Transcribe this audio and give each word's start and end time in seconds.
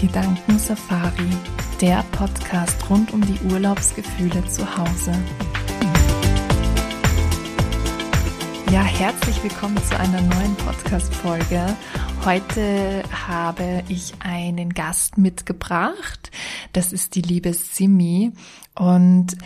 Gedankensafari, 0.00 1.28
der 1.80 2.04
Podcast 2.12 2.88
rund 2.88 3.12
um 3.12 3.20
die 3.20 3.52
Urlaubsgefühle 3.52 4.46
zu 4.46 4.64
Hause. 4.76 5.12
Ja, 8.70 8.84
herzlich 8.84 9.42
willkommen 9.42 9.76
zu 9.78 9.98
einer 9.98 10.20
neuen 10.20 10.54
Podcast-Folge. 10.54 11.76
Heute 12.24 13.02
habe 13.26 13.82
ich 13.88 14.12
einen 14.20 14.72
Gast 14.72 15.18
mitgebracht. 15.18 16.30
Das 16.72 16.92
ist 16.92 17.16
die 17.16 17.22
liebe 17.22 17.52
Simi 17.52 18.30
und 18.76 19.36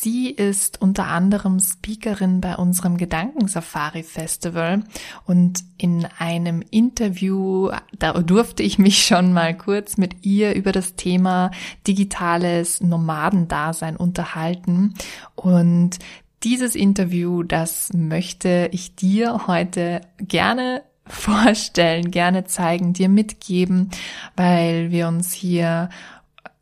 sie 0.00 0.30
ist 0.30 0.80
unter 0.80 1.06
anderem 1.06 1.60
Speakerin 1.60 2.40
bei 2.40 2.56
unserem 2.56 2.96
Gedankensafari 2.96 4.02
Festival. 4.02 4.82
Und 5.26 5.64
in 5.76 6.06
einem 6.18 6.62
Interview, 6.70 7.70
da 7.98 8.12
durfte 8.14 8.62
ich 8.62 8.78
mich 8.78 9.04
schon 9.04 9.32
mal 9.32 9.56
kurz 9.56 9.96
mit 9.96 10.24
ihr 10.24 10.54
über 10.54 10.72
das 10.72 10.96
Thema 10.96 11.50
digitales 11.86 12.80
Nomadendasein 12.80 13.96
unterhalten. 13.96 14.94
Und 15.34 15.98
dieses 16.42 16.74
Interview, 16.74 17.42
das 17.42 17.92
möchte 17.92 18.68
ich 18.72 18.96
dir 18.96 19.46
heute 19.46 20.00
gerne 20.18 20.82
vorstellen, 21.06 22.10
gerne 22.10 22.44
zeigen, 22.44 22.92
dir 22.92 23.08
mitgeben, 23.08 23.90
weil 24.36 24.90
wir 24.90 25.08
uns 25.08 25.32
hier 25.32 25.90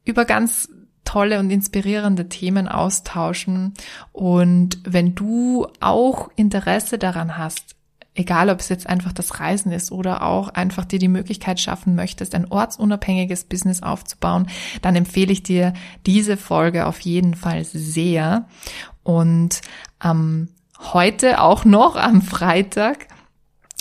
über 0.04 0.24
ganz 0.24 0.68
tolle 1.08 1.38
und 1.38 1.48
inspirierende 1.48 2.28
Themen 2.28 2.68
austauschen. 2.68 3.72
Und 4.12 4.78
wenn 4.84 5.14
du 5.14 5.66
auch 5.80 6.28
Interesse 6.36 6.98
daran 6.98 7.38
hast, 7.38 7.76
egal 8.14 8.50
ob 8.50 8.60
es 8.60 8.68
jetzt 8.68 8.86
einfach 8.86 9.14
das 9.14 9.40
Reisen 9.40 9.72
ist 9.72 9.90
oder 9.90 10.22
auch 10.22 10.50
einfach 10.50 10.84
dir 10.84 10.98
die 10.98 11.08
Möglichkeit 11.08 11.60
schaffen 11.60 11.94
möchtest, 11.94 12.34
ein 12.34 12.50
ortsunabhängiges 12.50 13.44
Business 13.44 13.82
aufzubauen, 13.82 14.48
dann 14.82 14.96
empfehle 14.96 15.32
ich 15.32 15.42
dir 15.42 15.72
diese 16.04 16.36
Folge 16.36 16.84
auf 16.84 17.00
jeden 17.00 17.34
Fall 17.34 17.64
sehr. 17.64 18.46
Und 19.02 19.62
ähm, 20.04 20.48
heute 20.92 21.40
auch 21.40 21.64
noch 21.64 21.96
am 21.96 22.20
Freitag 22.20 23.06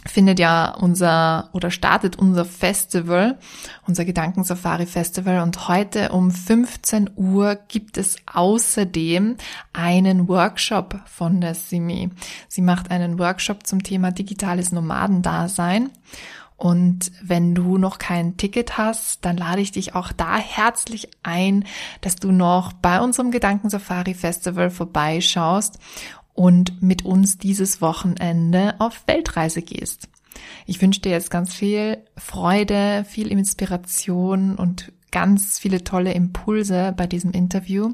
findet 0.08 0.40
ja 0.40 0.72
unser 0.72 1.50
oder 1.54 1.72
startet 1.72 2.18
unser 2.18 2.46
Festival, 2.46 3.38
unser 3.86 4.06
Gedankensafari 4.06 4.86
Festival 4.86 5.42
und 5.42 5.68
heute 5.68 6.12
um 6.12 6.32
15 6.32 7.12
Uhr 7.16 7.56
gibt 7.68 7.98
es 7.98 8.18
außerdem 8.32 9.38
einen 9.74 10.28
Workshop 10.28 11.00
von 11.06 11.42
der 11.42 11.56
Simi. 11.56 12.10
Sie 12.48 12.62
macht 12.62 12.92
einen 12.92 13.20
Workshop 13.20 13.68
zum 13.68 13.84
Thema 13.84 14.12
digitales 14.12 14.72
Nomadendasein. 14.72 15.90
Und 16.58 17.12
wenn 17.22 17.54
du 17.54 17.78
noch 17.78 18.00
kein 18.00 18.36
Ticket 18.36 18.80
hast, 18.80 19.24
dann 19.24 19.38
lade 19.38 19.62
ich 19.62 19.72
dich 19.72 19.94
auch 19.94 20.12
da 20.12 20.38
herzlich 20.38 21.08
ein, 21.22 21.66
dass 22.02 22.16
du 22.16 22.32
noch 22.32 22.74
bei 22.74 23.00
unserem 23.00 23.30
Gedankensafari 23.30 24.16
Festival 24.16 24.72
vorbeischaust 24.72 25.78
und 26.38 26.84
mit 26.84 27.04
uns 27.04 27.40
dieses 27.40 27.82
Wochenende 27.82 28.76
auf 28.78 29.02
Weltreise 29.08 29.64
gehst. 29.64 30.08
Ich 30.68 30.80
wünsche 30.82 31.02
dir 31.02 31.12
jetzt 31.12 31.32
ganz 31.32 31.54
viel 31.54 31.98
Freude, 32.16 33.06
viel 33.10 33.32
Inspiration 33.32 34.56
und 34.56 34.92
ganz 35.12 35.58
viele 35.58 35.84
tolle 35.84 36.14
Impulse 36.14 36.94
bei 36.96 37.08
diesem 37.08 37.32
Interview 37.32 37.94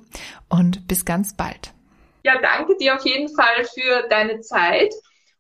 und 0.50 0.88
bis 0.90 1.06
ganz 1.06 1.36
bald. 1.36 1.74
Ja, 2.24 2.34
danke 2.42 2.76
dir 2.78 2.96
auf 2.96 3.06
jeden 3.06 3.34
Fall 3.34 3.66
für 3.74 4.10
deine 4.10 4.42
Zeit 4.42 4.94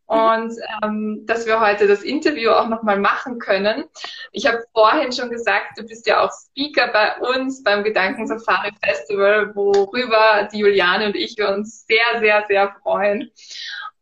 und 0.06 0.54
ähm, 0.84 1.24
dass 1.26 1.46
wir 1.46 1.60
heute 1.60 1.88
das 1.88 2.04
Interview 2.04 2.52
auch 2.52 2.68
nochmal 2.68 3.00
machen 3.00 3.40
können. 3.40 3.86
Ich 4.32 4.46
habe 4.46 4.64
vorhin 4.74 5.12
schon 5.12 5.30
gesagt, 5.30 5.78
du 5.78 5.84
bist 5.84 6.06
ja 6.06 6.22
auch 6.22 6.32
Speaker 6.32 6.88
bei 6.90 7.18
uns 7.36 7.64
beim 7.64 7.84
Gedankensafari 7.84 8.72
Festival, 8.84 9.56
worüber 9.56 10.50
die 10.52 10.60
Juliane 10.60 11.08
und 11.08 11.16
ich 11.16 11.42
uns 11.42 11.86
sehr, 11.88 12.20
sehr, 12.20 12.46
sehr 12.48 12.76
freuen. 12.84 13.32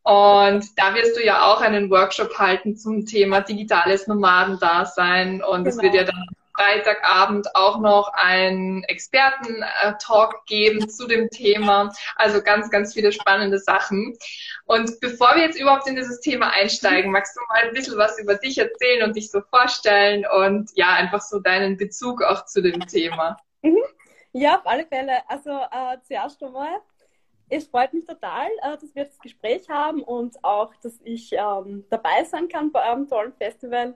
Und 0.04 0.66
da 0.78 0.96
wirst 0.96 1.16
du 1.16 1.24
ja 1.24 1.46
auch 1.46 1.62
einen 1.62 1.92
Workshop 1.92 2.38
halten 2.40 2.76
zum 2.76 3.06
Thema 3.06 3.42
digitales 3.42 4.08
Nomadendasein. 4.08 5.44
Und 5.44 5.68
es 5.68 5.80
wird 5.80 5.94
ja 5.94 6.04
dann 6.04 6.26
Freitagabend 6.56 7.56
auch 7.56 7.80
noch 7.80 8.12
einen 8.14 8.84
Experten-Talk 8.84 10.46
geben 10.46 10.90
zu 10.90 11.08
dem 11.08 11.30
Thema. 11.30 11.92
Also 12.16 12.42
ganz, 12.42 12.70
ganz 12.70 12.94
viele 12.94 13.12
spannende 13.12 13.60
Sachen. 13.60 14.18
Und 14.66 15.00
bevor 15.00 15.36
wir 15.36 15.44
jetzt 15.44 15.60
überhaupt 15.60 15.88
in 15.88 15.96
dieses 15.96 16.20
Thema 16.22 16.52
einsteigen, 16.52 17.12
magst 17.12 17.36
du 17.36 17.42
mal 17.50 17.68
ein 17.68 17.74
bisschen 17.74 17.98
was 17.98 18.20
über 18.20 18.36
dich 18.36 18.58
erzählen 18.58 19.04
und 19.04 19.16
dich 19.16 19.32
so 19.32 19.42
vorstellen 19.50 20.26
und 20.26 20.70
ja, 20.76 20.94
einfach 20.94 21.22
so 21.22 21.40
deinen 21.40 21.78
Bezug 21.78 22.22
auch 22.24 22.46
zu 22.46 22.62
dem 22.62 22.80
Thema. 22.88 23.38
Mhm. 23.62 23.78
Ja, 24.34 24.58
auf 24.58 24.66
alle 24.66 24.86
Fälle. 24.86 25.18
Also 25.28 25.50
äh, 25.50 25.98
zuerst 26.04 26.42
einmal, 26.42 26.82
es 27.50 27.68
freut 27.68 27.94
mich 27.94 28.06
total, 28.06 28.48
äh, 28.64 28.78
dass 28.78 28.96
wir 28.96 29.06
das 29.06 29.20
Gespräch 29.20 29.70
haben 29.70 30.02
und 30.04 30.42
auch, 30.44 30.74
dass 30.82 31.00
ich 31.04 31.34
ähm, 31.34 31.86
dabei 31.90 32.24
sein 32.24 32.48
kann 32.48 32.72
bei 32.72 32.88
eurem 32.90 33.08
tollen 33.08 33.34
Festival. 33.34 33.94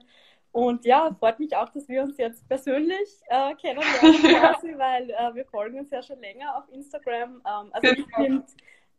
Und 0.56 0.86
ja, 0.86 1.14
freut 1.20 1.38
mich 1.38 1.54
auch, 1.54 1.68
dass 1.68 1.86
wir 1.86 2.00
uns 2.00 2.16
jetzt 2.16 2.48
persönlich 2.48 3.20
äh, 3.28 3.54
kennenlernen, 3.56 4.22
quasi, 4.40 4.72
weil 4.78 5.10
äh, 5.10 5.34
wir 5.34 5.44
folgen 5.44 5.78
uns 5.78 5.90
ja 5.90 6.02
schon 6.02 6.18
länger 6.18 6.56
auf 6.56 6.64
Instagram. 6.72 7.42
Ähm, 7.46 7.68
also 7.72 7.88
ich 7.88 8.06
genau. 8.06 8.16
finde 8.16 8.46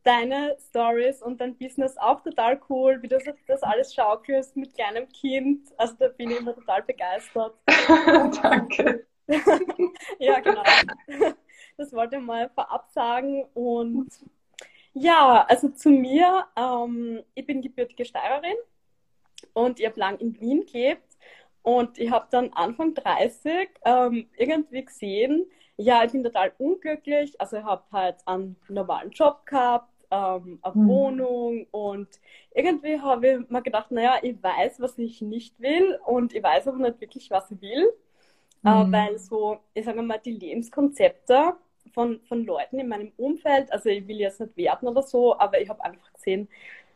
deine 0.03 0.55
Stories 0.69 1.23
und 1.23 1.41
dein 1.41 1.57
Business 1.57 1.97
auch 1.97 2.21
total 2.21 2.61
cool, 2.69 3.01
wie 3.01 3.07
du 3.07 3.17
das 3.47 3.63
alles 3.63 3.95
schaukelst 3.95 4.55
mit 4.55 4.75
kleinem 4.75 5.09
Kind. 5.09 5.73
Also 5.77 5.95
da 5.97 6.09
bin 6.09 6.29
ich 6.29 6.37
immer 6.37 6.53
total 6.53 6.83
begeistert. 6.83 7.55
Danke. 8.43 9.07
ja, 10.19 10.39
genau. 10.41 10.61
Das 11.75 11.91
wollte 11.91 12.17
ich 12.17 12.21
mal 12.21 12.51
vorab 12.53 12.87
sagen. 12.91 13.45
Und 13.55 14.09
ja, 14.93 15.43
also 15.49 15.69
zu 15.69 15.89
mir, 15.89 16.45
ähm, 16.55 17.23
ich 17.33 17.47
bin 17.47 17.63
gebürtige 17.63 18.05
Steirerin 18.05 18.57
und 19.53 19.79
ich 19.79 19.87
habe 19.87 19.99
lang 19.99 20.19
in 20.19 20.39
Wien 20.39 20.63
gelebt 20.63 21.06
und 21.67 21.97
ich 21.97 22.09
habe 22.11 22.27
dann 22.31 22.53
Anfang 22.53 22.93
30 22.93 23.67
ähm, 23.83 24.29
irgendwie 24.37 24.85
gesehen, 24.85 25.45
ja, 25.75 26.01
ich 26.05 26.13
bin 26.13 26.23
total 26.23 26.53
unglücklich. 26.59 27.35
Also 27.41 27.57
ich 27.57 27.63
habe 27.65 27.83
halt 27.91 28.15
einen 28.25 28.55
normalen 28.69 29.11
Job 29.11 29.45
gehabt, 29.45 29.91
ähm, 30.09 30.59
eine 30.61 30.75
mhm. 30.75 30.87
Wohnung 30.87 31.67
und 31.71 32.07
irgendwie 32.55 33.01
habe 33.01 33.27
ich 33.27 33.49
mir 33.49 33.61
gedacht, 33.61 33.91
naja, 33.91 34.15
ich 34.21 34.41
weiß, 34.41 34.79
was 34.79 34.97
ich 34.97 35.21
nicht 35.21 35.59
will 35.59 35.99
und 36.05 36.33
ich 36.33 36.41
weiß 36.41 36.69
aber 36.69 36.77
nicht 36.77 37.01
wirklich, 37.01 37.29
was 37.31 37.51
ich 37.51 37.59
will. 37.59 37.91
Äh, 38.63 38.85
mhm. 38.85 38.93
Äh, 38.93 38.97
weil 38.97 39.17
so, 39.19 39.57
ich 39.73 39.83
sage 39.83 40.01
mal, 40.01 40.19
die 40.19 40.37
Lebenskonzepte 40.37 41.53
von, 41.93 42.21
von 42.29 42.45
Leuten 42.45 42.79
in 42.79 42.87
meinem 42.87 43.11
Umfeld, 43.17 43.73
also 43.73 43.89
ich 43.89 44.07
will 44.07 44.21
jetzt 44.21 44.39
nicht 44.39 44.55
werten 44.55 44.87
oder 44.87 45.01
so, 45.01 45.37
aber 45.37 45.59
ich 45.59 45.67
habe 45.67 45.83
einfach 45.83 46.13
gesehen, 46.13 46.47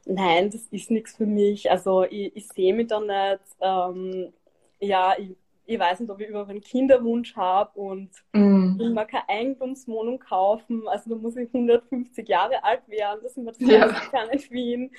nein, 0.06 0.50
das 0.50 0.62
ist 0.72 0.92
nichts 0.92 1.18
für 1.18 1.26
mich. 1.26 1.70
Also 1.70 2.04
ich, 2.06 2.34
ich 2.38 2.48
sehe 2.48 2.74
mich 2.74 2.88
da 2.88 3.02
nicht. 3.02 3.44
Ähm, 3.60 4.32
ja, 4.82 5.16
ich, 5.18 5.36
ich 5.66 5.80
weiß 5.80 6.00
nicht, 6.00 6.10
ob 6.10 6.20
ich 6.20 6.28
überhaupt 6.28 6.50
einen 6.50 6.62
Kinderwunsch 6.62 7.36
habe 7.36 7.80
und 7.80 8.10
mm. 8.34 8.78
will 8.78 8.90
mir 8.90 9.06
keine 9.06 9.30
Eigentumswohnung 9.30 10.20
kaufen. 10.20 10.88
Also 10.88 11.12
da 11.12 11.16
muss 11.16 11.38
ich 11.38 11.48
150 11.54 12.28
Jahre 12.28 12.64
alt 12.64 12.88
werden, 12.90 13.22
das 13.24 13.36
sind 13.36 13.46
wir 13.46 13.54
das 13.54 13.62
ja. 13.62 13.88
kann 14.10 14.30
in 14.30 14.42
Wien. 14.50 14.92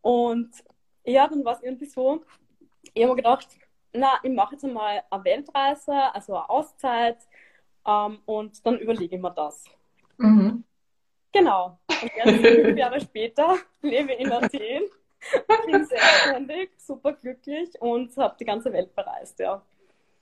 Und 0.00 0.50
ja, 1.04 1.28
dann 1.28 1.44
war 1.44 1.54
es 1.54 1.62
irgendwie 1.62 1.86
so, 1.86 2.24
ich 2.94 3.02
habe 3.02 3.12
mir 3.12 3.16
gedacht, 3.16 3.48
na, 3.92 4.14
ich 4.22 4.30
mache 4.30 4.54
jetzt 4.54 4.64
einmal 4.64 5.02
eine 5.10 5.24
Weltreise, 5.24 6.14
also 6.14 6.34
eine 6.34 6.50
Auszeit 6.50 7.18
ähm, 7.86 8.18
und 8.26 8.64
dann 8.64 8.78
überlege 8.78 9.16
ich 9.16 9.22
mir 9.22 9.30
das. 9.32 9.64
Mhm. 10.18 10.64
Genau. 11.32 11.78
Und 11.88 12.10
jetzt, 12.14 12.62
fünf 12.64 12.78
Jahre 12.78 13.00
später, 13.00 13.56
lebe 13.82 14.12
ich 14.12 14.20
in 14.20 14.32
Athen 14.32 14.82
bin 15.66 15.84
selbstständig, 15.86 16.70
super 16.78 17.12
glücklich 17.12 17.70
und 17.80 18.16
habe 18.16 18.36
die 18.38 18.44
ganze 18.44 18.72
Welt 18.72 18.94
bereist, 18.94 19.38
ja. 19.38 19.62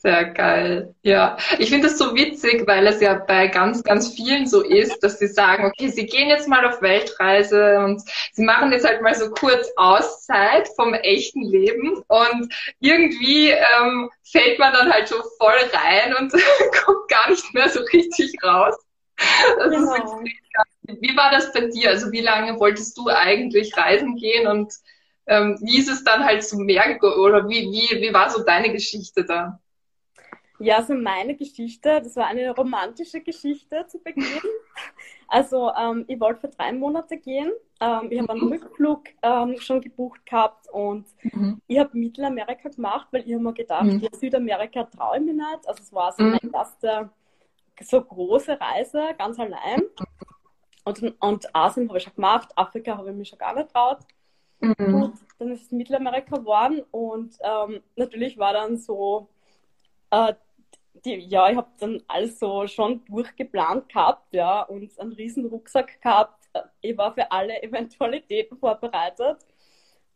Sehr 0.05 0.27
geil. 0.27 0.95
Ja, 1.03 1.39
ich 1.59 1.71
finde 1.71 1.87
es 1.87 1.97
so 1.97 2.15
witzig, 2.15 2.67
weil 2.67 2.87
es 2.87 3.01
ja 3.01 3.15
bei 3.15 3.47
ganz, 3.47 3.83
ganz 3.83 4.13
vielen 4.13 4.47
so 4.47 4.61
ist, 4.61 5.03
dass 5.03 5.19
sie 5.19 5.29
sagen, 5.29 5.65
okay, 5.65 5.89
sie 5.89 6.05
gehen 6.05 6.29
jetzt 6.29 6.47
mal 6.47 6.67
auf 6.67 6.83
Weltreise 6.83 7.79
und 7.79 8.03
sie 8.33 8.45
machen 8.45 8.71
jetzt 8.71 8.87
halt 8.87 9.01
mal 9.01 9.15
so 9.15 9.31
kurz 9.31 9.67
Auszeit 9.77 10.69
vom 10.77 10.93
echten 10.93 11.41
Leben 11.41 12.03
und 12.09 12.53
irgendwie 12.81 13.53
ähm, 13.53 14.11
fällt 14.31 14.59
man 14.59 14.75
dann 14.75 14.93
halt 14.93 15.09
so 15.09 15.17
voll 15.39 15.57
rein 15.73 16.15
und 16.17 16.33
kommt 16.85 17.09
gar 17.09 17.31
nicht 17.31 17.55
mehr 17.55 17.71
so 17.71 17.81
richtig 17.81 18.35
raus. 18.45 18.77
Das 19.57 19.71
genau. 19.71 20.21
wie 20.83 21.17
war 21.17 21.31
das 21.31 21.51
bei 21.55 21.69
dir? 21.69 21.89
Also 21.89 22.13
wie 22.13 22.21
lange 22.21 22.61
wolltest 22.61 22.99
du 22.99 23.09
eigentlich 23.09 23.75
reisen 23.75 24.17
gehen 24.17 24.49
und 24.49 24.75
ähm, 25.27 25.59
wie 25.63 25.79
ist 25.79 25.89
es 25.89 26.05
dann 26.05 26.25
halt 26.25 26.45
zu 26.45 26.59
mehr 26.59 26.99
oder 27.03 27.49
wie, 27.49 27.63
wie, 27.63 28.01
wie 28.01 28.13
war 28.13 28.31
so 28.31 28.43
deine 28.43 28.73
Geschichte 28.73 29.25
da? 29.25 29.59
Ja, 30.59 30.77
also 30.77 30.95
meine 30.95 31.35
Geschichte, 31.35 32.01
das 32.03 32.15
war 32.17 32.27
eine 32.27 32.55
romantische 32.55 33.21
Geschichte 33.21 33.87
zu 33.89 33.99
Beginn. 33.99 34.25
Also 35.27 35.73
ähm, 35.73 36.05
ich 36.07 36.21
wollte 36.21 36.43
für 36.43 36.49
drei 36.49 36.71
Monate 36.71 37.17
gehen. 37.17 37.51
Ähm, 37.81 38.09
ich 38.11 38.21
habe 38.21 38.33
einen 38.33 38.43
mhm. 38.43 38.53
Rückflug 38.53 39.05
ähm, 39.23 39.59
schon 39.59 39.81
gebucht 39.81 40.25
gehabt 40.27 40.69
und 40.71 41.07
mhm. 41.23 41.61
ich 41.67 41.79
habe 41.79 41.97
Mittelamerika 41.97 42.69
gemacht, 42.69 43.09
weil 43.11 43.27
ich 43.27 43.33
habe 43.33 43.43
mir 43.43 43.55
gedacht, 43.55 43.85
mhm. 43.85 44.01
ja, 44.01 44.11
Südamerika 44.13 44.85
traue 44.85 45.17
ich 45.17 45.25
mir 45.25 45.33
nicht. 45.33 45.67
Also 45.67 45.83
es 45.83 45.93
war 45.93 46.13
so 46.13 46.23
meine 46.23 46.39
mhm. 46.43 46.55
erste 46.55 47.11
so 47.81 48.03
große 48.03 48.61
Reise, 48.61 49.03
ganz 49.19 49.39
allein. 49.39 49.83
Und, 50.85 51.15
und 51.21 51.55
Asien 51.57 51.89
habe 51.89 51.99
ich 51.99 52.05
schon 52.05 52.15
gemacht, 52.15 52.51
Afrika 52.55 52.97
habe 52.97 53.11
ich 53.11 53.17
mich 53.17 53.29
schon 53.29 53.39
gar 53.39 53.55
nicht 53.55 53.71
traut. 53.71 53.99
Mhm. 54.61 54.75
Gut, 54.77 55.13
dann 55.39 55.51
ist 55.51 55.63
es 55.63 55.73
Mittelamerika 55.73 56.37
geworden 56.37 56.83
und 56.91 57.37
ähm, 57.43 57.83
natürlich 57.97 58.39
war 58.39 58.53
dann 58.53 58.77
so 58.79 59.29
äh, 60.11 60.35
die, 61.05 61.17
ja, 61.17 61.51
ich 61.51 61.57
habe 61.57 61.69
dann 61.79 62.03
alles 62.07 62.39
so 62.39 62.67
schon 62.67 63.05
durchgeplant 63.07 63.89
gehabt, 63.89 64.33
ja, 64.33 64.63
und 64.63 64.99
einen 64.99 65.13
riesen 65.13 65.47
Rucksack 65.47 66.01
gehabt. 66.01 66.49
Ich 66.81 66.97
war 66.97 67.13
für 67.13 67.31
alle 67.31 67.63
Eventualitäten 67.63 68.59
vorbereitet. 68.59 69.39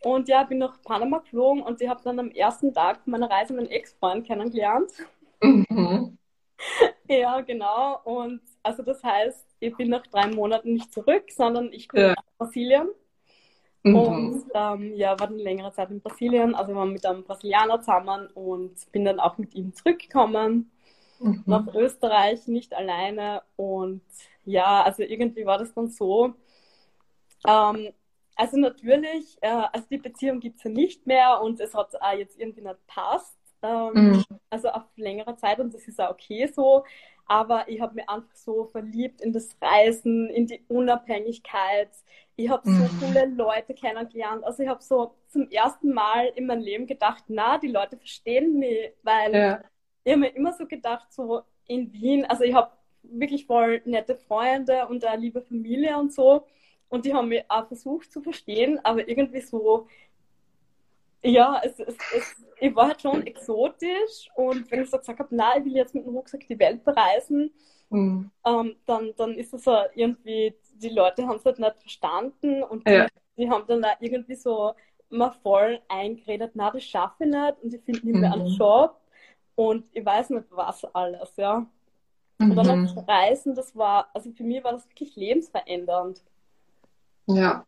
Und 0.04 0.28
ja, 0.28 0.44
bin 0.44 0.58
nach 0.58 0.80
Panama 0.82 1.18
geflogen 1.18 1.62
und 1.62 1.80
ich 1.80 1.88
habe 1.88 2.00
dann 2.04 2.20
am 2.20 2.30
ersten 2.30 2.72
Tag 2.72 3.04
meiner 3.08 3.28
Reise 3.28 3.52
meinen 3.52 3.68
Ex-Freund 3.68 4.24
kennengelernt. 4.24 4.92
Mhm. 5.42 6.16
ja, 7.08 7.40
genau. 7.40 8.00
Und 8.04 8.40
also 8.62 8.84
das 8.84 9.02
heißt, 9.02 9.44
ich 9.58 9.76
bin 9.76 9.88
nach 9.88 10.06
drei 10.06 10.28
Monaten 10.28 10.74
nicht 10.74 10.92
zurück, 10.92 11.24
sondern 11.30 11.72
ich 11.72 11.88
komme 11.88 12.02
ja. 12.02 12.08
nach 12.10 12.24
Brasilien. 12.38 12.88
Mhm. 13.90 13.96
Und 13.96 14.44
ähm, 14.54 14.94
ja, 14.94 15.18
war 15.18 15.28
dann 15.28 15.38
längere 15.38 15.72
Zeit 15.72 15.90
in 15.90 16.00
Brasilien, 16.00 16.54
also 16.54 16.74
war 16.74 16.86
mit 16.86 17.04
einem 17.06 17.24
Brasilianer 17.24 17.80
zusammen 17.80 18.28
und 18.34 18.74
bin 18.92 19.04
dann 19.04 19.20
auch 19.20 19.38
mit 19.38 19.54
ihm 19.54 19.72
zurückgekommen 19.74 20.70
mhm. 21.20 21.42
nach 21.46 21.66
Österreich, 21.74 22.46
nicht 22.46 22.74
alleine. 22.74 23.42
Und 23.56 24.02
ja, 24.44 24.82
also 24.82 25.02
irgendwie 25.02 25.46
war 25.46 25.58
das 25.58 25.72
dann 25.74 25.88
so. 25.88 26.34
Ähm, 27.46 27.92
also 28.36 28.56
natürlich, 28.56 29.36
äh, 29.40 29.48
also 29.72 29.86
die 29.90 29.98
Beziehung 29.98 30.40
gibt 30.40 30.58
es 30.58 30.64
ja 30.64 30.70
nicht 30.70 31.06
mehr 31.06 31.40
und 31.40 31.60
es 31.60 31.74
hat 31.74 32.00
auch 32.00 32.12
jetzt 32.12 32.38
irgendwie 32.38 32.62
nicht 32.62 32.86
passt. 32.86 33.36
Ähm, 33.62 33.92
mhm. 33.94 34.24
Also 34.50 34.68
auf 34.68 34.84
längere 34.96 35.36
Zeit 35.36 35.58
und 35.58 35.74
das 35.74 35.86
ist 35.88 36.00
auch 36.00 36.10
okay 36.10 36.46
so. 36.46 36.84
Aber 37.28 37.68
ich 37.68 37.80
habe 37.80 37.94
mich 37.94 38.08
einfach 38.08 38.34
so 38.34 38.64
verliebt 38.64 39.20
in 39.20 39.32
das 39.32 39.56
Reisen, 39.60 40.28
in 40.30 40.46
die 40.46 40.64
Unabhängigkeit. 40.68 41.90
Ich 42.36 42.48
habe 42.48 42.62
so 42.64 42.72
mhm. 42.72 42.90
coole 43.00 43.26
Leute 43.26 43.74
kennengelernt. 43.74 44.44
Also 44.44 44.62
ich 44.62 44.68
habe 44.68 44.82
so 44.82 45.14
zum 45.28 45.48
ersten 45.50 45.92
Mal 45.92 46.26
in 46.34 46.46
meinem 46.46 46.62
Leben 46.62 46.86
gedacht, 46.86 47.24
na, 47.28 47.58
die 47.58 47.68
Leute 47.68 47.96
verstehen 47.96 48.58
mich, 48.58 48.92
weil 49.02 49.34
ja 49.34 49.60
ich 50.08 50.12
habe 50.12 50.20
mir 50.20 50.34
immer 50.34 50.54
so 50.54 50.66
gedacht, 50.66 51.12
so 51.12 51.42
in 51.66 51.92
Wien, 51.92 52.24
also 52.24 52.42
ich 52.42 52.54
habe 52.54 52.70
wirklich 53.02 53.44
voll 53.44 53.82
nette 53.84 54.16
Freunde 54.16 54.88
und 54.88 55.04
eine 55.04 55.20
liebe 55.20 55.42
Familie 55.42 55.98
und 55.98 56.14
so. 56.14 56.46
Und 56.88 57.04
die 57.04 57.12
haben 57.12 57.28
mich 57.28 57.44
auch 57.48 57.66
versucht 57.66 58.10
zu 58.10 58.22
verstehen, 58.22 58.80
aber 58.84 59.06
irgendwie 59.06 59.42
so, 59.42 59.86
ja, 61.22 61.60
es, 61.64 61.78
es, 61.80 61.96
es, 62.16 62.44
ich 62.60 62.74
war 62.74 62.88
halt 62.88 63.00
schon 63.00 63.26
exotisch 63.26 64.28
und 64.36 64.70
wenn 64.70 64.82
ich 64.82 64.90
so 64.90 64.98
gesagt 64.98 65.18
habe, 65.18 65.34
nein, 65.34 65.60
ich 65.60 65.64
will 65.66 65.76
jetzt 65.76 65.94
mit 65.94 66.06
dem 66.06 66.14
Rucksack 66.14 66.46
die 66.46 66.58
Welt 66.58 66.84
bereisen, 66.84 67.50
mhm. 67.90 68.30
ähm, 68.46 68.76
dann, 68.86 69.12
dann 69.16 69.34
ist 69.34 69.52
es 69.54 69.64
so 69.64 69.76
irgendwie, 69.94 70.54
die 70.74 70.90
Leute 70.90 71.26
haben 71.26 71.36
es 71.36 71.44
halt 71.44 71.58
nicht 71.58 71.80
verstanden 71.80 72.62
und 72.62 72.88
ja. 72.88 73.06
die, 73.06 73.44
die, 73.44 73.50
haben 73.50 73.64
dann 73.66 73.84
auch 73.84 73.96
irgendwie 74.00 74.36
so 74.36 74.72
mal 75.10 75.32
voll 75.42 75.80
eingeredet, 75.88 76.52
na, 76.54 76.70
das 76.70 76.84
schaffe 76.84 77.24
ich 77.24 77.30
nicht 77.30 77.62
und 77.62 77.74
ich 77.74 77.82
finde 77.82 78.06
nicht 78.06 78.18
mehr 78.18 78.36
mhm. 78.36 78.42
einen 78.42 78.56
Job 78.56 79.00
und 79.54 79.86
ich 79.92 80.04
weiß 80.04 80.30
nicht 80.30 80.46
was 80.50 80.84
alles, 80.94 81.34
ja. 81.36 81.66
Und 82.40 82.54
dann 82.54 82.84
das 82.84 82.94
mhm. 82.94 83.00
Reisen, 83.00 83.54
das 83.56 83.74
war, 83.74 84.08
also 84.14 84.30
für 84.30 84.44
mich 84.44 84.62
war 84.62 84.70
das 84.70 84.88
wirklich 84.88 85.16
lebensverändernd. 85.16 86.22
Ja, 87.26 87.66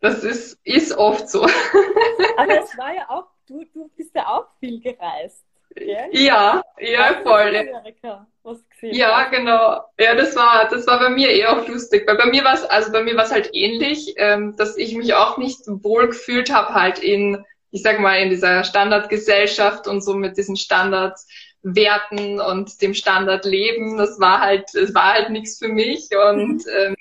das 0.00 0.24
ist, 0.24 0.58
ist 0.64 0.96
oft 0.96 1.28
so. 1.28 1.42
Aber 2.36 2.60
es 2.60 2.76
war 2.78 2.94
ja 2.94 3.08
auch, 3.08 3.26
du, 3.46 3.64
du 3.72 3.90
bist 3.96 4.14
ja 4.14 4.26
auch 4.26 4.46
viel 4.58 4.80
gereist. 4.80 5.44
Ja, 5.76 6.06
ja, 6.10 6.62
ja 6.80 7.20
voll. 7.22 7.56
Amerika, 7.56 8.26
was 8.42 8.68
gesehen 8.68 8.94
ja, 8.94 9.28
genau. 9.28 9.84
Ja, 9.98 10.16
das 10.16 10.34
war, 10.34 10.68
das 10.68 10.86
war 10.86 10.98
bei 10.98 11.10
mir 11.10 11.30
eher 11.30 11.52
auch 11.52 11.68
lustig, 11.68 12.08
weil 12.08 12.16
bei 12.16 12.26
mir 12.26 12.42
war 12.42 12.54
es, 12.54 12.64
also 12.64 12.90
bei 12.90 13.04
mir 13.04 13.16
war 13.16 13.24
es 13.24 13.30
halt 13.30 13.50
ähnlich, 13.52 14.14
ähm, 14.16 14.56
dass 14.56 14.76
ich 14.76 14.96
mich 14.96 15.14
auch 15.14 15.38
nicht 15.38 15.60
wohl 15.66 16.08
gefühlt 16.08 16.52
habe, 16.52 16.74
halt 16.74 16.98
in 16.98 17.44
ich 17.70 17.82
sag 17.82 18.00
mal, 18.00 18.16
in 18.16 18.30
dieser 18.30 18.64
Standardgesellschaft 18.64 19.86
und 19.86 20.02
so 20.02 20.14
mit 20.14 20.36
diesen 20.36 20.56
Standardwerten 20.56 22.40
und 22.40 22.82
dem 22.82 22.94
Standardleben, 22.94 23.96
das 23.96 24.18
war 24.18 24.40
halt, 24.40 24.74
es 24.74 24.94
war 24.94 25.14
halt 25.14 25.30
nichts 25.30 25.58
für 25.58 25.68
mich 25.68 26.08
und 26.34 26.64
ähm, 26.66 26.96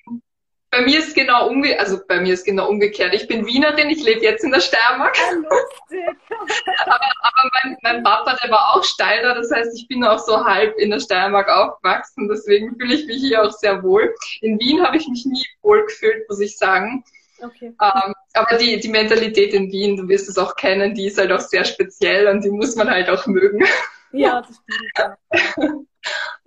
bei 0.71 0.81
mir 0.81 0.99
ist 0.99 1.15
genau 1.15 1.47
umge 1.47 1.79
also 1.79 1.99
bei 2.07 2.19
mir 2.19 2.33
ist 2.33 2.45
genau 2.45 2.69
umgekehrt. 2.69 3.13
Ich 3.13 3.27
bin 3.27 3.45
Wienerin, 3.45 3.89
ich 3.89 4.03
lebe 4.03 4.21
jetzt 4.21 4.43
in 4.43 4.51
der 4.51 4.59
Steiermark. 4.59 5.17
aber, 6.85 7.11
aber 7.21 7.49
mein, 7.53 7.77
mein 7.81 8.03
Papa, 8.03 8.35
der 8.43 8.51
war 8.51 8.75
auch 8.75 8.83
Steirer, 8.83 9.33
das 9.35 9.51
heißt, 9.51 9.75
ich 9.75 9.87
bin 9.87 10.03
auch 10.03 10.19
so 10.19 10.45
halb 10.45 10.77
in 10.77 10.91
der 10.91 10.99
Steiermark 10.99 11.49
aufgewachsen, 11.49 12.27
deswegen 12.27 12.75
fühle 12.77 12.93
ich 12.93 13.07
mich 13.07 13.21
hier 13.21 13.43
auch 13.43 13.51
sehr 13.51 13.81
wohl. 13.83 14.13
In 14.41 14.59
Wien 14.59 14.85
habe 14.85 14.97
ich 14.97 15.07
mich 15.07 15.25
nie 15.25 15.45
wohl 15.61 15.85
gefühlt, 15.85 16.29
muss 16.29 16.39
ich 16.39 16.57
sagen. 16.57 17.03
Okay. 17.41 17.73
Ähm, 17.81 18.13
aber 18.33 18.57
die, 18.57 18.79
die 18.79 18.89
Mentalität 18.89 19.53
in 19.53 19.71
Wien, 19.71 19.97
du 19.97 20.07
wirst 20.07 20.29
es 20.29 20.37
auch 20.37 20.55
kennen, 20.55 20.93
die 20.93 21.07
ist 21.07 21.17
halt 21.17 21.31
auch 21.31 21.39
sehr 21.39 21.63
speziell 21.63 22.27
und 22.27 22.43
die 22.43 22.51
muss 22.51 22.75
man 22.75 22.89
halt 22.89 23.09
auch 23.09 23.25
mögen. 23.27 23.65
Ja, 24.11 24.41
das 24.47 25.15
stimmt. 25.55 25.78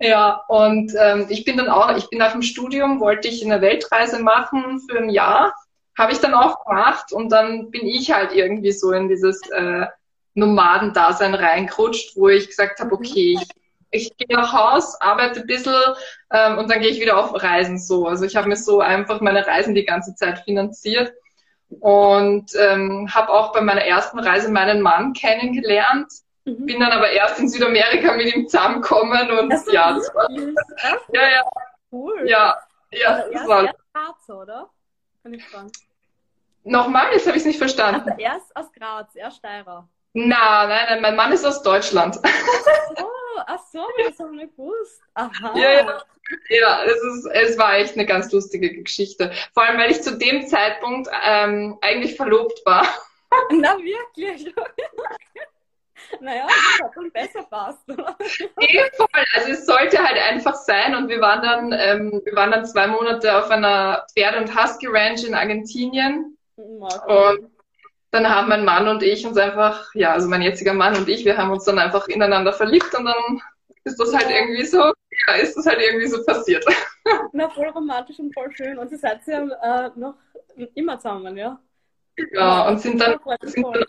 Ja, 0.03 0.43
und 0.47 0.93
ähm, 0.99 1.27
ich 1.29 1.45
bin 1.45 1.57
dann 1.57 1.69
auch, 1.69 1.95
ich 1.95 2.09
bin 2.09 2.19
nach 2.19 2.33
dem 2.33 2.41
Studium, 2.41 2.99
wollte 2.99 3.27
ich 3.27 3.43
eine 3.43 3.61
Weltreise 3.61 4.19
machen 4.19 4.81
für 4.89 4.97
ein 4.97 5.09
Jahr. 5.09 5.55
Habe 5.97 6.11
ich 6.11 6.19
dann 6.19 6.33
auch 6.33 6.65
gemacht 6.65 7.11
und 7.13 7.31
dann 7.31 7.71
bin 7.71 7.85
ich 7.85 8.11
halt 8.11 8.33
irgendwie 8.33 8.71
so 8.71 8.91
in 8.91 9.07
dieses 9.07 9.39
äh, 9.51 9.85
Nomadendasein 10.33 11.35
reingerutscht, 11.35 12.17
wo 12.17 12.27
ich 12.27 12.47
gesagt 12.49 12.79
habe, 12.79 12.89
mhm. 12.89 12.95
okay, 12.95 13.37
ich 13.39 13.47
ich 13.93 14.17
gehe 14.17 14.35
nach 14.35 14.51
Haus, 14.51 14.99
arbeite 14.99 15.41
ein 15.41 15.45
bisschen 15.45 15.75
ähm, 16.31 16.57
und 16.57 16.69
dann 16.69 16.81
gehe 16.81 16.89
ich 16.89 16.99
wieder 16.99 17.17
auf 17.17 17.41
Reisen 17.41 17.77
so. 17.77 18.07
Also 18.07 18.25
ich 18.25 18.35
habe 18.35 18.49
mir 18.49 18.55
so 18.55 18.81
einfach 18.81 19.21
meine 19.21 19.45
Reisen 19.45 19.75
die 19.75 19.85
ganze 19.85 20.15
Zeit 20.15 20.39
finanziert 20.39 21.13
und 21.79 22.51
ähm, 22.59 23.07
habe 23.13 23.31
auch 23.31 23.53
bei 23.53 23.61
meiner 23.61 23.85
ersten 23.85 24.19
Reise 24.19 24.49
meinen 24.51 24.81
Mann 24.81 25.13
kennengelernt. 25.13 26.11
Mhm. 26.45 26.65
Bin 26.65 26.79
dann 26.79 26.91
aber 26.91 27.09
erst 27.09 27.39
in 27.39 27.47
Südamerika 27.47 28.13
mit 28.13 28.33
ihm 28.35 28.47
zusammengekommen 28.47 29.31
und 29.31 29.49
das 29.49 29.65
ja, 29.71 29.93
das 29.93 30.13
war 30.13 30.29
ja 31.13 31.29
ja 31.29 31.43
cool. 31.91 32.23
Ja, 32.27 32.57
ja, 32.91 33.09
also 33.09 33.31
das 33.31 33.47
war 33.47 33.73
Graz, 33.93 34.29
oder? 34.29 34.69
Kann 35.21 35.33
ich 35.33 35.45
fragen. 35.45 35.71
Nochmal, 36.65 37.13
jetzt 37.13 37.27
habe 37.27 37.37
ich 37.37 37.41
es 37.43 37.47
nicht 37.47 37.57
verstanden. 37.57 38.09
Also 38.09 38.21
erst 38.21 38.55
aus 38.55 38.71
Graz, 38.73 39.15
er 39.15 39.31
Steirer. 39.31 39.87
Na, 40.13 40.67
nein, 40.67 40.85
nein, 40.89 41.01
mein 41.01 41.15
Mann 41.15 41.31
ist 41.31 41.45
aus 41.45 41.63
Deutschland. 41.63 42.19
Oh, 42.23 43.39
ach 43.47 43.59
so, 43.71 43.83
das 43.97 44.19
habe 44.19 44.35
ich 44.35 44.41
nicht 44.43 44.55
gewusst. 44.55 45.01
Aha. 45.15 45.53
Ja, 45.55 45.71
ja. 45.71 46.03
Ja, 46.49 46.83
es, 46.85 47.03
ist, 47.03 47.25
es 47.25 47.57
war 47.57 47.75
echt 47.75 47.95
eine 47.95 48.05
ganz 48.05 48.31
lustige 48.31 48.81
Geschichte. 48.81 49.31
Vor 49.53 49.63
allem, 49.63 49.77
weil 49.77 49.91
ich 49.91 50.01
zu 50.01 50.17
dem 50.17 50.47
Zeitpunkt 50.47 51.09
ähm, 51.25 51.77
eigentlich 51.81 52.15
verlobt 52.15 52.61
war. 52.65 52.87
Na, 53.51 53.77
wirklich? 53.77 54.53
naja, 56.21 56.47
das 56.47 56.87
hat 56.87 56.91
dann 56.95 57.11
besser 57.11 57.43
passt. 57.43 57.87
Nee, 57.87 58.81
voll. 58.97 59.07
Also 59.35 59.51
es 59.51 59.65
sollte 59.65 59.97
halt 59.97 60.17
einfach 60.17 60.55
sein 60.55 60.95
und 60.95 61.09
wir 61.09 61.21
waren 61.21 61.41
dann, 61.41 61.71
ähm, 61.79 62.21
wir 62.23 62.35
waren 62.35 62.51
dann 62.51 62.65
zwei 62.65 62.87
Monate 62.87 63.37
auf 63.37 63.49
einer 63.49 64.05
Pferde- 64.13 64.39
und 64.39 64.55
Husky 64.55 64.87
Ranch 64.87 65.23
in 65.23 65.33
Argentinien. 65.33 66.37
Und 66.55 67.51
dann 68.11 68.29
haben 68.29 68.49
mein 68.49 68.63
Mann 68.63 68.87
und 68.87 69.01
ich 69.01 69.25
uns 69.25 69.37
einfach, 69.37 69.93
ja, 69.95 70.13
also 70.13 70.29
mein 70.29 70.43
jetziger 70.43 70.73
Mann 70.73 70.95
und 70.95 71.09
ich, 71.09 71.25
wir 71.25 71.35
haben 71.37 71.51
uns 71.51 71.63
dann 71.63 71.79
einfach 71.79 72.07
ineinander 72.07 72.53
verliebt 72.53 72.93
und 72.93 73.05
dann 73.05 73.41
ist 73.85 73.99
das 73.99 74.13
halt 74.13 74.29
irgendwie 74.29 74.65
so, 74.65 74.77
ja, 75.27 75.33
ist 75.41 75.55
das 75.57 75.65
halt 75.65 75.79
irgendwie 75.81 76.07
so 76.07 76.23
passiert. 76.23 76.63
Na, 77.33 77.49
voll 77.49 77.69
romantisch 77.69 78.19
und 78.19 78.33
voll 78.33 78.51
schön. 78.55 78.77
Und 78.77 78.89
sie 78.89 78.97
seid 78.97 79.21
ja 79.25 79.87
äh, 79.87 79.91
noch 79.95 80.15
immer 80.75 80.97
zusammen, 80.99 81.35
ja? 81.35 81.59
Ja, 82.33 82.67
und 82.67 82.79
sind 82.79 82.99
dann, 83.01 83.19
sind 83.41 83.65
dann, 83.65 83.83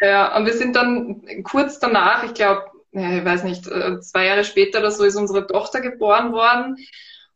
ja, 0.00 0.36
und 0.36 0.46
wir 0.46 0.54
sind 0.54 0.76
dann 0.76 1.42
kurz 1.44 1.78
danach, 1.78 2.24
ich 2.24 2.34
glaube, 2.34 2.64
ich 2.92 3.24
weiß 3.24 3.44
nicht, 3.44 3.66
äh, 3.66 4.00
zwei 4.00 4.26
Jahre 4.26 4.44
später 4.44 4.78
oder 4.78 4.90
so 4.90 5.04
ist 5.04 5.16
unsere 5.16 5.46
Tochter 5.46 5.80
geboren 5.80 6.32
worden. 6.32 6.76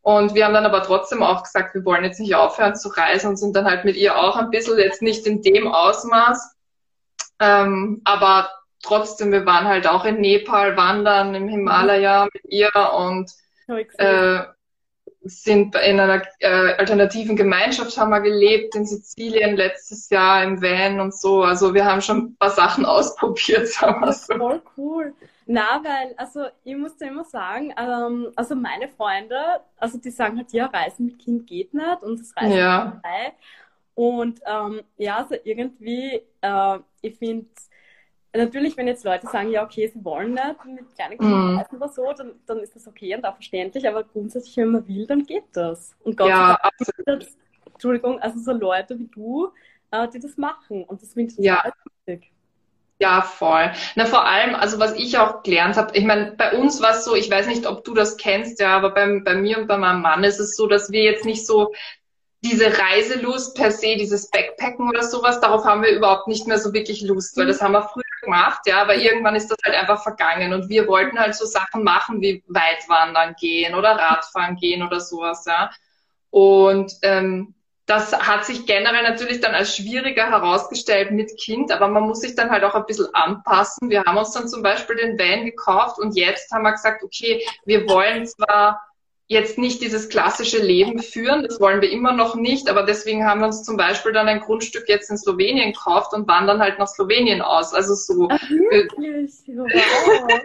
Und 0.01 0.35
wir 0.35 0.45
haben 0.45 0.55
dann 0.55 0.65
aber 0.65 0.83
trotzdem 0.83 1.23
auch 1.23 1.43
gesagt, 1.43 1.75
wir 1.75 1.85
wollen 1.85 2.05
jetzt 2.05 2.21
nicht 2.21 2.35
aufhören 2.35 2.77
zu 2.77 2.89
reisen 2.89 3.31
und 3.31 3.37
sind 3.37 3.55
dann 3.57 3.65
halt 3.67 3.85
mit 3.85 3.97
ihr 3.97 4.17
auch 4.17 4.37
ein 4.37 4.51
bisschen, 4.51 4.79
jetzt 4.79 5.03
nicht 5.03 5.27
in 5.27 5.43
dem 5.43 5.67
Ausmaß, 5.67 6.55
ähm, 7.41 8.01
aber 8.05 8.51
trotzdem, 8.83 9.33
wir 9.33 9.47
waren 9.47 9.67
halt 9.67 9.87
auch 9.87 10.05
in 10.05 10.21
Nepal 10.21 10.77
wandern, 10.77 11.35
im 11.35 11.49
Himalaya 11.49 12.29
mit 12.33 12.45
ihr 12.47 12.71
und 12.97 13.31
äh, 13.99 14.43
sind 15.23 15.75
in 15.77 16.01
einer 16.01 16.23
äh, 16.39 16.75
alternativen 16.79 17.37
Gemeinschaft 17.37 17.97
haben 17.99 18.11
wir 18.11 18.21
gelebt 18.21 18.75
in 18.75 18.87
Sizilien 18.87 19.57
letztes 19.57 20.09
Jahr 20.11 20.43
im 20.45 20.63
Van 20.63 21.01
und 21.01 21.15
so. 21.15 21.43
Also 21.43 21.75
wir 21.75 21.85
haben 21.85 22.01
schon 22.01 22.19
ein 22.19 22.37
paar 22.37 22.51
Sachen 22.51 22.85
ausprobiert, 22.87 23.69
sagen 23.69 24.01
wir 24.01 24.13
so. 24.13 24.35
Voll 24.37 24.63
cool. 24.77 25.15
Na, 25.47 25.81
weil, 25.83 26.15
also 26.17 26.47
ich 26.65 26.77
muss 26.77 26.97
dir 26.97 27.09
immer 27.09 27.25
sagen, 27.25 27.75
ähm, 27.79 28.31
also 28.37 28.55
meine 28.55 28.89
Freunde, 28.89 29.37
also 29.79 29.99
die 29.99 30.11
sagen 30.11 30.37
halt, 30.37 30.53
ja, 30.53 30.67
Reisen 30.67 31.07
mit 31.07 31.19
Kind 31.19 31.47
geht 31.47 31.75
nicht 31.75 32.03
und 32.03 32.21
das 32.21 32.37
Reisen 32.37 32.57
Ja. 32.57 32.91
vorbei. 32.93 33.33
Und 33.95 34.41
ähm, 34.47 34.83
ja, 34.97 35.17
also 35.17 35.35
irgendwie, 35.43 36.23
äh, 36.43 36.79
ich 37.01 37.17
finde, 37.19 37.47
natürlich, 38.35 38.77
wenn 38.77 38.87
jetzt 38.89 39.05
Leute 39.05 39.27
sagen, 39.27 39.51
ja, 39.51 39.65
okay, 39.65 39.87
sie 39.89 40.05
wollen 40.05 40.35
nicht 40.35 40.65
mit 40.67 40.95
kleinen 40.95 41.19
Kindern 41.19 41.43
reisen 41.57 41.77
oder 41.77 41.89
so, 41.89 42.13
dann, 42.13 42.41
dann 42.47 42.59
ist 42.61 42.77
das 42.77 42.87
okay 42.87 43.15
und 43.17 43.25
auch 43.25 43.35
verständlich, 43.35 43.89
aber 43.89 44.05
grundsätzlich, 44.05 44.57
wenn 44.59 44.69
man 44.73 44.87
will, 44.89 45.07
dann 45.07 45.25
geht 45.27 45.45
das. 45.53 45.97
Und 46.01 46.17
Gott 46.17 46.29
Ja, 46.29 46.37
sei 46.37 46.57
Dank 47.07 47.23
es, 47.23 47.37
Entschuldigung, 47.73 48.19
also 48.21 48.39
so 48.41 48.53
Leute 48.53 48.99
wie 48.99 49.07
du, 49.09 49.49
äh, 49.91 50.09
die 50.09 50.19
das 50.21 50.37
machen. 50.37 50.85
Und 50.85 51.03
das 51.03 51.15
finde 51.15 51.33
ich 51.33 51.39
Ja. 51.45 51.63
wichtig. 52.07 52.33
Ja, 53.01 53.23
voll. 53.23 53.71
Na, 53.95 54.07
vor 54.07 54.25
allem, 54.27 54.57
also 54.57 54.81
was 54.81 54.93
ich 54.95 55.17
auch 55.19 55.45
gelernt 55.45 55.77
habe, 55.77 55.97
ich 55.97 56.05
meine, 56.05 56.33
bei 56.33 56.59
uns 56.59 56.83
war 56.83 56.91
es 56.91 57.05
so, 57.05 57.15
ich 57.15 57.31
weiß 57.31 57.47
nicht, 57.47 57.65
ob 57.65 57.85
du 57.85 57.95
das 57.95 58.17
kennst, 58.17 58.59
ja, 58.61 58.77
aber 58.77 58.91
bei, 58.91 59.21
bei 59.25 59.37
mir 59.37 59.59
und 59.59 59.69
bei 59.69 59.77
meinem 59.79 60.03
Mann 60.03 60.25
ist 60.25 60.41
es 60.41 60.57
so, 60.57 60.67
dass 60.67 60.91
wir 60.91 61.05
jetzt 61.05 61.25
nicht 61.25 61.47
so 61.47 61.73
diese 62.41 62.79
Reiselust 62.79 63.57
per 63.57 63.73
se, 63.73 63.97
dieses 63.97 64.31
Backpacken 64.31 64.89
oder 64.89 65.03
sowas, 65.03 65.41
darauf 65.41 65.65
haben 65.65 65.83
wir 65.83 65.91
überhaupt 65.91 66.29
nicht 66.29 66.47
mehr 66.47 66.59
so 66.59 66.73
wirklich 66.73 67.03
Lust, 67.03 67.37
weil 67.37 67.47
das 67.47 67.61
haben 67.61 67.73
wir 67.73 67.83
früher 67.83 68.05
gemacht, 68.23 68.61
ja, 68.67 68.81
aber 68.81 68.95
irgendwann 68.95 69.35
ist 69.35 69.51
das 69.51 69.59
halt 69.65 69.75
einfach 69.75 70.03
vergangen 70.03 70.53
und 70.53 70.69
wir 70.69 70.87
wollten 70.87 71.19
halt 71.19 71.35
so 71.35 71.47
Sachen 71.47 71.83
machen 71.83 72.21
wie 72.21 72.45
Weitwandern 72.47 73.35
gehen 73.41 73.75
oder 73.75 73.91
Radfahren 73.91 74.57
gehen 74.57 74.83
oder 74.83 75.01
sowas, 75.01 75.45
ja. 75.47 75.71
Und 76.31 76.93
ähm, 77.03 77.55
das 77.87 78.13
hat 78.13 78.45
sich 78.45 78.67
generell 78.67 79.03
natürlich 79.03 79.41
dann 79.41 79.55
als 79.55 79.75
schwieriger 79.75 80.29
herausgestellt 80.29 81.11
mit 81.11 81.37
Kind, 81.39 81.73
aber 81.73 81.89
man 81.89 82.03
muss 82.03 82.21
sich 82.21 82.35
dann 82.35 82.51
halt 82.51 82.63
auch 82.63 82.75
ein 82.75 82.85
bisschen 82.85 83.09
anpassen. 83.15 83.89
Wir 83.89 84.05
haben 84.05 84.19
uns 84.19 84.33
dann 84.33 84.47
zum 84.47 84.63
Beispiel 84.63 84.97
den 84.97 85.19
Van 85.19 85.47
gekauft 85.47 85.99
und 85.99 86.15
jetzt 86.15 86.53
haben 86.53 86.65
wir 86.65 86.73
gesagt, 86.73 87.03
okay, 87.03 87.43
wir 87.65 87.89
wollen 87.89 88.27
zwar 88.27 88.88
jetzt 89.29 89.59
nicht 89.59 89.83
dieses 89.83 90.09
klassische 90.09 90.59
Leben 90.59 91.03
führen, 91.03 91.45
das 91.45 91.61
wollen 91.61 91.83
wir 91.83 91.91
immer 91.91 92.13
noch 92.13 92.35
nicht, 92.35 92.69
aber 92.71 92.83
deswegen 92.83 93.27
haben 93.27 93.41
wir 93.41 93.47
uns 93.47 93.63
zum 93.63 93.77
Beispiel 93.77 94.13
dann 94.13 94.27
ein 94.27 94.41
Grundstück 94.41 94.89
jetzt 94.89 95.11
in 95.11 95.19
Slowenien 95.19 95.73
gekauft 95.73 96.15
und 96.15 96.27
wandern 96.27 96.61
halt 96.61 96.79
nach 96.79 96.89
Slowenien 96.89 97.43
aus. 97.43 97.75
Also 97.75 97.95
so, 97.95 98.29
Ach, 98.31 98.51
wirklich? 98.51 99.33
Wow. 99.47 100.41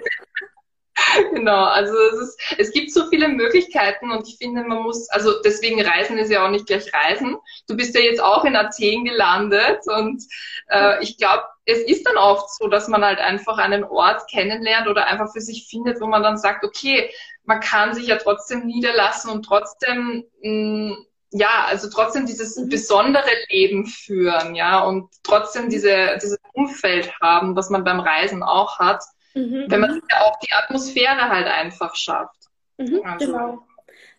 Genau, 1.34 1.66
also 1.66 1.94
es, 2.12 2.20
ist, 2.20 2.42
es 2.58 2.72
gibt 2.72 2.92
so 2.92 3.08
viele 3.10 3.28
Möglichkeiten 3.28 4.12
und 4.12 4.28
ich 4.28 4.38
finde, 4.38 4.64
man 4.64 4.84
muss, 4.84 5.10
also 5.10 5.42
deswegen 5.44 5.82
Reisen 5.82 6.18
ist 6.18 6.32
ja 6.32 6.46
auch 6.46 6.50
nicht 6.50 6.68
gleich 6.68 6.92
Reisen. 6.94 7.38
Du 7.68 7.76
bist 7.76 7.96
ja 7.96 8.02
jetzt 8.02 8.22
auch 8.22 8.46
in 8.46 8.56
Athen 8.56 9.06
gelandet 9.06 9.80
und 9.88 10.24
äh, 10.70 11.04
ich 11.04 11.18
glaube, 11.18 11.44
es 11.66 11.80
ist 11.80 12.06
dann 12.08 12.18
oft 12.18 12.50
so, 12.56 12.68
dass 12.68 12.88
man 12.88 13.04
halt 13.04 13.20
einfach 13.20 13.58
einen 13.58 13.84
Ort 13.84 14.30
kennenlernt 14.30 14.88
oder 14.88 15.08
einfach 15.08 15.32
für 15.32 15.42
sich 15.42 15.68
findet, 15.68 16.02
wo 16.02 16.08
man 16.08 16.24
dann 16.24 16.38
sagt, 16.38 16.64
okay, 16.64 17.10
man 17.46 17.60
kann 17.60 17.94
sich 17.94 18.08
ja 18.08 18.18
trotzdem 18.18 18.66
niederlassen 18.66 19.30
und 19.32 19.44
trotzdem, 19.46 20.24
mh, 20.42 20.96
ja, 21.32 21.66
also 21.68 21.90
trotzdem 21.90 22.26
dieses 22.26 22.58
Mhm. 22.58 22.70
besondere 22.70 23.30
Leben 23.50 23.86
führen, 23.88 24.56
ja, 24.56 24.84
und 24.84 25.10
trotzdem 25.24 25.70
diese, 25.70 26.18
dieses 26.22 26.38
Umfeld 26.54 27.12
haben, 27.22 27.56
was 27.56 27.70
man 27.70 27.84
beim 27.84 28.00
Reisen 28.00 28.44
auch 28.44 28.80
hat 28.80 29.04
Mhm. 29.36 29.66
wenn 29.68 29.82
man 29.82 29.94
sich 29.94 30.04
ja 30.12 30.22
auch 30.22 30.38
die 30.40 30.52
Atmosphäre 30.52 31.30
halt 31.30 31.48
einfach 31.48 31.96
schafft. 31.96 32.38
Mhm, 32.78 33.02
Also, 33.04 33.26
genau. 33.32 33.68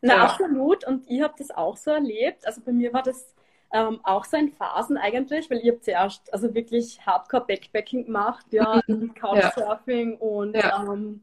Na, 0.02 0.14
ja. 0.14 0.22
absolut. 0.24 0.86
Und 0.86 1.08
ich 1.10 1.22
habe 1.22 1.34
das 1.38 1.50
auch 1.50 1.76
so 1.76 1.90
erlebt. 1.92 2.46
Also 2.46 2.60
bei 2.62 2.72
mir 2.72 2.92
war 2.92 3.02
das 3.02 3.34
ähm, 3.72 4.00
auch 4.04 4.24
so 4.24 4.36
in 4.36 4.52
Phasen 4.52 4.96
eigentlich, 4.96 5.50
weil 5.50 5.58
ich 5.58 5.68
habe 5.68 5.80
zuerst 5.80 6.32
also 6.32 6.54
wirklich 6.54 7.00
Hardcore-Backpacking 7.06 8.06
gemacht, 8.06 8.46
ja, 8.52 8.80
Couchsurfing 9.18 10.16
und 10.18 10.54
Ja. 10.56 10.84
ähm, 10.92 11.22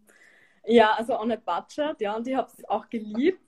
ja, 0.65 0.94
also 0.94 1.20
on 1.20 1.32
a 1.32 1.36
budget, 1.38 2.00
ja, 2.01 2.15
und 2.15 2.27
ich 2.27 2.36
habe 2.36 2.50
es 2.56 2.68
auch 2.70 2.89
geliebt. 2.89 3.41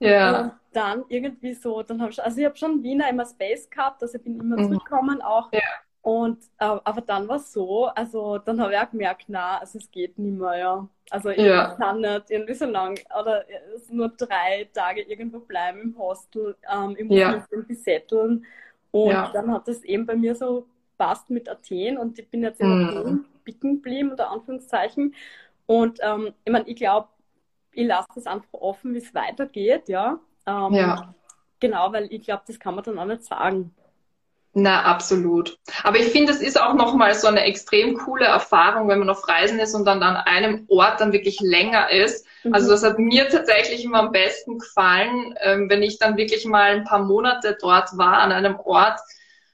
Ja, 0.00 0.22
Und 0.22 0.54
dann 0.72 1.04
irgendwie 1.08 1.54
so, 1.54 1.82
dann 1.82 2.00
habe 2.02 2.10
ich, 2.12 2.22
also 2.22 2.38
ich 2.40 2.46
habe 2.46 2.56
schon 2.56 2.82
Wiener 2.82 3.08
immer 3.10 3.26
Space 3.26 3.68
gehabt, 3.70 4.02
also 4.02 4.16
ich 4.18 4.24
bin 4.24 4.40
immer 4.40 4.56
Mhm. 4.56 4.62
zurückgekommen 4.62 5.22
auch. 5.22 5.52
Ja. 5.52 5.60
Und 6.02 6.38
aber 6.58 7.00
dann 7.02 7.28
war 7.28 7.36
es 7.36 7.52
so, 7.52 7.86
also 7.86 8.38
dann 8.38 8.60
habe 8.60 8.72
ich 8.74 8.78
auch 8.78 8.90
gemerkt, 8.90 9.24
na, 9.28 9.58
also 9.58 9.78
es 9.78 9.90
geht 9.90 10.18
nicht 10.18 10.38
mehr, 10.38 10.56
ja. 10.58 10.88
Also 11.10 11.30
ich 11.30 11.42
Ja. 11.42 11.76
kann 11.76 12.00
nicht 12.00 12.30
irgendwie 12.30 12.54
so 12.54 12.64
lang 12.66 12.98
oder 13.18 13.44
es 13.76 13.90
nur 13.90 14.08
drei 14.10 14.68
Tage 14.72 15.02
irgendwo 15.02 15.40
bleiben 15.40 15.80
im 15.82 15.98
Hostel, 15.98 16.56
ähm, 16.72 16.96
ich 16.98 17.04
muss 17.04 17.18
Ja. 17.18 17.28
mich 17.28 17.42
irgendwie 17.50 17.74
setteln. 17.74 18.46
Und 18.90 19.22
Ja. 19.22 19.34
dann 19.34 19.52
hat 19.52 19.68
das 19.68 19.82
eben 19.84 20.06
bei 20.06 20.16
mir 20.16 20.34
so 20.34 20.66
passt 20.98 21.28
mit 21.30 21.48
Athen 21.48 21.98
und 21.98 22.18
ich 22.18 22.28
bin 22.30 22.42
jetzt 22.42 22.60
in 22.60 22.68
Mhm. 22.68 22.72
Athen 22.72 23.26
bicken 23.44 23.76
geblieben, 23.76 24.10
unter 24.10 24.30
Anführungszeichen. 24.30 25.14
Und 25.66 25.98
ähm, 26.02 26.34
ich 26.44 26.52
meine, 26.52 26.68
ich 26.68 26.76
glaube, 26.76 27.08
ich 27.72 27.86
lasse 27.86 28.08
das 28.14 28.26
einfach 28.26 28.52
offen, 28.54 28.94
wie 28.94 28.98
es 28.98 29.14
weitergeht, 29.14 29.88
ja. 29.88 30.20
Ähm, 30.46 30.76
Ja. 30.76 31.14
Genau, 31.60 31.92
weil 31.92 32.12
ich 32.12 32.22
glaube, 32.24 32.44
das 32.46 32.60
kann 32.60 32.74
man 32.76 32.84
dann 32.84 32.98
auch 32.98 33.06
nicht 33.06 33.24
sagen. 33.24 33.74
na, 34.58 34.84
absolut. 34.84 35.58
Aber 35.82 35.98
ich 35.98 36.06
finde, 36.06 36.32
es 36.32 36.40
ist 36.40 36.58
auch 36.58 36.72
nochmal 36.72 37.14
so 37.14 37.26
eine 37.26 37.42
extrem 37.42 37.94
coole 37.98 38.24
Erfahrung, 38.24 38.88
wenn 38.88 38.98
man 39.00 39.10
auf 39.10 39.28
Reisen 39.28 39.58
ist 39.58 39.74
und 39.74 39.84
dann 39.84 40.02
an 40.02 40.16
einem 40.16 40.64
Ort 40.68 41.00
dann 41.00 41.12
wirklich 41.12 41.40
länger 41.40 41.90
ist. 41.90 42.26
Also 42.50 42.70
Mhm. 42.70 42.70
das 42.70 42.82
hat 42.82 42.98
mir 42.98 43.28
tatsächlich 43.28 43.84
immer 43.84 43.98
am 43.98 44.12
besten 44.12 44.58
gefallen, 44.58 45.34
ähm, 45.42 45.68
wenn 45.68 45.82
ich 45.82 45.98
dann 45.98 46.16
wirklich 46.16 46.46
mal 46.46 46.70
ein 46.74 46.84
paar 46.84 47.00
Monate 47.04 47.58
dort 47.60 47.98
war 47.98 48.18
an 48.18 48.32
einem 48.32 48.56
Ort. 48.60 48.98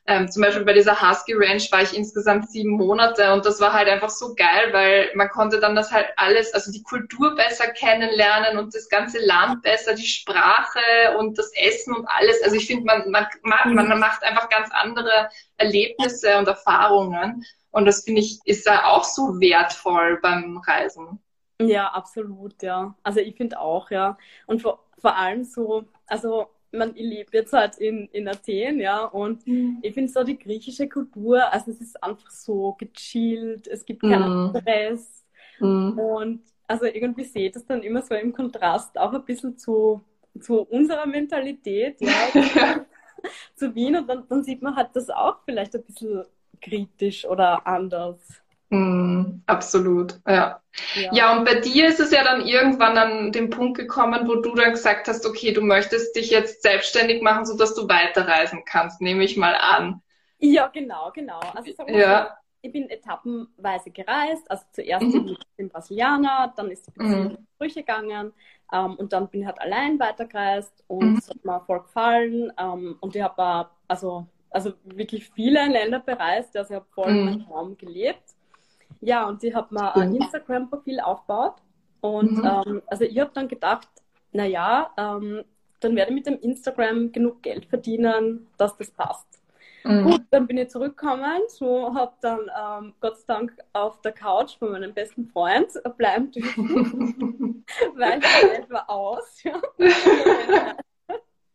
Ähm, 0.05 0.29
zum 0.29 0.43
Beispiel 0.43 0.65
bei 0.65 0.73
dieser 0.73 1.01
Husky 1.01 1.33
Ranch 1.33 1.71
war 1.71 1.83
ich 1.83 1.97
insgesamt 1.97 2.51
sieben 2.51 2.71
Monate 2.71 3.33
und 3.33 3.47
das 3.47 3.61
war 3.61 3.73
halt 3.73 3.89
einfach 3.89 4.11
so 4.11 4.35
geil, 4.35 4.73
weil 4.73 5.11
man 5.15 5.29
konnte 5.29 5.61
dann 5.61 5.77
das 5.77 5.93
halt 5.93 6.09
alles, 6.17 6.53
also 6.55 6.73
die 6.73 6.83
Kultur 6.83 7.37
besser 7.37 7.69
kennenlernen 7.69 8.59
und 8.59 8.75
das 8.75 8.89
ganze 8.89 9.25
Land 9.25 9.63
besser, 9.63 9.95
die 9.95 10.07
Sprache 10.07 10.81
und 11.19 11.39
das 11.39 11.53
Essen 11.55 11.95
und 11.95 12.07
alles. 12.09 12.43
Also 12.43 12.57
ich 12.57 12.67
finde, 12.67 12.85
man, 12.85 13.09
man, 13.11 13.27
man, 13.43 13.75
man 13.89 14.01
macht 14.01 14.25
einfach 14.25 14.49
ganz 14.49 14.71
andere 14.73 15.29
Erlebnisse 15.57 16.37
und 16.37 16.49
Erfahrungen 16.49 17.45
und 17.71 17.87
das 17.87 18.03
finde 18.03 18.23
ich 18.23 18.41
ist 18.45 18.67
da 18.67 18.85
auch 18.87 19.05
so 19.05 19.41
wertvoll 19.41 20.19
beim 20.21 20.59
Reisen. 20.67 21.21
Ja, 21.61 21.89
absolut, 21.93 22.63
ja. 22.63 22.95
Also 23.03 23.21
ich 23.21 23.37
finde 23.37 23.61
auch, 23.61 23.91
ja. 23.91 24.19
Und 24.47 24.63
vor, 24.63 24.85
vor 24.99 25.17
allem 25.17 25.45
so, 25.45 25.85
also 26.07 26.49
man, 26.73 26.97
ich 26.97 27.03
lebe 27.05 27.31
jetzt 27.37 27.53
halt 27.53 27.79
in, 27.79 28.09
in 28.09 28.29
Athen, 28.29 28.81
ja, 28.81 29.05
und 29.05 29.45
ich 29.81 29.95
finde 29.95 30.13
so 30.13 30.25
die 30.25 30.39
griechische 30.39 30.89
Kultur, 30.89 31.53
also 31.53 31.71
es 31.71 31.81
ist 31.81 32.03
einfach 32.03 32.31
so 32.31 32.75
gechillt, 32.79 33.67
es 33.69 33.85
gibt 33.85 34.07
keinen 34.07 34.31
Mhm. 34.31 34.51
Stress 34.51 35.25
Mhm. 35.61 36.03
und 36.03 36.43
also 36.69 36.87
irgendwie 36.87 37.25
sehe 37.25 37.47
ich 37.49 37.53
das 37.53 37.67
dann 37.67 37.83
immer 37.83 38.03
so 38.03 38.15
im 38.15 38.33
Kontrast 38.33 38.99
auch 38.99 39.13
ein 39.13 39.25
bisschen 39.25 39.59
zu, 39.59 40.03
zu 40.41 40.63
unserer 40.63 41.07
Mentalität, 41.07 42.01
ja, 42.01 42.33
zu 43.57 43.75
Wien 43.75 43.97
und 43.97 44.09
dann, 44.09 44.27
dann 44.29 44.45
sieht 44.45 44.63
man 44.63 44.77
halt 44.77 44.91
das 44.95 45.11
auch 45.11 45.39
vielleicht 45.45 45.75
ein 45.77 45.85
bisschen 45.85 46.25
kritisch 46.61 47.27
oder 47.27 47.67
anders. 47.67 48.42
Mm, 48.73 49.43
absolut, 49.47 50.21
ja. 50.27 50.63
Ja. 50.95 51.13
Ja, 51.13 51.37
und 51.37 51.45
bei 51.45 51.57
dir 51.61 51.89
ist 51.89 52.01
es 52.01 52.11
ja 52.11 52.25
dann 52.25 52.47
irgendwann 52.47 52.97
an 52.97 53.31
den 53.33 53.51
Punkt 53.51 53.77
gekommen, 53.79 54.27
wo 54.27 54.37
du 54.37 54.55
dann 54.55 54.71
gesagt 54.73 55.09
hast, 55.09 55.27
okay, 55.27 55.53
du 55.53 55.61
möchtest 55.61 56.17
dich 56.17 56.31
jetzt 56.31 56.63
selbstständig 56.63 57.23
machen, 57.23 57.45
sodass 57.45 57.75
du 57.75 57.89
weiterreisen 57.89 58.65
kannst, 58.65 59.01
nehme 59.03 59.25
ich 59.25 59.37
mal 59.37 59.55
an. 59.55 60.01
Ja, 60.39 60.69
genau, 60.69 61.11
genau. 61.13 61.51
Also 61.51 61.73
Ja. 61.87 62.29
so, 62.29 62.37
ich 62.63 62.73
bin 62.73 62.89
etappenweise 62.91 63.91
gereist. 63.91 64.51
Also 64.51 64.65
zuerst 64.73 65.13
Mhm. 65.15 65.35
dem 65.59 65.69
Brasilianer, 65.69 66.53
dann 66.57 66.71
ist 66.71 66.87
die 66.87 66.91
Beziehung 66.93 67.31
Mhm. 67.31 67.47
durchgegangen 67.59 68.33
ähm, 68.73 68.97
und 68.97 69.13
dann 69.13 69.29
bin 69.29 69.43
ich 69.43 69.47
halt 69.47 69.61
allein 69.61 69.99
weitergereist 70.01 70.85
und 70.89 71.15
Mhm. 71.15 71.19
es 71.19 71.29
hat 71.31 71.45
mir 71.45 71.61
voll 71.67 71.83
gefallen. 71.83 72.53
Ähm, 72.59 72.97
und 73.01 73.15
ich 73.17 73.23
habe 73.23 73.69
also, 73.89 74.27
also 74.51 74.73
wirklich 74.85 75.29
viele 75.31 75.67
Länder 75.69 76.01
bereist. 76.01 76.57
Also 76.57 76.75
ich 76.75 76.81
habe 76.81 76.87
voll 76.95 77.13
Mhm. 77.13 77.25
meinen 77.25 77.39
Traum 77.39 77.77
gelebt. 77.77 78.23
Ja, 79.03 79.29
und 79.29 79.43
ich 79.45 79.55
habe 79.55 79.75
mir 79.75 79.95
ein. 79.95 80.15
Instagram-Profil 80.15 81.01
aufgebaut. 81.01 81.57
Und 82.01 82.39
Mhm. 82.39 82.45
ähm, 82.67 82.83
also 82.87 83.05
ich 83.05 83.19
habe 83.19 83.31
dann 83.35 83.49
gedacht, 83.49 83.89
naja, 84.33 84.91
ähm, 84.97 85.45
dann 85.81 85.97
werde 85.97 86.11
ich 86.13 86.17
mit 86.17 86.27
dem 86.27 86.39
Instagram 86.41 87.13
genug 87.13 87.43
Geld 87.43 87.67
verdienen, 87.67 88.47
dass 88.57 88.77
das 88.77 88.91
passt. 88.91 89.27
Mm. 89.85 90.05
Gut, 90.05 90.23
dann 90.31 90.47
bin 90.47 90.59
ich 90.59 90.71
zurückgekommen, 90.71 91.43
so 91.49 91.93
habe 91.93 92.13
dann 92.21 92.41
ähm, 92.57 92.95
Gott 93.01 93.19
sei 93.19 93.35
Dank 93.35 93.53
auf 93.73 94.01
der 94.01 94.13
Couch 94.13 94.57
von 94.59 94.71
meinem 94.71 94.95
besten 94.95 95.27
Freund 95.27 95.73
bleiben 95.99 96.31
dürfen, 96.31 97.65
weil 97.97 98.21
das 98.21 98.41
Geld 98.41 98.71
war 98.71 98.89
aus. 98.89 99.43
Ja. 99.43 99.61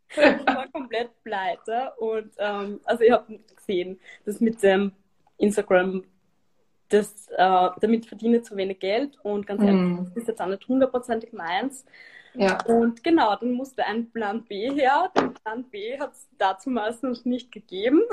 Ich 0.10 0.46
war 0.46 0.68
komplett 0.74 1.12
pleite 1.24 1.94
und 2.00 2.32
ähm, 2.38 2.80
also 2.86 3.04
ich 3.04 3.12
habe 3.12 3.40
gesehen, 3.56 4.00
dass 4.26 4.42
mit 4.42 4.62
dem 4.62 4.92
Instagram 5.38 6.04
das, 6.90 7.28
äh, 7.30 7.70
damit 7.82 8.06
verdiene 8.06 8.42
zu 8.42 8.56
wenig 8.56 8.80
Geld 8.80 9.18
und 9.24 9.46
ganz 9.46 9.62
ehrlich, 9.62 9.82
Mm. 9.82 10.06
das 10.06 10.16
ist 10.16 10.28
jetzt 10.28 10.42
auch 10.42 10.48
nicht 10.48 10.68
hundertprozentig 10.68 11.34
meins. 11.34 11.86
Ja. 12.34 12.64
Und 12.66 13.04
genau, 13.04 13.36
dann 13.36 13.54
musste 13.54 13.84
ein 13.84 14.12
Plan 14.12 14.44
B 14.44 14.72
her. 14.72 15.12
Den 15.18 15.34
Plan 15.34 15.64
B 15.64 16.00
hat 16.00 16.14
es 16.14 16.28
dazu 16.38 16.70
meistens 16.70 17.26
nicht 17.26 17.52
gegeben. 17.52 18.04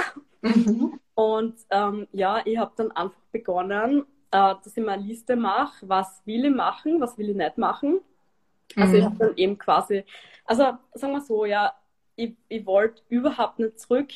Mhm. 0.40 0.98
Und 1.14 1.54
ähm, 1.70 2.08
ja, 2.12 2.40
ich 2.44 2.56
habe 2.58 2.72
dann 2.76 2.90
einfach 2.92 3.20
begonnen, 3.32 4.00
äh, 4.30 4.54
dass 4.62 4.76
ich 4.76 4.82
mir 4.82 4.92
eine 4.92 5.02
Liste 5.02 5.36
mache, 5.36 5.88
was 5.88 6.22
will 6.24 6.46
ich 6.46 6.54
machen, 6.54 7.00
was 7.00 7.18
will 7.18 7.30
ich 7.30 7.36
nicht 7.36 7.58
machen. 7.58 8.00
Also 8.76 8.92
mhm. 8.92 8.98
ich 8.98 9.04
habe 9.04 9.16
dann 9.18 9.36
eben 9.36 9.58
quasi, 9.58 10.04
also 10.46 10.72
sagen 10.94 11.12
wir 11.12 11.20
so, 11.20 11.44
ja, 11.44 11.74
ich, 12.16 12.34
ich 12.48 12.64
wollte 12.66 13.02
überhaupt 13.08 13.58
nicht 13.58 13.78
zurück 13.78 14.10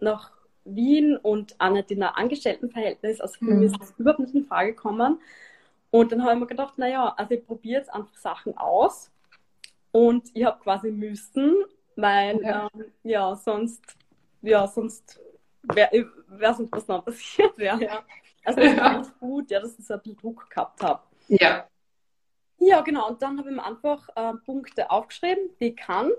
nach 0.00 0.31
Wien 0.64 1.16
und 1.16 1.60
auch 1.60 1.70
nicht 1.70 1.90
in 1.90 2.02
ein 2.02 2.14
Angestelltenverhältnis. 2.14 3.20
Also 3.20 3.38
für 3.38 3.44
mhm. 3.46 3.60
mich 3.60 3.72
ist 3.72 3.80
das 3.80 3.94
überhaupt 3.98 4.20
nicht 4.20 4.34
in 4.34 4.44
Frage 4.44 4.74
gekommen. 4.74 5.20
Und 5.90 6.12
dann 6.12 6.22
habe 6.22 6.32
ich 6.34 6.40
mir 6.40 6.46
gedacht, 6.46 6.78
naja, 6.78 7.12
also 7.16 7.34
ich 7.34 7.46
probiere 7.46 7.80
jetzt 7.80 7.92
einfach 7.92 8.16
Sachen 8.16 8.56
aus. 8.56 9.10
Und 9.90 10.30
ich 10.34 10.44
habe 10.44 10.58
quasi 10.60 10.90
müssen, 10.90 11.54
weil 11.96 12.40
ja, 12.42 12.68
ähm, 12.74 12.84
ja 13.02 13.36
sonst, 13.36 13.82
ja, 14.40 14.66
sonst 14.66 15.20
wäre 15.62 16.10
wär 16.28 16.54
sonst 16.54 16.72
was 16.72 16.88
noch 16.88 17.04
passiert 17.04 17.56
wäre. 17.58 17.82
Ja. 17.82 18.04
Also 18.44 18.60
das 18.60 18.74
ja. 18.74 18.82
war 18.82 19.06
gut, 19.20 19.50
ja, 19.50 19.60
dass 19.60 19.78
ich 19.78 19.86
so 19.86 19.94
ein 19.94 20.00
bisschen 20.00 20.16
Druck 20.16 20.48
gehabt 20.48 20.82
habe. 20.82 21.02
Ja. 21.28 21.66
Ja, 22.58 22.80
genau. 22.80 23.08
Und 23.08 23.20
dann 23.20 23.38
habe 23.38 23.50
ich 23.50 23.56
mir 23.56 23.64
einfach 23.64 24.08
äh, 24.14 24.34
Punkte 24.44 24.90
aufgeschrieben, 24.90 25.50
die 25.60 25.68
ich 25.68 25.76
kann 25.76 26.10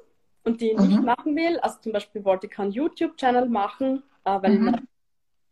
und 0.43 0.61
die 0.61 0.71
ich 0.71 0.77
mhm. 0.77 0.87
nicht 0.87 1.01
machen 1.01 1.35
will. 1.35 1.57
Also 1.59 1.79
zum 1.79 1.93
Beispiel 1.93 2.23
wollte 2.25 2.47
ich 2.47 2.53
keinen 2.53 2.71
YouTube-Channel 2.71 3.47
machen, 3.47 4.03
äh, 4.25 4.41
weil 4.41 4.59
mhm. 4.59 4.67
ich 4.67 4.81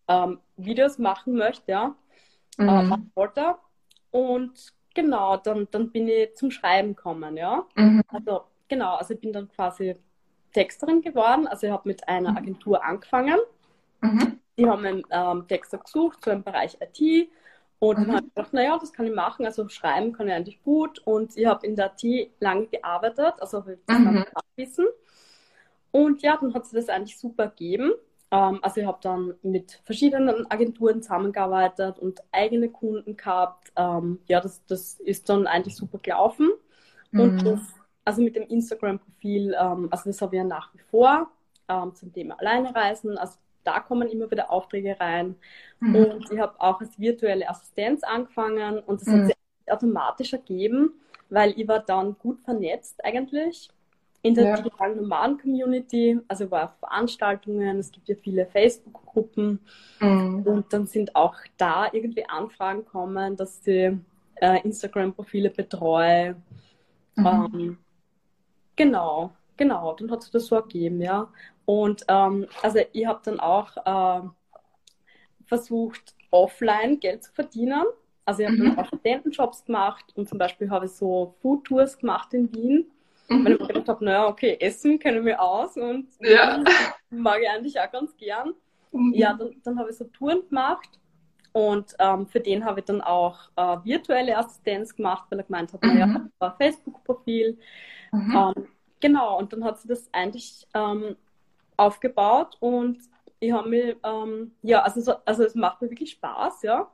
ähm, 0.08 0.40
Videos 0.58 0.98
machen 0.98 1.34
möchte, 1.34 1.72
ja. 1.72 1.96
Äh, 2.58 2.64
mhm. 2.64 2.92
Äh, 2.92 2.98
wollte. 3.16 3.56
Und 4.12 4.74
genau, 4.94 5.38
dann, 5.38 5.68
dann 5.72 5.92
bin 5.92 6.08
ich 6.08 6.36
zum 6.36 6.52
Schreiben 6.52 6.96
gekommen, 6.96 7.38
ja. 7.38 7.66
Mhm. 7.76 8.02
Also 8.08 8.44
genau, 8.68 8.96
also 8.96 9.14
ich 9.14 9.22
bin 9.22 9.34
dann 9.34 9.50
quasi 9.50 9.96
Texterin 10.54 11.02
geworden. 11.02 11.48
Also 11.48 11.68
ich 11.68 11.74
habe 11.74 11.88
mit 11.88 12.08
einer 12.08 12.32
mhm. 12.32 12.38
Agentur 12.38 12.84
angefangen. 12.84 13.40
Mhm. 14.02 14.40
Die 14.58 14.68
haben 14.68 14.86
einen 14.86 15.04
ähm, 15.10 15.48
Texter 15.48 15.78
gesucht, 15.78 16.24
so 16.24 16.32
im 16.32 16.44
Bereich 16.44 16.78
IT. 16.82 17.30
Und 17.80 17.98
dann 17.98 18.16
habe 18.16 18.28
ich 18.28 18.34
gedacht, 18.36 18.54
naja, 18.54 18.78
das 18.80 18.94
kann 18.94 19.08
ich 19.08 19.16
machen. 19.16 19.46
Also 19.46 19.68
schreiben 19.70 20.14
kann 20.14 20.28
ich 20.28 20.34
eigentlich 20.34 20.62
gut. 20.62 21.00
Und 21.00 21.36
ich 21.36 21.48
habe 21.48 21.66
in 21.66 21.76
der 21.76 21.94
IT 22.00 22.32
lange 22.40 22.68
gearbeitet, 22.68 23.34
also 23.40 23.60
habe 23.60 23.74
ich 23.74 23.80
das 23.88 23.98
mhm. 23.98 24.26
wissen. 24.56 24.86
Und 25.92 26.22
ja, 26.22 26.38
dann 26.38 26.54
hat 26.54 26.66
sich 26.66 26.80
das 26.80 26.90
eigentlich 26.90 27.18
super 27.18 27.48
gegeben. 27.48 27.94
Ähm, 28.32 28.60
also 28.62 28.82
ich 28.82 28.88
habe 28.88 29.00
dann 29.02 29.34
mit 29.44 29.82
verschiedenen 29.84 30.50
Agenturen 30.50 31.02
zusammengearbeitet 31.02 32.00
und 32.00 32.22
eigene 32.32 32.70
Kunden 32.70 33.18
gehabt. 33.18 33.72
Ähm, 33.76 34.20
ja, 34.28 34.40
das, 34.40 34.66
das 34.66 35.00
ist 35.00 35.30
dann 35.30 35.48
eigentlich 35.48 35.76
super 35.76 36.00
gelaufen. 36.00 36.50
Mhm. 37.12 37.20
Und 37.20 37.46
das, 37.46 37.60
also 38.06 38.22
mit 38.22 38.36
dem 38.36 38.48
Instagram-Profil, 38.48 39.56
ähm, 39.60 39.88
also 39.92 40.10
das 40.10 40.22
habe 40.22 40.36
ich 40.36 40.42
ja 40.42 40.48
nach 40.48 40.74
wie 40.74 40.80
vor 40.90 41.30
zum 41.94 42.12
Thema 42.12 42.38
Alleinereisen. 42.38 43.18
Also 43.18 43.38
da 43.64 43.80
kommen 43.80 44.10
immer 44.10 44.30
wieder 44.30 44.52
Aufträge 44.52 45.00
rein. 45.00 45.36
Mhm. 45.80 45.96
Und 45.96 46.32
ich 46.32 46.38
habe 46.38 46.60
auch 46.60 46.82
als 46.82 47.00
virtuelle 47.00 47.48
Assistenz 47.48 48.04
angefangen 48.04 48.80
und 48.80 49.00
das 49.00 49.08
mhm. 49.08 49.22
hat 49.22 49.28
sich 49.28 49.36
automatisch 49.72 50.34
ergeben, 50.34 51.00
weil 51.30 51.58
ich 51.58 51.66
war 51.70 51.80
dann 51.80 52.18
gut 52.18 52.42
vernetzt 52.42 53.06
eigentlich 53.06 53.70
in 54.24 54.36
der 54.36 54.46
ja. 54.46 54.56
digitalen 54.58 54.98
Nomaden-Community, 54.98 56.20
also 56.28 56.52
war 56.52 56.66
auf 56.66 56.78
Veranstaltungen, 56.80 57.80
es 57.80 57.92
gibt 57.92 58.08
ja 58.08 58.16
viele 58.16 58.46
Facebook-Gruppen 58.46 59.60
mhm. 60.00 60.44
und 60.46 60.72
dann 60.72 60.86
sind 60.86 61.16
auch 61.16 61.36
da 61.58 61.88
irgendwie 61.92 62.28
Anfragen 62.28 62.86
kommen, 62.86 63.36
dass 63.36 63.64
sie 63.64 63.98
äh, 64.36 64.62
Instagram-Profile 64.64 65.50
betreue. 65.50 66.36
Mhm. 67.16 67.26
Ähm, 67.26 67.78
genau, 68.76 69.32
genau, 69.58 69.94
dann 69.94 70.12
hat 70.12 70.22
sich 70.22 70.32
das 70.32 70.46
so 70.46 70.56
ergeben, 70.56 71.02
ja. 71.02 71.28
Und 71.66 72.04
ähm, 72.08 72.48
also 72.62 72.80
ich 72.92 73.06
habe 73.06 73.22
dann 73.24 73.40
auch 73.40 73.76
äh, 73.78 74.28
versucht, 75.46 76.16
offline 76.30 77.00
Geld 77.00 77.24
zu 77.24 77.34
verdienen. 77.34 77.86
Also 78.26 78.44
ich 78.44 78.48
habe 78.48 78.58
mhm. 78.58 78.66
dann 78.66 78.80
auch 78.80 78.86
Studentenjobs 78.86 79.66
gemacht 79.66 80.06
und 80.16 80.30
zum 80.30 80.38
Beispiel 80.38 80.70
habe 80.70 80.86
ich 80.86 80.92
so 80.92 81.34
Food-Tours 81.42 81.98
gemacht 81.98 82.34
in 82.34 82.54
Wien 82.54 82.86
Mhm. 83.32 83.46
Weil 83.46 83.54
ich 83.54 83.60
mir 83.60 83.68
gedacht 83.68 83.88
habe, 83.88 84.06
naja, 84.06 84.28
okay, 84.28 84.58
Essen 84.60 85.00
kenne 85.00 85.20
ich 85.20 85.24
mir 85.24 85.42
aus 85.42 85.78
und 85.78 86.08
ja. 86.20 86.64
mag 87.10 87.40
ich 87.42 87.50
eigentlich 87.50 87.80
auch 87.80 87.92
ganz 87.92 88.16
gern. 88.18 88.54
Mhm. 88.92 89.14
Ja, 89.14 89.34
dann, 89.34 89.56
dann 89.64 89.80
habe 89.80 89.90
ich 89.90 89.98
so 89.98 90.04
Touren 90.06 90.48
gemacht 90.50 91.00
und 91.54 91.96
ähm, 92.00 92.28
für 92.28 92.42
den 92.42 92.66
habe 92.66 92.82
ich 92.82 92.86
dann 92.86 93.02
auch 93.02 93.38
äh, 93.56 93.78
virtuelle 93.84 94.38
Assistenz 94.38 94.96
gemacht, 94.96 95.28
weil 95.30 95.40
er 95.40 95.46
gemeint 95.46 95.72
hat, 95.72 95.82
mhm. 95.82 95.94
naja, 95.94 96.30
war 96.40 96.58
Facebook-Profil. 96.58 97.58
Mhm. 98.12 98.54
Ähm, 98.58 98.68
genau, 99.00 99.38
und 99.38 99.54
dann 99.54 99.64
hat 99.64 99.80
sie 99.80 99.88
das 99.88 100.10
eigentlich 100.12 100.68
ähm, 100.74 101.16
aufgebaut 101.78 102.58
und 102.60 103.00
ich 103.40 103.52
habe 103.54 103.70
mir, 103.70 103.96
ähm, 104.04 104.52
ja, 104.62 104.84
also, 104.84 105.02
so, 105.02 105.14
also 105.26 105.44
es 105.44 105.56
macht 105.56 105.82
mir 105.82 105.90
wirklich 105.90 106.12
Spaß, 106.12 106.62
ja. 106.64 106.92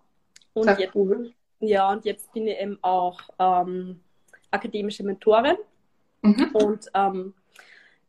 Und 0.54 0.64
Sehr 0.64 0.80
jetzt, 0.80 0.96
cool. 0.96 1.34
Ja, 1.60 1.92
und 1.92 2.06
jetzt 2.06 2.32
bin 2.32 2.48
ich 2.48 2.58
eben 2.58 2.78
auch 2.84 3.20
ähm, 3.40 4.00
akademische 4.52 5.04
Mentorin 5.04 5.58
Mhm. 6.22 6.50
Und 6.54 6.88
ähm, 6.94 7.34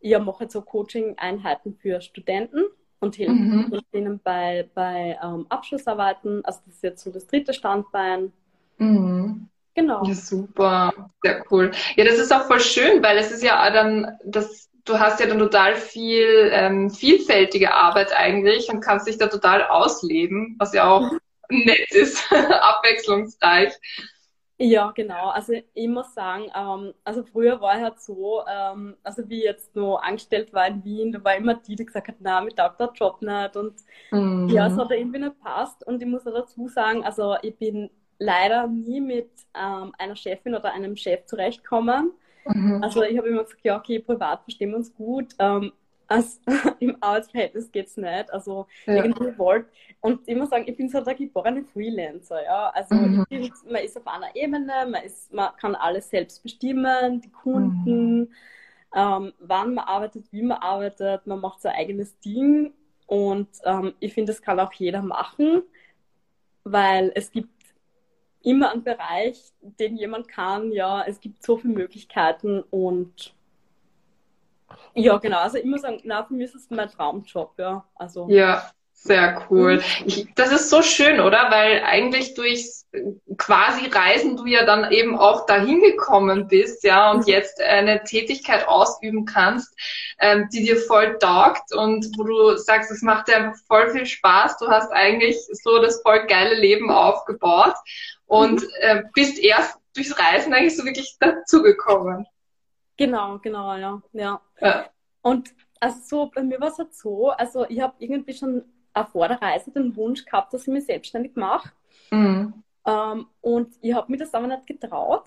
ich 0.00 0.18
mache 0.18 0.44
jetzt 0.44 0.52
so 0.52 0.62
Coaching-Einheiten 0.62 1.74
für 1.74 2.00
Studenten 2.00 2.64
und 3.00 3.18
helfe 3.18 3.32
mhm. 3.32 3.80
denen 3.92 4.20
bei, 4.20 4.68
bei 4.74 5.18
ähm, 5.22 5.46
Abschlussarbeiten. 5.48 6.44
Also 6.44 6.60
das 6.66 6.76
ist 6.76 6.82
jetzt 6.82 7.04
so 7.04 7.10
das 7.10 7.26
dritte 7.26 7.52
Standbein. 7.52 8.32
Mhm. 8.78 9.48
Genau. 9.74 10.04
Ja, 10.04 10.14
super, 10.14 10.92
sehr 11.22 11.44
cool. 11.52 11.70
Ja, 11.94 12.04
das 12.04 12.18
ist 12.18 12.32
auch 12.32 12.46
voll 12.46 12.58
schön, 12.58 13.00
weil 13.00 13.16
es 13.16 13.30
ist 13.30 13.44
ja 13.44 13.70
dann, 13.70 14.18
das, 14.24 14.68
du 14.84 14.98
hast 14.98 15.20
ja 15.20 15.26
dann 15.26 15.38
total 15.38 15.76
viel 15.76 16.50
ähm, 16.52 16.90
vielfältige 16.90 17.72
Arbeit 17.72 18.12
eigentlich 18.12 18.68
und 18.70 18.80
kannst 18.80 19.06
dich 19.06 19.18
da 19.18 19.28
total 19.28 19.68
ausleben, 19.68 20.56
was 20.58 20.72
ja 20.72 20.90
auch 20.90 21.12
mhm. 21.48 21.64
nett 21.64 21.92
ist, 21.92 22.32
abwechslungsreich. 22.32 23.72
Ja, 24.60 24.90
genau. 24.90 25.28
Also 25.28 25.52
ich 25.72 25.88
muss 25.88 26.12
sagen, 26.14 26.50
ähm, 26.54 26.92
also 27.04 27.22
früher 27.22 27.60
war 27.60 27.76
ich 27.76 27.82
halt 27.82 28.00
so, 28.00 28.42
ähm, 28.48 28.96
also 29.04 29.28
wie 29.28 29.38
ich 29.38 29.44
jetzt 29.44 29.76
noch 29.76 29.98
angestellt 29.98 30.52
war 30.52 30.66
in 30.66 30.84
Wien, 30.84 31.12
da 31.12 31.22
war 31.22 31.36
immer 31.36 31.54
die, 31.54 31.76
die 31.76 31.86
gesagt 31.86 32.08
hat, 32.08 32.16
na, 32.18 32.40
mir 32.40 32.52
taugt 32.54 32.80
der 32.80 32.90
Job 32.92 33.22
nicht 33.22 33.56
und 33.56 33.74
mhm. 34.10 34.48
ja, 34.48 34.66
es 34.66 34.76
hat 34.76 34.90
irgendwie 34.90 35.20
nicht 35.20 35.38
passt 35.40 35.86
und 35.86 36.02
ich 36.02 36.08
muss 36.08 36.26
auch 36.26 36.34
dazu 36.34 36.66
sagen, 36.66 37.04
also 37.04 37.36
ich 37.42 37.56
bin 37.56 37.88
leider 38.18 38.66
nie 38.66 39.00
mit 39.00 39.30
ähm, 39.54 39.92
einer 39.96 40.16
Chefin 40.16 40.56
oder 40.56 40.72
einem 40.72 40.96
Chef 40.96 41.24
zurechtgekommen. 41.26 42.10
Mhm. 42.44 42.82
Also 42.82 43.04
ich 43.04 43.16
habe 43.16 43.28
immer 43.28 43.44
gesagt, 43.44 43.62
ja, 43.62 43.78
okay, 43.78 44.00
privat 44.00 44.42
verstehen 44.42 44.70
wir 44.70 44.78
uns 44.78 44.92
gut, 44.92 45.34
ähm, 45.38 45.72
also, 46.08 46.40
im 46.80 46.96
Arbeitsverhältnis 47.00 47.70
geht 47.70 47.86
es 47.86 47.96
nicht. 47.96 48.32
Also 48.32 48.66
ja. 48.86 49.04
irgendwie 49.04 49.36
wollt. 49.38 49.66
Und 50.00 50.26
ich 50.26 50.36
muss 50.36 50.50
sagen, 50.50 50.64
ich 50.66 50.76
bin 50.76 50.88
so 50.88 51.00
der 51.02 51.14
geborene 51.14 51.64
Freelancer, 51.64 52.42
ja. 52.42 52.70
Also 52.70 52.94
mhm. 52.94 53.26
bin, 53.28 53.52
man 53.70 53.82
ist 53.84 53.96
auf 53.96 54.06
einer 54.06 54.34
Ebene, 54.34 54.86
man, 54.90 55.02
ist, 55.04 55.32
man 55.32 55.54
kann 55.60 55.74
alles 55.74 56.08
selbst 56.10 56.42
bestimmen, 56.42 57.20
die 57.20 57.30
Kunden, 57.30 58.20
mhm. 58.20 58.28
ähm, 58.94 59.32
wann 59.38 59.74
man 59.74 59.84
arbeitet, 59.84 60.32
wie 60.32 60.42
man 60.42 60.58
arbeitet, 60.58 61.26
man 61.26 61.40
macht 61.40 61.60
sein 61.60 61.74
eigenes 61.76 62.18
Ding. 62.20 62.72
Und 63.06 63.48
ähm, 63.64 63.94
ich 64.00 64.14
finde, 64.14 64.32
das 64.32 64.42
kann 64.42 64.60
auch 64.60 64.72
jeder 64.72 65.02
machen, 65.02 65.62
weil 66.64 67.12
es 67.14 67.30
gibt 67.30 67.48
immer 68.42 68.70
einen 68.72 68.84
Bereich, 68.84 69.52
den 69.60 69.96
jemand 69.96 70.28
kann, 70.28 70.72
ja, 70.72 71.02
es 71.06 71.20
gibt 71.20 71.42
so 71.42 71.56
viele 71.58 71.74
Möglichkeiten 71.74 72.62
und 72.70 73.34
ja, 74.94 75.16
genau. 75.18 75.38
Also 75.38 75.59
ich 75.59 75.64
muss 75.64 75.83
sagen, 75.83 76.00
na, 76.04 76.24
für 76.24 76.35
mich 76.35 76.46
ist 76.46 76.57
es 76.57 76.70
mein 76.70 76.88
Traumjob, 76.88 77.59
ja. 77.59 77.85
Also. 77.94 78.26
Ja, 78.28 78.70
sehr 78.92 79.46
cool. 79.48 79.81
Ich, 80.07 80.26
das 80.35 80.50
ist 80.50 80.70
so 80.70 80.83
schön, 80.83 81.20
oder? 81.20 81.50
Weil 81.50 81.83
eigentlich 81.85 82.35
durchs 82.35 82.87
quasi 83.37 83.87
Reisen 83.87 84.37
du 84.37 84.46
ja 84.46 84.64
dann 84.64 84.90
eben 84.90 85.16
auch 85.16 85.46
dahin 85.46 85.81
gekommen 85.81 86.48
bist, 86.48 86.83
ja, 86.83 87.11
und 87.12 87.20
mhm. 87.20 87.33
jetzt 87.33 87.61
eine 87.61 88.02
Tätigkeit 88.02 88.66
ausüben 88.66 89.24
kannst, 89.24 89.72
ähm, 90.18 90.48
die 90.52 90.64
dir 90.64 90.76
voll 90.76 91.16
taugt 91.18 91.72
und 91.72 92.07
wo 92.16 92.24
du 92.24 92.57
sagst, 92.57 92.90
es 92.90 93.02
macht 93.02 93.28
dir 93.28 93.37
einfach 93.37 93.61
voll 93.66 93.90
viel 93.90 94.07
Spaß. 94.07 94.59
Du 94.59 94.68
hast 94.68 94.90
eigentlich 94.90 95.37
so 95.52 95.81
das 95.81 96.02
voll 96.02 96.26
geile 96.26 96.57
Leben 96.57 96.90
aufgebaut 96.90 97.74
und 98.26 98.62
mhm. 98.62 98.68
äh, 98.81 99.02
bist 99.14 99.38
erst 99.38 99.78
durchs 99.94 100.18
Reisen 100.18 100.52
eigentlich 100.52 100.76
so 100.76 100.85
wirklich 100.85 101.16
dazugekommen. 101.20 102.26
Genau, 102.98 103.38
genau, 103.38 103.74
ja. 103.76 104.02
ja. 104.12 104.40
ja. 104.61 104.87
Und 105.22 105.54
also 105.80 106.00
so, 106.04 106.30
bei 106.34 106.42
mir 106.42 106.61
war 106.61 106.68
es 106.68 106.78
halt 106.78 106.94
so, 106.94 107.30
also 107.30 107.64
ich 107.68 107.80
habe 107.80 107.94
irgendwie 107.98 108.34
schon 108.34 108.64
vor 109.12 109.28
der 109.28 109.40
Reise 109.40 109.70
den 109.70 109.94
Wunsch 109.96 110.24
gehabt, 110.24 110.52
dass 110.52 110.62
ich 110.62 110.68
mich 110.68 110.87
selbstständig 110.87 111.37
mache. 111.37 111.70
Mhm. 112.11 112.64
Ähm, 112.84 113.26
und 113.40 113.74
ich 113.80 113.94
habe 113.94 114.11
mir 114.11 114.18
das 114.18 114.34
aber 114.34 114.48
nicht 114.48 114.66
getraut. 114.66 115.24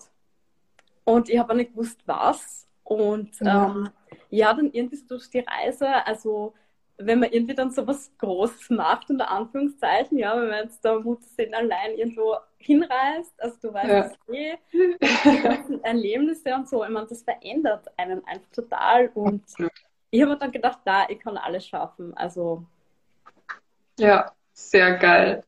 Und 1.04 1.28
ich 1.28 1.38
habe 1.38 1.52
auch 1.52 1.56
nicht 1.56 1.72
gewusst, 1.72 2.00
was. 2.06 2.68
Und 2.84 3.40
ja. 3.40 3.66
ähm, 3.66 3.88
ja, 4.28 4.52
dann 4.52 4.70
irgendwie 4.72 4.96
so 4.96 5.06
durch 5.08 5.30
die 5.30 5.40
Reise, 5.40 5.88
also 6.06 6.54
wenn 7.06 7.20
man 7.20 7.30
irgendwie 7.30 7.54
dann 7.54 7.70
so 7.70 7.86
was 7.86 8.10
Großes 8.18 8.70
macht, 8.70 9.10
unter 9.10 9.30
Anführungszeichen, 9.30 10.18
ja, 10.18 10.36
wenn 10.36 10.48
man 10.48 10.64
jetzt 10.64 10.84
da 10.84 10.98
Muttersinn 10.98 11.54
allein 11.54 11.96
irgendwo 11.96 12.36
hinreist, 12.58 13.32
also 13.38 13.56
du 13.60 13.74
weißt 13.74 13.88
ja. 13.88 14.00
es 14.00 14.34
eh, 14.34 14.58
die 15.24 15.42
ganzen 15.42 15.84
Erlebnisse 15.84 16.54
und 16.54 16.68
so, 16.68 16.84
ich 16.84 16.90
meine, 16.90 17.06
das 17.06 17.22
verändert 17.22 17.86
einen 17.96 18.24
einfach 18.26 18.50
total 18.52 19.10
und 19.14 19.42
ich 20.10 20.22
habe 20.22 20.36
dann 20.36 20.52
gedacht, 20.52 20.78
da, 20.84 21.06
ich 21.08 21.18
kann 21.20 21.36
alles 21.36 21.66
schaffen, 21.66 22.14
also. 22.16 22.64
Ja, 23.98 24.32
sehr 24.52 24.96
geil. 24.98 25.42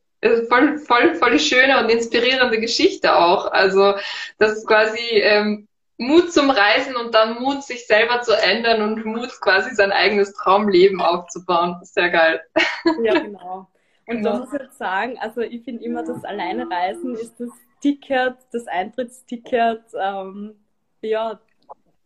voll, 0.48 0.78
voll, 0.78 1.14
voll 1.14 1.38
schöne 1.38 1.78
und 1.80 1.90
inspirierende 1.90 2.58
Geschichte 2.58 3.14
auch. 3.14 3.46
Also, 3.52 3.94
das 4.38 4.52
ist 4.52 4.66
quasi 4.66 5.02
ähm, 5.20 5.68
Mut 5.96 6.32
zum 6.32 6.50
Reisen 6.50 6.96
und 6.96 7.14
dann 7.14 7.40
Mut, 7.40 7.62
sich 7.62 7.86
selber 7.86 8.20
zu 8.22 8.32
ändern 8.32 8.82
und 8.82 9.04
Mut, 9.04 9.30
quasi 9.40 9.74
sein 9.74 9.92
eigenes 9.92 10.32
Traumleben 10.32 11.00
aufzubauen. 11.00 11.78
Sehr 11.82 12.10
geil. 12.10 12.40
Ja, 13.02 13.14
genau. 13.20 13.68
Und 14.06 14.16
genau. 14.18 14.32
da 14.32 14.38
muss 14.40 14.52
ich 14.52 14.60
jetzt 14.60 14.78
sagen, 14.78 15.18
also 15.18 15.40
ich 15.40 15.64
finde 15.64 15.84
immer, 15.84 16.02
das 16.02 16.24
alleine 16.24 16.68
Reisen 16.68 17.14
ist 17.14 17.38
das 17.38 17.50
Ticket, 17.80 18.36
das 18.52 18.66
Eintrittsticket, 18.66 19.82
ähm, 19.98 20.56
ja, 21.00 21.40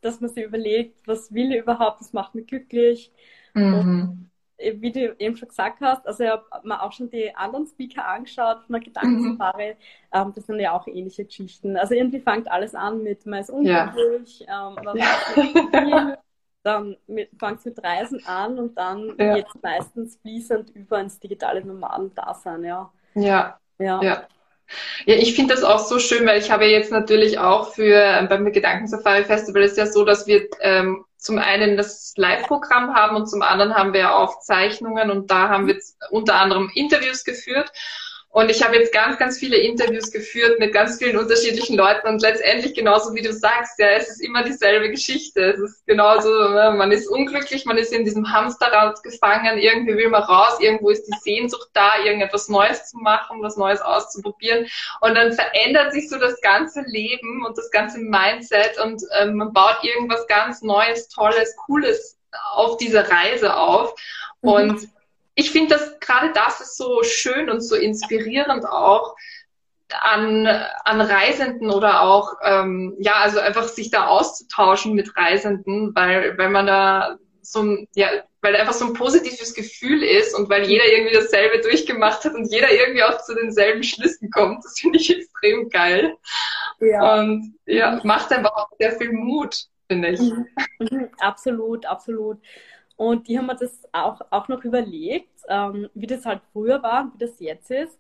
dass 0.01 0.21
man 0.21 0.31
sich 0.31 0.45
überlegt, 0.45 1.07
was 1.07 1.33
will 1.33 1.53
ich 1.53 1.59
überhaupt, 1.63 2.01
was 2.01 2.13
macht 2.13 2.35
mich 2.35 2.47
glücklich. 2.47 3.11
Mhm. 3.55 4.31
Und 4.59 4.83
wie 4.83 4.93
du 4.93 5.15
eben 5.19 5.37
schon 5.37 5.49
gesagt 5.49 5.81
hast, 5.81 6.07
also 6.07 6.25
ich 6.25 6.31
habe 6.31 6.45
mir 6.65 6.83
auch 6.83 6.93
schon 6.93 7.11
die 7.11 7.35
anderen 7.35 7.67
Speaker 7.67 8.07
angeschaut 8.07 8.65
von 8.67 8.73
der 8.73 8.83
Gedankensafari, 8.83 9.75
mhm. 9.75 9.77
ähm, 10.13 10.33
das 10.35 10.47
sind 10.47 10.61
ja 10.61 10.73
auch 10.73 10.87
ähnliche 10.87 11.25
Geschichten. 11.25 11.77
Also 11.77 11.95
irgendwie 11.95 12.21
fängt 12.21 12.51
alles 12.51 12.75
an 12.75 13.03
mit, 13.03 13.25
man 13.27 13.41
ist 13.41 13.51
unglücklich, 13.51 14.41
ja. 14.41 14.75
ähm, 14.77 15.89
ja. 15.89 16.19
dann 16.65 16.97
fängt 17.39 17.59
es 17.59 17.65
mit 17.65 17.83
Reisen 17.83 18.27
an 18.27 18.59
und 18.59 18.77
dann 18.77 19.15
ja. 19.19 19.37
geht 19.37 19.47
es 19.47 19.63
meistens 19.63 20.17
fließend 20.23 20.71
über 20.71 21.01
ins 21.01 21.21
digitale 21.21 21.65
Nomaden-Dasein, 21.65 22.65
ja. 22.65 22.93
Ja. 23.15 23.59
Ja. 23.79 24.03
ja. 24.03 24.27
Ja, 25.07 25.15
ich 25.15 25.35
finde 25.35 25.55
das 25.55 25.65
auch 25.65 25.79
so 25.79 25.99
schön, 25.99 26.27
weil 26.27 26.39
ich 26.39 26.51
habe 26.51 26.67
jetzt 26.67 26.93
natürlich 26.93 27.39
auch 27.39 27.73
für 27.73 27.95
ähm, 27.95 28.29
beim 28.29 28.53
Gedankensafari 28.53 29.25
Festival 29.25 29.63
ist 29.63 29.79
ja 29.79 29.87
so, 29.87 30.05
dass 30.05 30.27
wir 30.27 30.47
ähm, 30.61 31.07
zum 31.19 31.39
einen 31.39 31.77
das 31.77 32.15
Live-Programm 32.17 32.95
haben 32.95 33.17
und 33.17 33.27
zum 33.27 33.43
anderen 33.43 33.75
haben 33.75 33.93
wir 33.93 34.15
Aufzeichnungen 34.15 35.11
und 35.11 35.31
da 35.31 35.49
haben 35.49 35.67
wir 35.67 35.77
unter 36.11 36.37
anderem 36.37 36.71
Interviews 36.75 37.25
geführt. 37.25 37.71
Und 38.31 38.51
ich 38.51 38.63
habe 38.63 38.77
jetzt 38.77 38.93
ganz, 38.93 39.19
ganz 39.19 39.39
viele 39.39 39.57
Interviews 39.57 40.13
geführt 40.13 40.59
mit 40.61 40.75
ganz 40.75 40.99
vielen 40.99 41.17
unterschiedlichen 41.17 41.77
Leuten 41.77 42.07
und 42.07 42.21
letztendlich 42.21 42.75
genauso 42.75 43.15
wie 43.15 43.23
du 43.23 43.33
sagst, 43.33 43.79
ja, 43.79 43.89
es 43.93 44.09
ist 44.09 44.21
immer 44.21 44.45
dieselbe 44.45 44.91
Geschichte. 44.91 45.53
Es 45.53 45.59
ist 45.59 45.87
genauso, 45.87 46.29
ne, 46.29 46.75
man 46.77 46.93
ist 46.93 47.09
unglücklich, 47.09 47.65
man 47.65 47.79
ist 47.79 47.93
in 47.93 48.05
diesem 48.05 48.31
Hamsterrad 48.31 49.03
gefangen, 49.03 49.59
irgendwie 49.59 49.97
will 49.97 50.11
man 50.11 50.23
raus, 50.23 50.61
irgendwo 50.61 50.91
ist 50.91 51.07
die 51.07 51.17
Sehnsucht 51.23 51.71
da, 51.73 51.93
irgendetwas 52.05 52.49
Neues 52.49 52.91
zu 52.91 52.99
machen, 52.99 53.43
was 53.43 53.57
Neues 53.57 53.81
auszuprobieren. 53.81 54.67
Und 55.01 55.15
dann 55.15 55.33
verändert 55.33 55.93
sich 55.93 56.11
so 56.11 56.19
das 56.19 56.39
ganze 56.43 56.83
Leben 56.83 57.47
und 57.47 57.57
das 57.57 57.71
ganze 57.71 57.99
Mindset 57.99 58.79
und 58.85 59.03
ähm, 59.19 59.37
man 59.37 59.55
baut 59.55 59.79
irgendwas 59.83 60.27
ganz 60.27 60.61
Neues, 60.61 61.09
Tolles, 61.09 61.57
Cooles 61.57 62.19
auf 62.53 62.77
diese 62.77 63.09
Reise 63.09 63.57
auf. 63.57 63.95
Mhm. 64.43 64.91
Ich 65.39 65.53
finde, 65.53 65.77
dass 65.77 66.01
gerade 66.01 66.33
das 66.33 66.61
ist 66.61 66.77
so 66.77 67.05
schön 67.05 67.49
und 67.49 67.61
so 67.61 67.77
inspirierend 67.77 68.67
auch 68.67 69.15
an, 69.89 70.49
an 70.49 71.01
Reisenden 71.01 71.71
oder 71.71 72.03
auch, 72.03 72.35
ähm, 72.43 72.97
ja, 72.99 73.13
also 73.15 73.39
einfach 73.39 73.69
sich 73.69 73.93
da 73.93 74.09
auszutauschen 74.09 74.95
mit 74.95 75.17
Reisenden, 75.17 75.95
weil, 75.95 76.37
weil 76.39 76.51
man 76.51 76.67
da 76.67 77.19
so 77.41 77.63
ein, 77.63 77.89
ja, 77.95 78.09
weil 78.41 78.57
einfach 78.57 78.73
so 78.73 78.87
ein 78.87 78.95
positives 78.95 79.55
Gefühl 79.55 80.03
ist 80.03 80.35
und 80.37 80.51
weil 80.51 80.65
jeder 80.69 80.87
irgendwie 80.87 81.15
dasselbe 81.15 81.61
durchgemacht 81.61 82.25
hat 82.25 82.35
und 82.35 82.51
jeder 82.51 82.73
irgendwie 82.73 83.05
auch 83.05 83.23
zu 83.23 83.37
denselben 83.37 83.85
Schlüssen 83.85 84.33
kommt. 84.33 84.65
Das 84.65 84.81
finde 84.81 84.99
ich 84.99 85.09
extrem 85.17 85.69
geil. 85.69 86.17
Ja. 86.81 87.21
Und 87.21 87.55
ja, 87.65 88.01
macht 88.03 88.33
einfach 88.33 88.57
auch 88.57 88.71
sehr 88.77 88.91
viel 88.91 89.13
Mut, 89.13 89.67
finde 89.89 90.09
ich. 90.09 90.21
Mhm. 90.21 90.47
Mhm. 90.81 91.09
Absolut, 91.21 91.87
absolut. 91.87 92.39
Und 92.99 93.29
die 93.29 93.39
haben 93.39 93.47
mir 93.47 93.55
das 93.55 93.81
auch, 93.93 94.21
auch 94.31 94.49
noch 94.49 94.65
überlegt, 94.65 95.41
ähm, 95.49 95.89
wie 95.95 96.09
das 96.09 96.27
halt 96.27 96.43
früher 96.53 96.83
war 96.83 97.05
und 97.05 97.15
wie 97.15 97.25
das 97.25 97.39
jetzt 97.39 97.71
ist. 97.71 97.97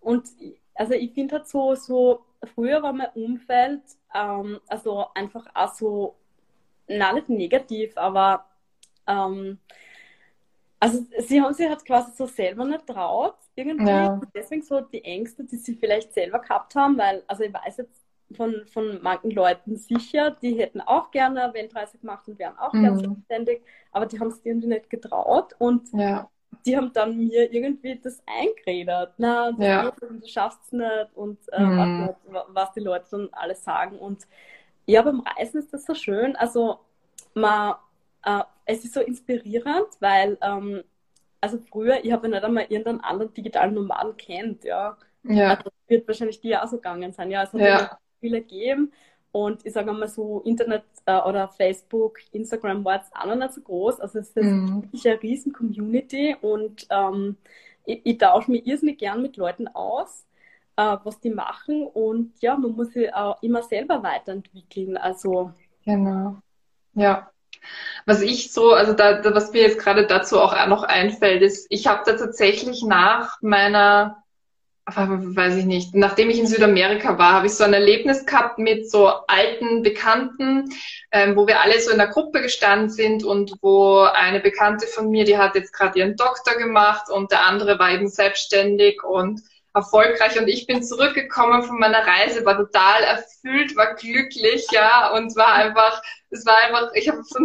Und 0.00 0.28
also 0.74 0.92
ich 0.92 1.12
finde 1.12 1.36
halt 1.36 1.46
so, 1.46 1.76
so, 1.76 2.24
früher 2.54 2.82
war 2.82 2.92
mein 2.92 3.10
Umfeld, 3.14 3.82
ähm, 4.12 4.58
also 4.66 5.06
einfach 5.14 5.46
auch 5.54 5.72
so, 5.72 6.16
na 6.88 7.12
nicht 7.12 7.28
negativ, 7.28 7.96
aber 7.96 8.44
ähm, 9.06 9.58
also 10.80 11.06
sie 11.20 11.40
haben 11.40 11.54
sich 11.54 11.68
halt 11.68 11.84
quasi 11.84 12.10
so 12.16 12.26
selber 12.26 12.64
nicht 12.64 12.88
traut, 12.88 13.36
irgendwie. 13.54 13.88
Ja. 13.88 14.20
Deswegen 14.34 14.62
so 14.62 14.80
die 14.80 15.04
Ängste, 15.04 15.44
die 15.44 15.58
sie 15.58 15.76
vielleicht 15.76 16.12
selber 16.12 16.40
gehabt 16.40 16.74
haben, 16.74 16.98
weil, 16.98 17.22
also 17.28 17.44
ich 17.44 17.54
weiß 17.54 17.76
jetzt 17.76 17.99
von, 18.36 18.66
von 18.66 19.02
manchen 19.02 19.30
Leuten 19.30 19.76
sicher, 19.76 20.30
die 20.30 20.58
hätten 20.58 20.80
auch 20.80 21.10
gerne 21.10 21.44
eine 21.44 21.54
Weltreise 21.54 21.98
gemacht 21.98 22.28
und 22.28 22.38
wären 22.38 22.56
auch 22.58 22.72
mhm. 22.72 22.82
gerne 22.82 22.98
selbstständig, 23.00 23.62
aber 23.92 24.06
die 24.06 24.20
haben 24.20 24.28
es 24.28 24.40
irgendwie 24.44 24.68
nicht 24.68 24.90
getraut 24.90 25.54
und 25.58 25.88
ja. 25.92 26.28
die 26.64 26.76
haben 26.76 26.92
dann 26.92 27.16
mir 27.16 27.52
irgendwie 27.52 27.98
das 27.98 28.22
eingeredet. 28.26 29.14
Na, 29.18 29.52
das 29.52 29.66
ja. 29.66 29.90
du 29.90 30.26
schaffst 30.26 30.60
es 30.66 30.72
nicht 30.72 31.08
und 31.14 31.38
äh, 31.52 31.60
mhm. 31.60 32.08
was, 32.28 32.44
was, 32.48 32.72
die 32.72 32.80
Leute 32.80 33.06
dann 33.10 33.28
alles 33.32 33.64
sagen. 33.64 33.98
Und 33.98 34.26
ja, 34.86 35.02
beim 35.02 35.20
Reisen 35.20 35.58
ist 35.58 35.72
das 35.72 35.84
so 35.84 35.94
schön. 35.94 36.36
Also 36.36 36.78
man, 37.34 37.74
äh, 38.24 38.42
es 38.64 38.84
ist 38.84 38.94
so 38.94 39.00
inspirierend, 39.00 39.88
weil 39.98 40.38
ähm, 40.40 40.84
also 41.40 41.58
früher, 41.58 42.04
ich 42.04 42.12
habe 42.12 42.28
ja 42.28 42.34
nicht 42.34 42.44
einmal 42.44 42.66
irgendeinen 42.68 43.00
anderen 43.00 43.32
digitalen 43.32 43.74
Nomaden 43.74 44.16
kennt, 44.16 44.64
ja. 44.64 44.96
Ja. 45.22 45.50
Also, 45.50 45.70
wird 45.86 46.06
wahrscheinlich 46.06 46.40
dir 46.40 46.62
auch 46.62 46.68
so 46.68 46.76
gegangen 46.76 47.12
sein. 47.12 47.30
Ja, 47.30 47.42
es 47.42 47.52
hat 47.52 47.60
ja 47.60 47.98
viele 48.20 48.40
geben. 48.40 48.92
Und 49.32 49.64
ich 49.64 49.72
sage 49.72 49.92
mal 49.92 50.08
so, 50.08 50.40
Internet 50.44 50.82
äh, 51.06 51.20
oder 51.20 51.48
Facebook, 51.48 52.18
Instagram 52.32 52.84
war 52.84 52.96
jetzt 52.96 53.14
auch 53.14 53.26
noch 53.26 53.36
nicht 53.36 53.54
so 53.54 53.60
groß. 53.60 54.00
Also 54.00 54.18
es 54.18 54.30
ist 54.30 54.36
mhm. 54.36 54.82
wirklich 54.82 55.08
eine 55.08 55.22
riesen 55.22 55.52
Community 55.52 56.36
und 56.40 56.86
ähm, 56.90 57.36
ich, 57.84 58.00
ich 58.04 58.18
tausche 58.18 58.50
mich 58.50 58.66
irrsinnig 58.66 58.98
gern 58.98 59.22
mit 59.22 59.36
Leuten 59.36 59.68
aus, 59.68 60.26
äh, 60.76 60.96
was 61.04 61.20
die 61.20 61.30
machen. 61.30 61.86
Und 61.86 62.32
ja, 62.40 62.56
man 62.56 62.72
muss 62.72 62.92
sich 62.92 63.14
auch 63.14 63.40
immer 63.42 63.62
selber 63.62 64.02
weiterentwickeln. 64.02 64.96
Also 64.96 65.52
genau. 65.84 66.36
Ja. 66.94 67.30
Was 68.06 68.22
ich 68.22 68.52
so, 68.52 68.72
also 68.72 68.94
da, 68.94 69.22
was 69.34 69.52
mir 69.52 69.62
jetzt 69.62 69.78
gerade 69.78 70.06
dazu 70.06 70.40
auch 70.40 70.54
noch 70.66 70.82
einfällt, 70.82 71.42
ist, 71.42 71.66
ich 71.70 71.86
habe 71.86 72.02
da 72.06 72.16
tatsächlich 72.16 72.82
nach 72.82 73.40
meiner 73.42 74.19
weiß 74.96 75.56
ich 75.56 75.64
nicht, 75.64 75.94
nachdem 75.94 76.30
ich 76.30 76.38
in 76.38 76.46
Südamerika 76.46 77.18
war, 77.18 77.32
habe 77.32 77.46
ich 77.46 77.54
so 77.54 77.64
ein 77.64 77.72
Erlebnis 77.72 78.26
gehabt 78.26 78.58
mit 78.58 78.90
so 78.90 79.08
alten 79.26 79.82
Bekannten, 79.82 80.70
ähm, 81.12 81.36
wo 81.36 81.46
wir 81.46 81.60
alle 81.60 81.80
so 81.80 81.90
in 81.90 81.98
der 81.98 82.08
Gruppe 82.08 82.42
gestanden 82.42 82.90
sind 82.90 83.24
und 83.24 83.52
wo 83.62 84.00
eine 84.00 84.40
Bekannte 84.40 84.86
von 84.86 85.10
mir, 85.10 85.24
die 85.24 85.38
hat 85.38 85.54
jetzt 85.54 85.72
gerade 85.72 85.98
ihren 85.98 86.16
Doktor 86.16 86.54
gemacht 86.56 87.10
und 87.10 87.30
der 87.30 87.46
andere 87.46 87.78
war 87.78 87.90
eben 87.90 88.08
selbstständig 88.08 89.02
und 89.02 89.40
erfolgreich. 89.74 90.38
Und 90.38 90.48
ich 90.48 90.66
bin 90.66 90.82
zurückgekommen 90.82 91.62
von 91.62 91.78
meiner 91.78 92.06
Reise, 92.06 92.44
war 92.44 92.56
total 92.56 93.02
erfüllt, 93.02 93.76
war 93.76 93.94
glücklich, 93.94 94.66
ja, 94.72 95.12
und 95.12 95.36
war 95.36 95.52
einfach, 95.52 96.02
es 96.30 96.44
war 96.46 96.56
einfach, 96.66 96.92
ich 96.94 97.08
habe 97.08 97.22
so 97.22 97.38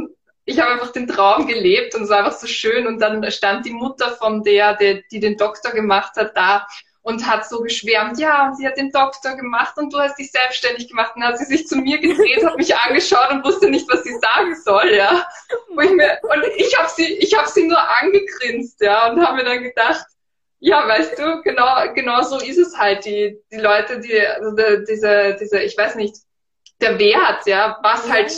ich 0.46 0.60
habe 0.60 0.72
einfach 0.72 0.92
den 0.92 1.08
Traum 1.08 1.48
gelebt 1.48 1.96
und 1.96 2.04
es 2.04 2.10
war 2.10 2.20
einfach 2.20 2.38
so 2.38 2.48
schön. 2.48 2.86
Und 2.86 3.00
dann 3.00 3.30
stand 3.32 3.66
die 3.66 3.74
Mutter 3.74 4.12
von 4.12 4.44
der, 4.44 4.76
der 4.76 5.02
die 5.12 5.20
den 5.20 5.38
Doktor 5.38 5.72
gemacht 5.72 6.16
hat, 6.18 6.38
da 6.38 6.68
und 7.06 7.28
hat 7.28 7.48
so 7.48 7.62
geschwärmt, 7.62 8.18
ja, 8.18 8.48
und 8.48 8.58
sie 8.58 8.68
hat 8.68 8.78
den 8.78 8.92
Doktor 8.92 9.36
gemacht 9.36 9.78
und 9.78 9.94
du 9.94 10.00
hast 10.00 10.18
dich 10.18 10.32
selbstständig 10.32 10.88
gemacht. 10.90 11.12
Und 11.16 11.22
dann 11.22 11.34
hat 11.34 11.38
sie 11.38 11.46
sich 11.46 11.68
zu 11.68 11.76
mir 11.76 12.00
gedreht, 12.00 12.44
hat 12.44 12.58
mich 12.58 12.76
angeschaut 12.76 13.30
und 13.30 13.46
wusste 13.46 13.70
nicht, 13.70 13.88
was 13.92 14.04
sie 14.04 14.18
sagen 14.18 14.56
soll, 14.56 14.90
ja. 14.90 15.24
Und 15.70 15.84
ich, 15.84 15.92
mir, 15.92 16.20
ich 16.58 16.76
habe 16.76 16.90
sie, 16.90 17.06
ich 17.06 17.38
habe 17.38 17.48
sie 17.48 17.68
nur 17.68 17.78
angegrinst, 18.02 18.82
ja, 18.82 19.12
und 19.12 19.24
habe 19.24 19.38
mir 19.38 19.44
dann 19.44 19.62
gedacht, 19.62 20.04
ja, 20.60 20.88
weißt 20.88 21.20
du, 21.20 21.44
genau, 21.44 21.94
genau 21.94 22.24
so 22.24 22.40
ist 22.40 22.58
es 22.58 22.76
halt. 22.76 23.06
Die, 23.06 23.40
die 23.52 23.58
Leute, 23.58 24.00
die, 24.00 24.20
also 24.20 24.56
die, 24.56 24.84
diese, 24.90 25.38
diese, 25.40 25.60
ich 25.60 25.78
weiß 25.78 25.94
nicht, 25.94 26.16
der 26.82 26.98
Wert, 26.98 27.46
ja, 27.46 27.78
was 27.84 28.10
halt 28.10 28.34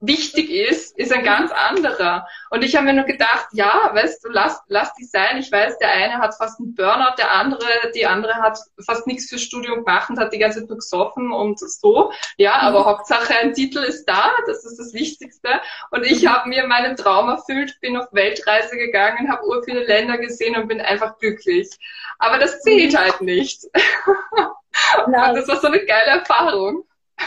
wichtig 0.00 0.50
ist, 0.50 0.98
ist 0.98 1.12
ein 1.12 1.24
ganz 1.24 1.52
anderer. 1.52 2.26
Und 2.48 2.64
ich 2.64 2.74
habe 2.74 2.86
mir 2.86 2.94
nur 2.94 3.04
gedacht, 3.04 3.48
ja, 3.52 3.90
weißt 3.92 4.24
du, 4.24 4.30
lass, 4.30 4.60
lass 4.68 4.94
die 4.94 5.04
sein. 5.04 5.38
Ich 5.38 5.52
weiß, 5.52 5.78
der 5.78 5.90
eine 5.90 6.18
hat 6.18 6.34
fast 6.34 6.58
einen 6.58 6.74
Burnout, 6.74 7.16
der 7.18 7.32
andere, 7.32 7.66
die 7.94 8.06
andere 8.06 8.34
hat 8.34 8.58
fast 8.84 9.06
nichts 9.06 9.28
fürs 9.28 9.42
Studium 9.42 9.84
gemacht 9.84 10.08
und 10.08 10.18
hat 10.18 10.32
die 10.32 10.38
ganze 10.38 10.60
Zeit 10.60 10.68
nur 10.68 10.78
gesoffen 10.78 11.32
und 11.32 11.60
so. 11.60 12.12
Ja, 12.38 12.54
aber 12.60 12.80
mhm. 12.80 12.86
Hauptsache 12.86 13.34
ein 13.40 13.52
Titel 13.52 13.80
ist 13.80 14.06
da, 14.06 14.32
das 14.46 14.64
ist 14.64 14.78
das 14.78 14.94
Wichtigste. 14.94 15.60
Und 15.90 16.04
ich 16.04 16.26
habe 16.26 16.48
mir 16.48 16.66
meinen 16.66 16.96
Traum 16.96 17.28
erfüllt, 17.28 17.78
bin 17.80 17.96
auf 17.96 18.06
Weltreise 18.12 18.76
gegangen, 18.76 19.30
habe 19.30 19.46
ur 19.46 19.62
viele 19.64 19.84
Länder 19.84 20.16
gesehen 20.16 20.56
und 20.56 20.68
bin 20.68 20.80
einfach 20.80 21.18
glücklich. 21.18 21.68
Aber 22.18 22.38
das 22.38 22.62
zählt 22.62 22.94
mhm. 22.94 22.98
halt 22.98 23.20
nicht. 23.20 23.64
und 25.06 25.12
das 25.12 25.46
war 25.48 25.60
so 25.60 25.66
eine 25.66 25.84
geile 25.84 26.20
Erfahrung. 26.20 26.84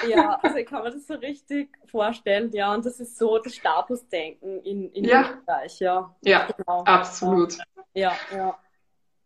Ja, 0.08 0.40
also 0.42 0.58
ich 0.58 0.66
kann 0.66 0.84
mir 0.84 0.92
das 0.92 1.06
so 1.06 1.14
richtig 1.14 1.70
vorstellen, 1.94 2.52
ja, 2.54 2.74
und 2.74 2.86
das 2.86 3.00
ist 3.00 3.20
so 3.20 3.38
das 3.38 3.56
Statusdenken 3.56 4.62
in, 4.64 4.92
in 4.94 5.06
ja. 5.06 5.22
Österreich, 5.22 5.80
ja. 5.80 6.16
Ja, 6.24 6.48
genau. 6.48 6.84
absolut. 6.86 7.56
Ja, 7.94 8.14
ja. 8.36 8.58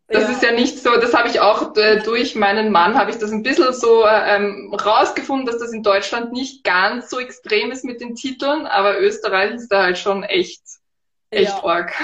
Das 0.06 0.24
ja. 0.24 0.28
ist 0.30 0.42
ja 0.42 0.52
nicht 0.52 0.78
so, 0.78 0.90
das 0.96 1.14
habe 1.14 1.28
ich 1.28 1.40
auch 1.40 1.74
äh, 1.76 2.00
durch 2.02 2.34
meinen 2.34 2.70
Mann, 2.70 2.98
habe 2.98 3.10
ich 3.10 3.16
das 3.16 3.32
ein 3.32 3.42
bisschen 3.42 3.72
so 3.72 4.06
ähm, 4.06 4.74
rausgefunden, 4.74 5.46
dass 5.46 5.58
das 5.58 5.72
in 5.72 5.82
Deutschland 5.82 6.32
nicht 6.32 6.62
ganz 6.62 7.08
so 7.08 7.18
extrem 7.18 7.72
ist 7.72 7.84
mit 7.84 8.02
den 8.02 8.14
Titeln, 8.14 8.66
aber 8.66 9.00
Österreich 9.00 9.54
ist 9.54 9.68
da 9.68 9.84
halt 9.84 9.98
schon 9.98 10.22
echt, 10.24 10.62
echt 11.30 11.56
ja. 11.56 11.64
arg. 11.64 11.94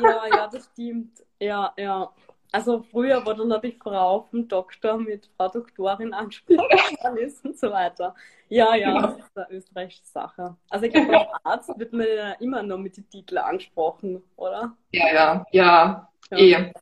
Ja, 0.00 0.26
ja, 0.28 0.46
das 0.52 0.68
stimmt. 0.72 1.22
Ja, 1.40 1.72
ja. 1.78 2.12
Also 2.52 2.82
früher 2.90 3.24
wurde 3.24 3.48
dann 3.48 3.60
die 3.62 3.72
Frau 3.72 4.26
vom 4.30 4.46
Doktor 4.46 4.98
mit 4.98 5.28
Frau 5.36 5.48
Doktorin 5.48 6.12
angesprochen 6.12 6.68
und 7.44 7.58
so 7.58 7.70
weiter. 7.70 8.14
Ja, 8.48 8.74
ja, 8.74 9.00
das 9.00 9.16
ist 9.16 9.36
eine 9.38 9.50
österreichische 9.50 10.04
Sache. 10.04 10.56
Also 10.68 10.84
ich 10.84 10.92
glaube, 10.92 11.18
als 11.18 11.44
Arzt 11.44 11.78
wird 11.78 11.92
man 11.94 12.06
ja 12.06 12.32
immer 12.32 12.62
noch 12.62 12.76
mit 12.76 12.98
den 12.98 13.08
Titeln 13.08 13.38
angesprochen, 13.38 14.22
oder? 14.36 14.76
Ja, 14.92 15.12
ja, 15.12 15.46
ja, 15.50 16.08
ja 16.30 16.38
eh. 16.38 16.72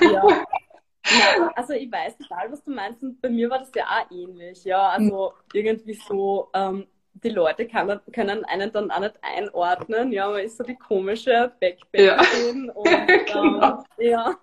Ja. 0.00 0.44
Ja, 1.04 1.50
also 1.56 1.72
ich 1.72 1.90
weiß 1.90 2.16
total, 2.16 2.52
was 2.52 2.62
du 2.62 2.70
meinst 2.70 3.02
und 3.02 3.20
bei 3.20 3.28
mir 3.28 3.50
war 3.50 3.58
das 3.58 3.72
ja 3.74 3.84
auch 3.84 4.10
ähnlich. 4.12 4.64
Ja, 4.64 4.90
also 4.90 5.32
irgendwie 5.52 5.94
so, 5.94 6.48
ähm, 6.54 6.86
die 7.14 7.28
Leute 7.28 7.66
kann, 7.66 8.00
können 8.12 8.44
einen 8.44 8.72
dann 8.72 8.90
auch 8.90 9.00
nicht 9.00 9.18
einordnen. 9.22 10.12
Ja, 10.12 10.28
man 10.28 10.40
ist 10.40 10.56
so 10.56 10.64
die 10.64 10.76
komische 10.76 11.52
Backpackerin 11.60 12.66
ja. 12.66 12.72
und 12.74 13.06
genau. 13.26 13.84
ähm, 13.98 14.08
ja. 14.10 14.36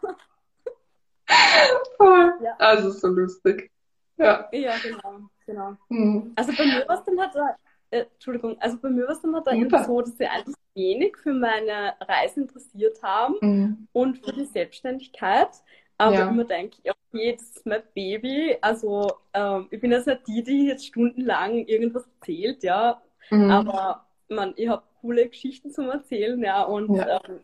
Voll. 1.98 2.34
Ja. 2.42 2.56
Also 2.58 2.92
so 2.92 3.08
lustig. 3.08 3.72
Ja. 4.18 4.48
Ja, 4.52 4.74
genau, 4.82 5.30
genau. 5.46 5.78
Mhm. 5.90 6.34
Also 6.36 6.52
bei 6.56 6.66
mir 6.66 6.88
war 6.88 7.00
es 7.00 7.04
dann 7.06 7.20
halt, 7.20 7.58
äh, 7.92 8.06
Entschuldigung, 8.14 8.58
also 8.60 8.78
bei 8.78 8.90
mir 8.90 9.04
war 9.04 9.12
es 9.12 9.22
dann 9.22 9.34
halt 9.34 9.46
Super. 9.48 9.84
so, 9.86 10.02
dass 10.02 10.18
sie 10.18 10.28
eigentlich 10.28 10.56
wenig 10.76 11.18
für 11.18 11.34
meine 11.34 11.94
Reise 12.02 12.42
interessiert 12.42 13.02
haben 13.02 13.36
mhm. 13.42 13.88
und 13.94 14.18
für 14.24 14.34
die 14.34 14.46
Selbstständigkeit. 14.46 15.50
Aber 15.98 16.16
ja. 16.16 16.30
ich 16.30 16.36
mir 16.36 16.46
denke, 16.46 16.78
okay, 16.80 16.94
das 17.12 17.42
ist 17.42 17.66
mein 17.66 17.84
Baby. 17.94 18.58
Also 18.62 19.12
ähm, 19.34 19.68
ich 19.72 19.80
bin 19.80 19.94
also 19.94 20.14
die, 20.28 20.44
die 20.44 20.68
jetzt 20.68 20.88
stundenlang 20.88 21.66
irgendwas 21.66 22.06
erzählt, 22.20 22.64
ja. 22.64 23.02
Mhm. 23.30 23.52
Aber 23.52 24.06
man, 24.28 24.54
ich 24.56 24.70
habe 24.70 24.84
coole 25.02 25.28
Geschichten 25.28 25.72
zum 25.72 25.90
Erzählen, 25.90 26.42
ja. 26.44 26.64
Und 26.64 26.96
ja. 26.96 27.20
Ähm, 27.28 27.40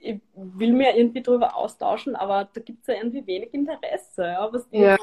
ich 0.00 0.20
will 0.34 0.72
mir 0.72 0.96
irgendwie 0.96 1.22
darüber 1.22 1.56
austauschen, 1.56 2.14
aber 2.14 2.48
da 2.52 2.60
gibt 2.60 2.82
es 2.82 2.86
ja 2.86 2.94
irgendwie 2.94 3.26
wenig 3.26 3.52
Interesse, 3.52 4.24
ja. 4.24 4.52
Was 4.52 4.66
ja. 4.70 4.96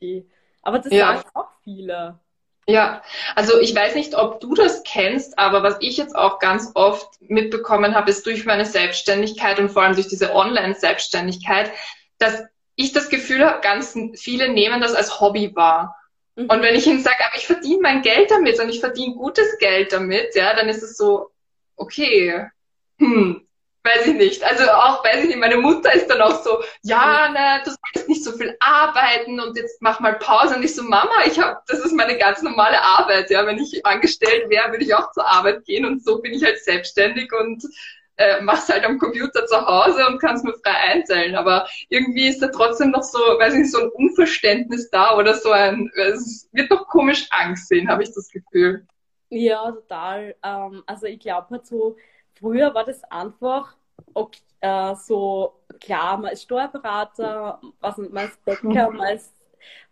Die, 0.00 0.26
aber 0.62 0.78
das 0.78 0.92
ja. 0.92 1.16
sagen 1.16 1.28
auch 1.34 1.50
viele. 1.64 2.18
Ja, 2.68 3.02
also 3.34 3.58
ich 3.60 3.74
weiß 3.74 3.94
nicht, 3.94 4.14
ob 4.14 4.40
du 4.40 4.54
das 4.54 4.82
kennst, 4.82 5.38
aber 5.38 5.62
was 5.62 5.78
ich 5.80 5.96
jetzt 5.96 6.14
auch 6.14 6.38
ganz 6.38 6.70
oft 6.74 7.08
mitbekommen 7.22 7.94
habe, 7.94 8.10
ist 8.10 8.26
durch 8.26 8.44
meine 8.44 8.66
Selbstständigkeit 8.66 9.58
und 9.58 9.70
vor 9.70 9.82
allem 9.82 9.94
durch 9.94 10.08
diese 10.08 10.34
Online-Selbstständigkeit, 10.34 11.70
dass 12.18 12.44
ich 12.78 12.92
das 12.92 13.08
Gefühl 13.08 13.44
habe, 13.44 13.60
ganz 13.60 13.98
viele 14.14 14.48
nehmen 14.48 14.80
das 14.80 14.94
als 14.94 15.20
Hobby 15.20 15.54
wahr. 15.56 15.96
Mhm. 16.36 16.46
Und 16.48 16.62
wenn 16.62 16.76
ich 16.76 16.86
ihnen 16.86 17.02
sage, 17.02 17.24
aber 17.26 17.36
ich 17.36 17.46
verdiene 17.46 17.80
mein 17.82 18.02
Geld 18.02 18.30
damit 18.30 18.60
und 18.60 18.68
ich 18.68 18.78
verdiene 18.78 19.16
gutes 19.16 19.58
Geld 19.58 19.92
damit, 19.92 20.36
ja, 20.36 20.54
dann 20.54 20.68
ist 20.68 20.82
es 20.84 20.96
so, 20.96 21.32
okay, 21.74 22.46
hm, 23.00 23.48
weiß 23.82 24.06
ich 24.06 24.14
nicht. 24.14 24.44
Also 24.44 24.70
auch, 24.70 25.04
weiß 25.04 25.22
ich 25.22 25.30
nicht, 25.30 25.40
meine 25.40 25.56
Mutter 25.56 25.92
ist 25.92 26.06
dann 26.06 26.20
auch 26.20 26.44
so, 26.44 26.62
ja, 26.82 27.28
na, 27.34 27.64
du 27.64 27.70
sollst 27.70 28.08
nicht 28.08 28.22
so 28.22 28.30
viel 28.30 28.56
arbeiten 28.60 29.40
und 29.40 29.56
jetzt 29.56 29.82
mach 29.82 29.98
mal 29.98 30.14
Pause. 30.14 30.54
Und 30.54 30.62
ich 30.62 30.76
so, 30.76 30.84
Mama, 30.84 31.24
ich 31.26 31.40
habe, 31.40 31.58
das 31.66 31.80
ist 31.80 31.92
meine 31.92 32.16
ganz 32.16 32.42
normale 32.42 32.80
Arbeit, 32.80 33.28
ja. 33.30 33.44
Wenn 33.44 33.58
ich 33.58 33.84
angestellt 33.84 34.48
wäre, 34.50 34.70
würde 34.70 34.84
ich 34.84 34.94
auch 34.94 35.10
zur 35.10 35.26
Arbeit 35.26 35.64
gehen 35.64 35.84
und 35.84 36.04
so 36.04 36.20
bin 36.20 36.32
ich 36.32 36.44
halt 36.44 36.62
selbstständig 36.62 37.32
und 37.32 37.64
äh, 38.18 38.40
mach's 38.42 38.68
halt 38.68 38.84
am 38.84 38.98
Computer 38.98 39.46
zu 39.46 39.66
Hause 39.66 40.06
und 40.06 40.20
kann's 40.20 40.42
mir 40.42 40.54
frei 40.64 40.74
einteilen. 40.92 41.34
Aber 41.34 41.66
irgendwie 41.88 42.28
ist 42.28 42.42
da 42.42 42.48
trotzdem 42.48 42.90
noch 42.90 43.02
so, 43.02 43.18
weiß 43.18 43.54
ich 43.54 43.60
nicht, 43.60 43.72
so 43.72 43.80
ein 43.80 43.90
Unverständnis 43.90 44.90
da 44.90 45.16
oder 45.16 45.34
so 45.34 45.50
ein, 45.50 45.90
es 45.96 46.48
wird 46.52 46.70
doch 46.70 46.86
komisch 46.88 47.26
angesehen, 47.30 47.88
habe 47.88 48.02
ich 48.02 48.12
das 48.12 48.28
Gefühl. 48.30 48.86
Ja, 49.30 49.70
total. 49.70 50.34
Ähm, 50.42 50.82
also 50.86 51.06
ich 51.06 51.20
glaube 51.20 51.48
halt 51.50 51.66
so, 51.66 51.96
früher 52.38 52.74
war 52.74 52.84
das 52.84 53.02
einfach 53.04 53.76
okay, 54.14 54.40
äh, 54.60 54.94
so, 54.94 55.60
klar, 55.80 56.18
man 56.18 56.32
ist 56.32 56.42
Steuerberater, 56.42 57.60
was, 57.80 57.96
man 57.96 58.26
ist 58.26 58.44
Bäcker, 58.44 58.90
man 58.90 59.14
ist, 59.14 59.32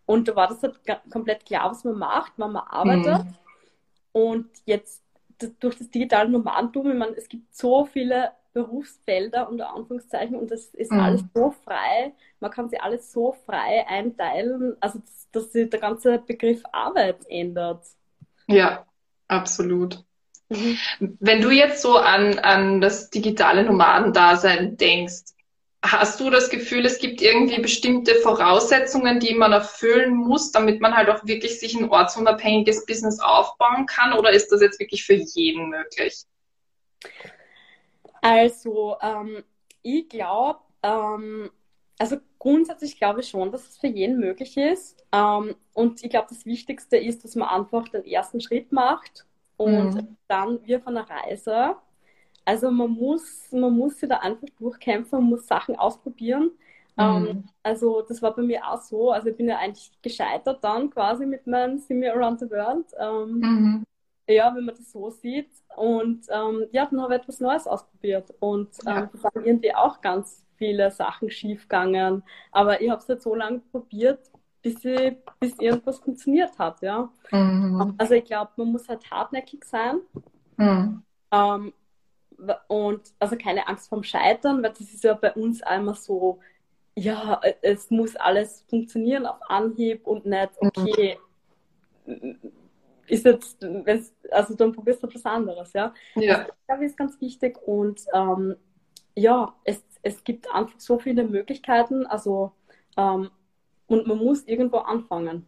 und 0.07 0.29
da 0.29 0.37
war 0.37 0.49
das 0.49 0.62
halt 0.62 0.81
komplett 1.11 1.45
klar, 1.47 1.71
was 1.71 1.85
man 1.85 1.99
macht, 1.99 2.33
wann 2.37 2.53
man 2.53 2.67
arbeitet. 2.67 3.25
Mhm. 3.25 3.35
Und 4.12 4.51
jetzt 4.65 5.03
durch 5.61 5.77
das 5.79 5.90
digitale 5.90 6.29
Nomadentum, 6.29 6.90
ich 6.90 6.96
meine, 6.96 7.16
es 7.16 7.29
gibt 7.29 7.55
so 7.55 7.85
viele 7.85 8.33
Berufsfelder 8.53 9.49
unter 9.51 9.75
Anführungszeichen 9.75 10.35
und 10.37 10.51
das 10.51 10.66
ist 10.75 10.90
mhm. 10.90 11.01
alles 11.01 11.25
so 11.35 11.51
frei, 11.51 12.14
man 12.40 12.51
kann 12.51 12.70
sich 12.70 12.81
alles 12.81 13.12
so 13.12 13.33
frei 13.44 13.87
einteilen, 13.87 14.77
also 14.81 14.99
dass, 14.99 15.31
dass 15.31 15.53
sich 15.53 15.68
der 15.68 15.81
ganze 15.81 16.18
Begriff 16.18 16.62
Arbeit 16.72 17.18
ändert. 17.29 17.85
Ja, 18.46 18.87
absolut. 19.29 20.03
Mhm. 20.49 20.79
Wenn 21.20 21.42
du 21.42 21.51
jetzt 21.51 21.83
so 21.83 21.96
an, 21.96 22.38
an 22.38 22.81
das 22.81 23.11
digitale 23.11 23.64
Nomadendasein 23.64 24.77
denkst, 24.77 25.36
Hast 25.83 26.19
du 26.19 26.31
das 26.31 26.51
Gefühl, 26.51 26.85
es 26.85 26.99
gibt 26.99 27.23
irgendwie 27.23 27.61
bestimmte 27.61 28.17
Voraussetzungen, 28.17 29.21
die 29.21 29.35
man 29.35 29.53
erfüllen 29.53 30.15
muss, 30.15 30.51
damit 30.51 30.81
man 30.81 30.97
halt 30.97 31.09
auch 31.09 31.25
wirklich 31.25 31.61
sich 31.61 31.77
ein 31.77 31.91
ortsunabhängiges 31.91 32.87
Business 32.87 33.21
aufbauen 33.21 33.87
kann? 33.87 34.12
Oder 34.12 34.31
ist 34.31 34.51
das 34.51 34.61
jetzt 34.61 34.81
wirklich 34.81 35.05
für 35.05 35.15
jeden 35.15 35.69
möglich? 35.69 36.25
Also, 38.21 38.97
ähm, 39.01 39.45
ich 39.83 40.09
glaube, 40.09 40.61
ähm, 40.83 41.51
also 41.99 42.17
grundsätzlich 42.39 42.99
glaube 42.99 43.21
ich 43.21 43.29
schon, 43.29 43.51
dass 43.53 43.69
es 43.69 43.79
für 43.79 43.87
jeden 43.87 44.19
möglich 44.19 44.57
ist. 44.57 45.05
Ähm, 45.12 45.55
und 45.73 46.03
ich 46.03 46.11
glaube, 46.11 46.27
das 46.31 46.45
Wichtigste 46.45 46.97
ist, 46.97 47.25
dass 47.25 47.37
man 47.37 47.49
einfach 47.49 47.89
den 47.89 48.05
ersten 48.05 48.41
Schritt 48.41 48.73
macht 48.73 49.27
und 49.57 49.95
mhm. 49.95 50.17
dann 50.29 50.67
wir 50.67 50.81
von 50.81 50.95
der 50.95 51.09
Reise 51.09 51.77
also 52.47 52.71
man 52.71 52.91
muss, 52.93 53.51
man 53.51 53.77
muss 53.77 53.99
sich 53.99 54.09
da 54.09 54.19
einfach 54.19 54.47
durchkämpfen, 54.59 55.19
man 55.19 55.31
muss 55.31 55.47
Sachen 55.47 55.77
ausprobieren. 55.77 56.53
Mhm. 56.97 57.03
Ähm, 57.03 57.45
also 57.63 58.03
das 58.03 58.23
war 58.23 58.35
bei 58.35 58.43
mir 58.43 58.67
auch 58.67 58.81
so. 58.81 59.11
Also 59.11 59.29
ich 59.29 59.37
bin 59.37 59.49
ja 59.49 59.59
eigentlich 59.59 59.91
gescheitert 60.01 60.63
dann 60.63 60.89
quasi 60.89 61.27
mit 61.27 61.47
meinem 61.47 61.79
Semi 61.79 62.09
Around 62.09 62.41
the 62.41 62.51
World. 62.51 62.87
Ähm, 62.99 63.41
mhm. 63.41 63.85
Ja, 64.29 64.55
wenn 64.55 64.65
man 64.65 64.77
das 64.77 64.93
so 64.93 65.11
sieht. 65.11 65.51
Und 65.77 66.27
ähm, 66.31 66.67
ja, 66.71 66.87
dann 66.87 67.03
habe 67.03 67.17
ich 67.17 67.23
etwas 67.23 67.41
Neues 67.41 67.67
ausprobiert. 67.67 68.33
Und 68.39 68.71
ähm, 68.87 69.09
da 69.13 69.23
waren 69.23 69.45
irgendwie 69.45 69.75
auch 69.75 70.01
ganz 70.01 70.45
viele 70.57 70.91
Sachen 70.93 71.31
schiefgegangen. 71.31 72.23
Aber 72.53 72.81
ich 72.81 72.91
habe 72.91 73.01
es 73.01 73.09
halt 73.09 73.23
so 73.23 73.35
lange 73.35 73.59
probiert, 73.73 74.21
bis, 74.63 74.85
ich, 74.85 75.17
bis 75.41 75.59
irgendwas 75.59 75.99
funktioniert 75.99 76.57
hat. 76.61 76.81
Ja? 76.81 77.11
Mhm. 77.33 77.95
Also 77.99 78.15
ich 78.15 78.25
glaube, 78.25 78.53
man 78.57 78.73
muss 78.73 78.89
halt 78.89 79.11
hartnäckig 79.11 79.65
sein. 79.65 79.99
Mhm. 80.57 81.03
Ähm, 81.33 81.73
und 82.68 83.01
also 83.18 83.37
keine 83.37 83.66
Angst 83.68 83.88
vorm 83.88 84.03
Scheitern, 84.03 84.62
weil 84.62 84.70
das 84.70 84.81
ist 84.81 85.05
ja 85.05 85.14
bei 85.14 85.33
uns 85.33 85.62
einmal 85.62 85.94
so, 85.94 86.40
ja, 86.94 87.40
es 87.62 87.90
muss 87.90 88.16
alles 88.16 88.64
funktionieren 88.68 89.27
auf 89.27 89.38
Anhieb 89.49 90.07
und 90.07 90.27
nicht, 90.27 90.51
okay, 90.61 91.18
ist 93.07 93.25
jetzt, 93.25 93.64
also 94.31 94.55
dann 94.55 94.72
probierst 94.72 95.03
du 95.03 95.09
was 95.12 95.25
anderes, 95.25 95.72
ja. 95.72 95.92
Ja. 96.14 96.38
Also, 96.38 96.53
das 96.66 96.81
ist 96.81 96.96
ganz 96.96 97.20
wichtig 97.20 97.59
und 97.66 98.01
ähm, 98.12 98.57
ja, 99.14 99.55
es, 99.64 99.83
es 100.03 100.25
gibt 100.25 100.53
einfach 100.53 100.79
so 100.79 100.99
viele 100.99 101.25
Möglichkeiten, 101.25 102.07
also 102.07 102.53
ähm, 102.96 103.31
und 103.87 104.07
man 104.07 104.18
muss 104.18 104.44
irgendwo 104.44 104.79
anfangen. 104.79 105.46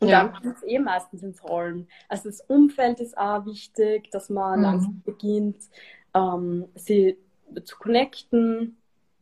Und 0.00 0.08
ja. 0.08 0.22
dann 0.22 0.32
kommt 0.32 0.56
es 0.56 0.62
eh 0.62 0.78
meistens 0.78 1.22
ins 1.22 1.42
Rollen. 1.42 1.88
Also 2.08 2.28
das 2.28 2.40
Umfeld 2.42 3.00
ist 3.00 3.18
auch 3.18 3.44
wichtig, 3.46 4.10
dass 4.12 4.30
man 4.30 4.60
mhm. 4.60 4.64
langsam 4.64 5.02
beginnt, 5.04 5.56
ähm, 6.14 6.66
sie 6.74 7.18
zu 7.64 7.76
connecten, 7.76 8.76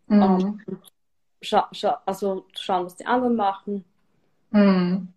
mhm. 0.07 0.23
ähm, 0.69 0.81
scha 1.43 1.69
scha 1.73 2.03
also 2.07 2.47
schauen, 2.59 2.87
was 2.87 2.97
die 2.97 3.07
anderen 3.07 3.37
machen. 3.37 3.85
Mhm. 4.51 5.09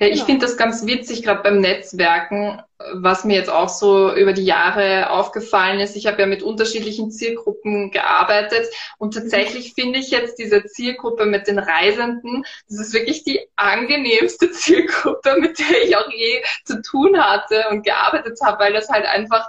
Ja, 0.00 0.08
ich 0.08 0.14
genau. 0.14 0.26
finde 0.26 0.46
das 0.46 0.56
ganz 0.56 0.86
witzig, 0.86 1.22
gerade 1.22 1.42
beim 1.42 1.60
Netzwerken, 1.60 2.62
was 2.94 3.24
mir 3.24 3.36
jetzt 3.36 3.50
auch 3.50 3.68
so 3.68 4.14
über 4.14 4.32
die 4.32 4.44
Jahre 4.44 5.10
aufgefallen 5.10 5.80
ist. 5.80 5.96
Ich 5.96 6.06
habe 6.06 6.20
ja 6.20 6.26
mit 6.26 6.42
unterschiedlichen 6.42 7.10
Zielgruppen 7.10 7.90
gearbeitet 7.90 8.66
und 8.98 9.14
tatsächlich 9.14 9.74
finde 9.74 10.00
ich 10.00 10.10
jetzt 10.10 10.38
diese 10.38 10.64
Zielgruppe 10.64 11.26
mit 11.26 11.46
den 11.46 11.58
Reisenden, 11.58 12.44
das 12.68 12.80
ist 12.80 12.94
wirklich 12.94 13.24
die 13.24 13.40
angenehmste 13.56 14.50
Zielgruppe, 14.52 15.36
mit 15.40 15.58
der 15.58 15.84
ich 15.84 15.96
auch 15.96 16.10
je 16.10 16.42
zu 16.64 16.82
tun 16.82 17.18
hatte 17.18 17.64
und 17.70 17.84
gearbeitet 17.84 18.38
habe, 18.42 18.64
weil 18.64 18.72
das 18.72 18.88
halt 18.88 19.06
einfach 19.06 19.48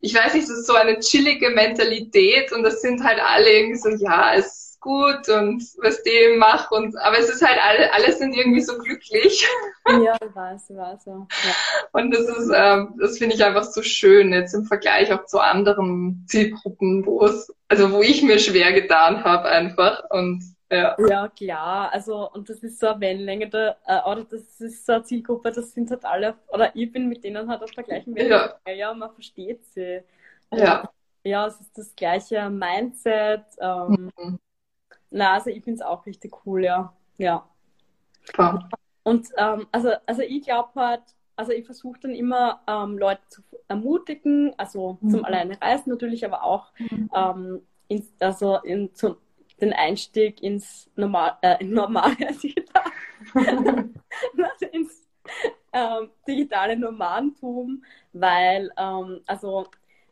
ich 0.00 0.14
weiß 0.14 0.34
nicht, 0.34 0.44
es 0.44 0.50
ist 0.50 0.66
so 0.66 0.74
eine 0.74 1.00
chillige 1.00 1.50
Mentalität 1.50 2.52
und 2.52 2.62
das 2.62 2.80
sind 2.82 3.02
halt 3.02 3.20
alle 3.20 3.50
irgendwie 3.50 3.78
so, 3.78 3.88
ja, 3.90 4.34
es 4.34 4.46
ist 4.46 4.80
gut 4.80 5.28
und 5.28 5.62
was 5.82 6.02
dem 6.04 6.38
macht 6.38 6.70
und, 6.70 6.96
aber 6.98 7.18
es 7.18 7.28
ist 7.28 7.44
halt 7.44 7.58
alle, 7.60 7.92
alle 7.92 8.12
sind 8.12 8.36
irgendwie 8.36 8.60
so 8.60 8.78
glücklich. 8.78 9.46
Ja, 9.86 10.16
ich 10.24 10.34
weiß, 10.34 10.70
ich 10.70 10.76
weiß, 10.76 11.06
ja. 11.06 11.26
Und 11.92 12.14
das 12.14 12.28
ist, 12.28 12.50
ähm, 12.54 12.94
das 13.00 13.18
finde 13.18 13.34
ich 13.34 13.44
einfach 13.44 13.64
so 13.64 13.82
schön 13.82 14.32
jetzt 14.32 14.54
im 14.54 14.64
Vergleich 14.64 15.12
auch 15.12 15.24
zu 15.26 15.40
anderen 15.40 16.24
Zielgruppen, 16.28 17.04
wo 17.04 17.24
es, 17.24 17.52
also 17.66 17.90
wo 17.90 18.00
ich 18.02 18.22
mir 18.22 18.38
schwer 18.38 18.72
getan 18.72 19.24
habe 19.24 19.48
einfach 19.48 20.04
und 20.10 20.42
ja. 20.70 20.96
ja, 21.08 21.28
klar. 21.28 21.92
Also, 21.92 22.30
und 22.30 22.48
das 22.48 22.58
ist 22.58 22.78
so 22.78 22.88
eine 22.88 23.00
Wellenlänge, 23.00 23.48
da, 23.48 23.76
äh, 23.86 24.10
oder 24.10 24.24
das 24.24 24.60
ist 24.60 24.84
so 24.84 24.92
eine 24.92 25.02
Zielgruppe, 25.04 25.50
das 25.50 25.72
sind 25.72 25.90
halt 25.90 26.04
alle, 26.04 26.34
oder 26.48 26.74
ich 26.74 26.90
bin 26.92 27.08
mit 27.08 27.24
denen 27.24 27.48
halt 27.48 27.62
auf 27.62 27.70
der 27.70 27.84
gleichen 27.84 28.14
Wellenlänge. 28.14 28.54
Ja, 28.66 28.72
ja 28.72 28.94
man 28.94 29.10
versteht 29.12 29.64
sie. 29.66 30.02
Ja. 30.52 30.90
Ja, 31.24 31.46
es 31.46 31.60
ist 31.60 31.76
das 31.76 31.94
gleiche 31.94 32.48
Mindset. 32.48 33.44
Ähm, 33.60 34.10
mhm. 34.16 34.38
na, 35.10 35.34
also 35.34 35.50
ich 35.50 35.62
finde 35.62 35.80
es 35.80 35.82
auch 35.82 36.06
richtig 36.06 36.46
cool, 36.46 36.64
ja. 36.64 36.92
Ja. 37.18 37.46
Super. 38.24 38.68
Und 39.02 39.28
ähm, 39.36 39.66
also, 39.72 39.92
also 40.06 40.22
ich 40.22 40.44
glaube 40.44 40.68
halt, 40.76 41.02
also 41.36 41.52
ich 41.52 41.64
versuche 41.64 42.00
dann 42.00 42.14
immer 42.14 42.60
ähm, 42.66 42.98
Leute 42.98 43.22
zu 43.28 43.42
ermutigen, 43.68 44.54
also 44.58 44.98
mhm. 45.00 45.10
zum 45.10 45.24
alleine 45.24 45.60
Reisen 45.60 45.90
natürlich, 45.90 46.24
aber 46.24 46.42
auch 46.42 46.72
mhm. 46.78 47.10
ähm, 47.14 47.62
ins, 47.88 48.12
also 48.20 48.58
in, 48.58 48.94
zum, 48.94 49.16
den 49.60 49.72
Einstieg 49.72 50.42
ins 50.42 50.90
normal, 50.96 51.36
äh, 51.42 51.62
normale 51.64 52.16
also 52.28 52.48
ins 54.72 55.08
ähm, 55.72 56.10
digitale 56.26 56.76
Nomadentum, 56.76 57.84
weil 58.12 58.70
ähm, 58.76 59.20
also 59.26 59.66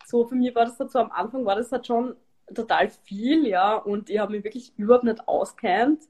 so 0.05 0.25
für 0.27 0.35
mich 0.35 0.55
war 0.55 0.67
das 0.67 0.79
halt 0.79 0.91
so 0.91 0.99
am 0.99 1.11
Anfang 1.11 1.45
war 1.45 1.57
das 1.57 1.73
halt 1.73 1.87
schon 1.87 2.17
total 2.55 2.91
viel, 2.91 3.47
ja, 3.47 3.77
und 3.77 4.11
ich 4.11 4.19
habe 4.19 4.33
mich 4.33 4.45
wirklich 4.45 4.73
überhaupt 4.77 5.05
nicht 5.05 5.27
auskennt 5.29 6.03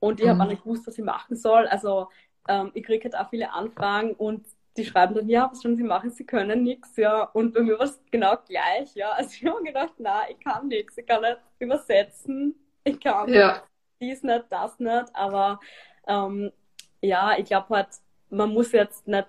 und 0.00 0.20
ich 0.20 0.26
mhm. 0.26 0.30
habe 0.30 0.42
auch 0.42 0.48
nicht 0.48 0.64
gewusst, 0.64 0.86
was 0.86 0.98
ich 0.98 1.04
machen 1.04 1.36
soll. 1.36 1.66
Also 1.68 2.08
ähm, 2.48 2.70
ich 2.74 2.84
kriege 2.84 3.04
halt 3.04 3.16
auch 3.16 3.30
viele 3.30 3.52
Anfragen 3.52 4.14
und 4.14 4.46
die 4.76 4.84
schreiben 4.84 5.14
dann, 5.14 5.28
ja, 5.28 5.48
was 5.50 5.60
sollen 5.60 5.76
sie 5.76 5.84
machen? 5.84 6.10
Sie 6.10 6.26
können 6.26 6.64
nichts, 6.64 6.96
ja. 6.96 7.22
Und 7.22 7.54
bei 7.54 7.60
mir 7.60 7.78
war 7.78 7.86
es 7.86 8.00
genau 8.10 8.36
gleich, 8.48 8.94
ja. 8.94 9.12
Also 9.12 9.30
ich 9.32 9.46
habe 9.46 9.62
gedacht, 9.62 9.94
na, 9.98 10.28
ich 10.28 10.40
kann 10.40 10.68
nichts, 10.68 10.98
ich 10.98 11.06
kann 11.06 11.22
nicht 11.22 11.38
übersetzen, 11.60 12.54
ich 12.84 13.00
kann 13.00 13.32
ja. 13.32 13.62
dies 14.00 14.22
nicht, 14.22 14.44
das 14.50 14.78
nicht, 14.78 15.06
aber 15.14 15.60
ähm, 16.06 16.52
ja, 17.00 17.36
ich 17.38 17.46
glaube 17.46 17.74
halt, 17.74 17.88
man 18.30 18.52
muss 18.52 18.72
jetzt 18.72 19.06
nicht 19.06 19.28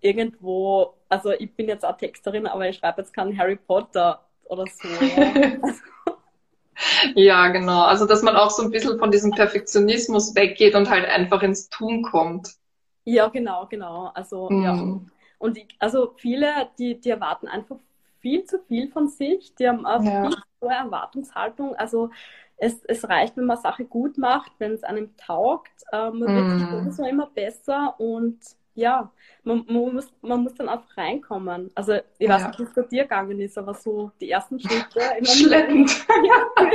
irgendwo, 0.00 0.94
also 1.08 1.30
ich 1.32 1.54
bin 1.54 1.68
jetzt 1.68 1.84
auch 1.84 1.96
Texterin, 1.96 2.46
aber 2.46 2.68
ich 2.68 2.76
schreibe 2.76 3.02
jetzt 3.02 3.12
keinen 3.12 3.36
Harry 3.38 3.56
Potter 3.56 4.24
oder 4.44 4.64
so. 4.66 4.88
Ja. 7.14 7.48
genau. 7.48 7.82
Also 7.82 8.06
dass 8.06 8.22
man 8.22 8.36
auch 8.36 8.50
so 8.50 8.62
ein 8.62 8.70
bisschen 8.70 8.98
von 8.98 9.10
diesem 9.10 9.32
Perfektionismus 9.32 10.34
weggeht 10.36 10.76
und 10.76 10.88
halt 10.88 11.06
einfach 11.06 11.42
ins 11.42 11.68
Tun 11.68 12.02
kommt. 12.02 12.54
Ja, 13.04 13.28
genau, 13.28 13.66
genau. 13.66 14.10
Also 14.14 14.48
mhm. 14.48 14.62
ja. 14.62 15.00
Und 15.38 15.58
ich, 15.58 15.74
also 15.78 16.14
viele, 16.16 16.68
die, 16.78 17.00
die 17.00 17.10
erwarten 17.10 17.48
einfach 17.48 17.76
viel 18.20 18.44
zu 18.44 18.58
viel 18.60 18.90
von 18.90 19.08
sich, 19.08 19.54
die 19.54 19.68
haben 19.68 19.86
auch 19.86 20.02
ja. 20.02 20.28
viel 20.28 20.36
hohe 20.62 20.72
Erwartungshaltung. 20.72 21.74
Also 21.76 22.10
es, 22.58 22.84
es 22.84 23.08
reicht, 23.08 23.36
wenn 23.36 23.46
man 23.46 23.56
Sache 23.56 23.84
gut 23.84 24.18
macht, 24.18 24.52
wenn 24.58 24.72
es 24.72 24.82
einem 24.82 25.16
taugt. 25.16 25.72
Äh, 25.92 26.10
man 26.10 26.20
wird 26.20 26.46
mm. 26.46 26.58
sich 26.58 26.68
mhm. 26.68 26.84
sowieso 26.84 27.04
immer 27.04 27.26
besser 27.28 27.94
und 27.98 28.38
ja, 28.74 29.10
man, 29.42 29.64
man, 29.68 29.94
muss, 29.94 30.06
man 30.22 30.42
muss 30.42 30.54
dann 30.54 30.68
einfach 30.68 30.96
reinkommen. 30.96 31.70
Also 31.74 31.94
ich 32.18 32.28
weiß 32.28 32.46
nicht, 32.46 32.58
wie 32.60 32.62
es 32.62 32.74
bei 32.74 32.82
dir 32.82 33.02
gegangen 33.02 33.40
ist, 33.40 33.58
aber 33.58 33.74
so 33.74 34.12
die 34.20 34.30
ersten 34.30 34.60
Schritte. 34.60 35.00
Schleppend. 35.24 35.90
ja. 36.24 36.70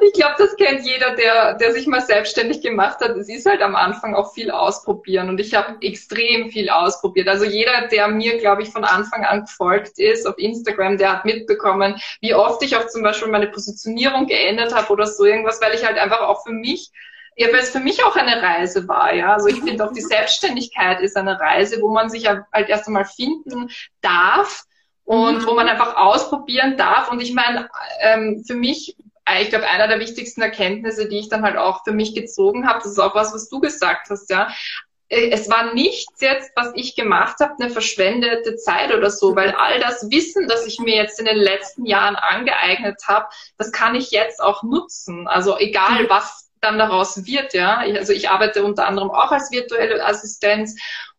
Ich 0.00 0.12
glaube, 0.12 0.34
das 0.38 0.56
kennt 0.56 0.84
jeder, 0.84 1.14
der, 1.14 1.54
der 1.54 1.72
sich 1.72 1.86
mal 1.86 2.00
selbstständig 2.00 2.60
gemacht 2.62 3.00
hat. 3.00 3.16
Es 3.16 3.28
ist 3.28 3.46
halt 3.46 3.62
am 3.62 3.74
Anfang 3.74 4.14
auch 4.14 4.32
viel 4.32 4.50
ausprobieren 4.50 5.28
und 5.28 5.40
ich 5.40 5.54
habe 5.54 5.76
extrem 5.80 6.50
viel 6.50 6.70
ausprobiert. 6.70 7.28
Also 7.28 7.44
jeder, 7.44 7.88
der 7.88 8.08
mir, 8.08 8.38
glaube 8.38 8.62
ich, 8.62 8.70
von 8.70 8.84
Anfang 8.84 9.24
an 9.24 9.42
gefolgt 9.42 9.98
ist 9.98 10.26
auf 10.26 10.38
Instagram, 10.38 10.98
der 10.98 11.12
hat 11.12 11.24
mitbekommen, 11.24 12.00
wie 12.20 12.34
oft 12.34 12.62
ich 12.62 12.76
auch 12.76 12.86
zum 12.86 13.02
Beispiel 13.02 13.28
meine 13.28 13.48
Positionierung 13.48 14.26
geändert 14.26 14.74
habe 14.74 14.92
oder 14.92 15.06
so 15.06 15.24
irgendwas, 15.24 15.60
weil 15.60 15.74
ich 15.74 15.84
halt 15.84 15.98
einfach 15.98 16.20
auch 16.20 16.44
für 16.44 16.52
mich 16.52 16.90
ja, 17.38 17.48
weil 17.48 17.60
es 17.60 17.68
für 17.70 17.80
mich 17.80 18.02
auch 18.02 18.16
eine 18.16 18.40
Reise 18.40 18.88
war, 18.88 19.12
ja. 19.14 19.34
Also 19.34 19.48
ich 19.48 19.60
finde 19.60 19.84
auch 19.84 19.92
die 19.92 20.00
Selbstständigkeit 20.00 21.02
ist 21.02 21.18
eine 21.18 21.38
Reise, 21.38 21.82
wo 21.82 21.90
man 21.90 22.08
sich 22.08 22.26
halt 22.26 22.68
erst 22.68 22.86
einmal 22.86 23.04
finden 23.04 23.68
darf 24.00 24.64
und 25.04 25.42
mhm. 25.42 25.46
wo 25.46 25.54
man 25.54 25.68
einfach 25.68 25.96
ausprobieren 25.96 26.78
darf. 26.78 27.10
Und 27.10 27.20
ich 27.20 27.34
meine, 27.34 27.68
ähm, 28.00 28.42
für 28.46 28.54
mich 28.54 28.96
ich 29.40 29.50
glaube, 29.50 29.68
einer 29.68 29.88
der 29.88 30.00
wichtigsten 30.00 30.40
Erkenntnisse, 30.40 31.08
die 31.08 31.18
ich 31.18 31.28
dann 31.28 31.42
halt 31.42 31.56
auch 31.56 31.84
für 31.84 31.92
mich 31.92 32.14
gezogen 32.14 32.66
habe, 32.66 32.78
das 32.78 32.92
ist 32.92 32.98
auch 32.98 33.14
was, 33.14 33.34
was 33.34 33.48
du 33.48 33.60
gesagt 33.60 34.08
hast, 34.10 34.30
ja. 34.30 34.48
Äh, 35.08 35.30
es 35.30 35.48
war 35.48 35.74
nichts 35.74 36.20
jetzt, 36.20 36.50
was 36.56 36.72
ich 36.74 36.94
gemacht 36.96 37.36
habe, 37.40 37.54
eine 37.60 37.70
verschwendete 37.70 38.56
Zeit 38.56 38.94
oder 38.94 39.10
so, 39.10 39.36
weil 39.36 39.50
all 39.52 39.80
das 39.80 40.10
Wissen, 40.10 40.48
das 40.48 40.66
ich 40.66 40.78
mir 40.78 40.96
jetzt 40.96 41.18
in 41.18 41.26
den 41.26 41.36
letzten 41.36 41.86
Jahren 41.86 42.16
angeeignet 42.16 43.02
habe, 43.06 43.26
das 43.58 43.72
kann 43.72 43.94
ich 43.94 44.10
jetzt 44.10 44.40
auch 44.40 44.62
nutzen. 44.62 45.28
Also 45.28 45.58
egal, 45.58 46.08
was 46.08 46.45
dann 46.60 46.78
daraus 46.78 47.26
wird, 47.26 47.54
ja. 47.54 47.78
Also 47.78 48.12
ich 48.12 48.28
arbeite 48.28 48.64
unter 48.64 48.86
anderem 48.86 49.10
auch 49.10 49.30
als 49.30 49.50
virtuelle 49.50 50.04
Assistenz 50.04 50.76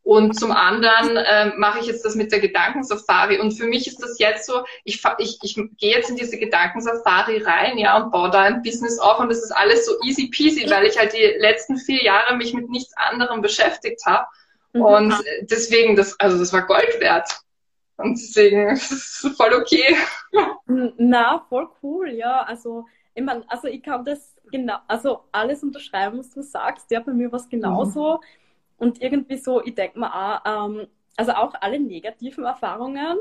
und 0.07 0.39
zum 0.39 0.53
anderen 0.53 1.17
äh, 1.17 1.51
mache 1.57 1.79
ich 1.79 1.85
jetzt 1.87 2.05
das 2.05 2.15
mit 2.15 2.31
der 2.31 2.39
Gedankensafari. 2.39 3.39
Und 3.39 3.51
für 3.51 3.65
mich 3.65 3.87
ist 3.87 4.01
das 4.01 4.17
jetzt 4.19 4.45
so, 4.45 4.63
ich, 4.85 5.03
ich, 5.17 5.37
ich 5.41 5.55
gehe 5.77 5.95
jetzt 5.95 6.09
in 6.09 6.15
diese 6.15 6.37
Gedankensafari 6.37 7.39
rein, 7.39 7.77
ja, 7.77 7.97
und 7.97 8.11
baue 8.11 8.29
da 8.29 8.43
ein 8.43 8.61
Business 8.63 8.99
auf 8.99 9.19
und 9.19 9.27
das 9.27 9.39
ist 9.39 9.51
alles 9.51 9.85
so 9.85 9.91
easy 10.05 10.29
peasy, 10.29 10.65
weil 10.69 10.85
ich 10.85 10.97
halt 10.97 11.11
die 11.11 11.35
letzten 11.39 11.75
vier 11.75 12.01
Jahre 12.01 12.37
mich 12.37 12.53
mit 12.53 12.69
nichts 12.69 12.93
anderem 12.95 13.41
beschäftigt 13.41 14.05
habe. 14.05 14.25
Mhm. 14.71 14.81
Und 14.81 15.13
deswegen, 15.41 15.97
das, 15.97 16.17
also 16.21 16.39
das 16.39 16.53
war 16.53 16.65
Gold 16.65 17.01
wert. 17.01 17.29
Und 17.97 18.17
deswegen 18.17 18.69
ist 18.71 18.91
es 18.91 19.35
voll 19.35 19.53
okay. 19.55 19.97
Na, 20.65 21.45
voll 21.49 21.67
cool, 21.83 22.11
ja. 22.11 22.43
Also, 22.43 22.85
ich 23.17 23.23
meine, 23.23 23.43
also 23.49 23.67
ich 23.67 23.81
kann 23.81 24.05
das 24.05 24.35
genau, 24.51 24.77
also 24.87 25.23
alles 25.31 25.63
unterschreiben, 25.63 26.19
was 26.19 26.29
du 26.29 26.41
sagst. 26.41 26.89
Ja, 26.91 26.99
bei 26.99 27.13
mir 27.13 27.31
war 27.31 27.39
es 27.39 27.49
genauso. 27.49 28.17
Mhm 28.17 28.23
und 28.77 29.01
irgendwie 29.01 29.37
so, 29.37 29.63
ich 29.63 29.75
denke 29.75 29.99
mir 29.99 30.13
auch, 30.13 30.41
ähm, 30.45 30.87
also 31.15 31.31
auch 31.33 31.53
alle 31.61 31.79
negativen 31.79 32.45
Erfahrungen, 32.45 33.17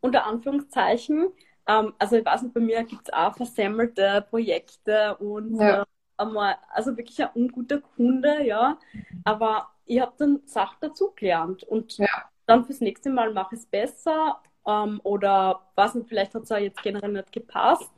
unter 0.00 0.24
Anführungszeichen, 0.26 1.28
ähm, 1.66 1.92
also 1.98 2.16
ich 2.16 2.24
weiß 2.24 2.42
nicht, 2.42 2.54
bei 2.54 2.60
mir 2.60 2.84
gibt 2.84 3.08
es 3.08 3.12
auch 3.12 3.36
versammelte 3.36 4.24
Projekte 4.30 5.16
und 5.16 5.58
ja. 5.60 5.82
äh, 5.82 5.84
einmal, 6.16 6.56
also 6.70 6.96
wirklich 6.96 7.20
ein 7.22 7.30
unguter 7.34 7.80
Kunde, 7.80 8.44
ja, 8.44 8.78
aber 9.24 9.68
ich 9.84 10.00
habe 10.00 10.12
dann 10.16 10.40
Sachen 10.46 10.78
dazugelernt 10.80 11.64
und 11.64 11.98
ja. 11.98 12.06
dann 12.46 12.64
fürs 12.64 12.80
nächste 12.80 13.10
Mal 13.10 13.32
mache 13.32 13.56
ich 13.56 13.62
es 13.62 13.66
besser 13.66 14.40
ähm, 14.66 15.00
oder 15.02 15.66
weiß 15.74 15.96
nicht, 15.96 16.08
vielleicht 16.08 16.34
hat 16.34 16.44
es 16.44 16.52
auch 16.52 16.58
jetzt 16.58 16.82
generell 16.82 17.12
nicht 17.12 17.32
gepasst. 17.32 17.90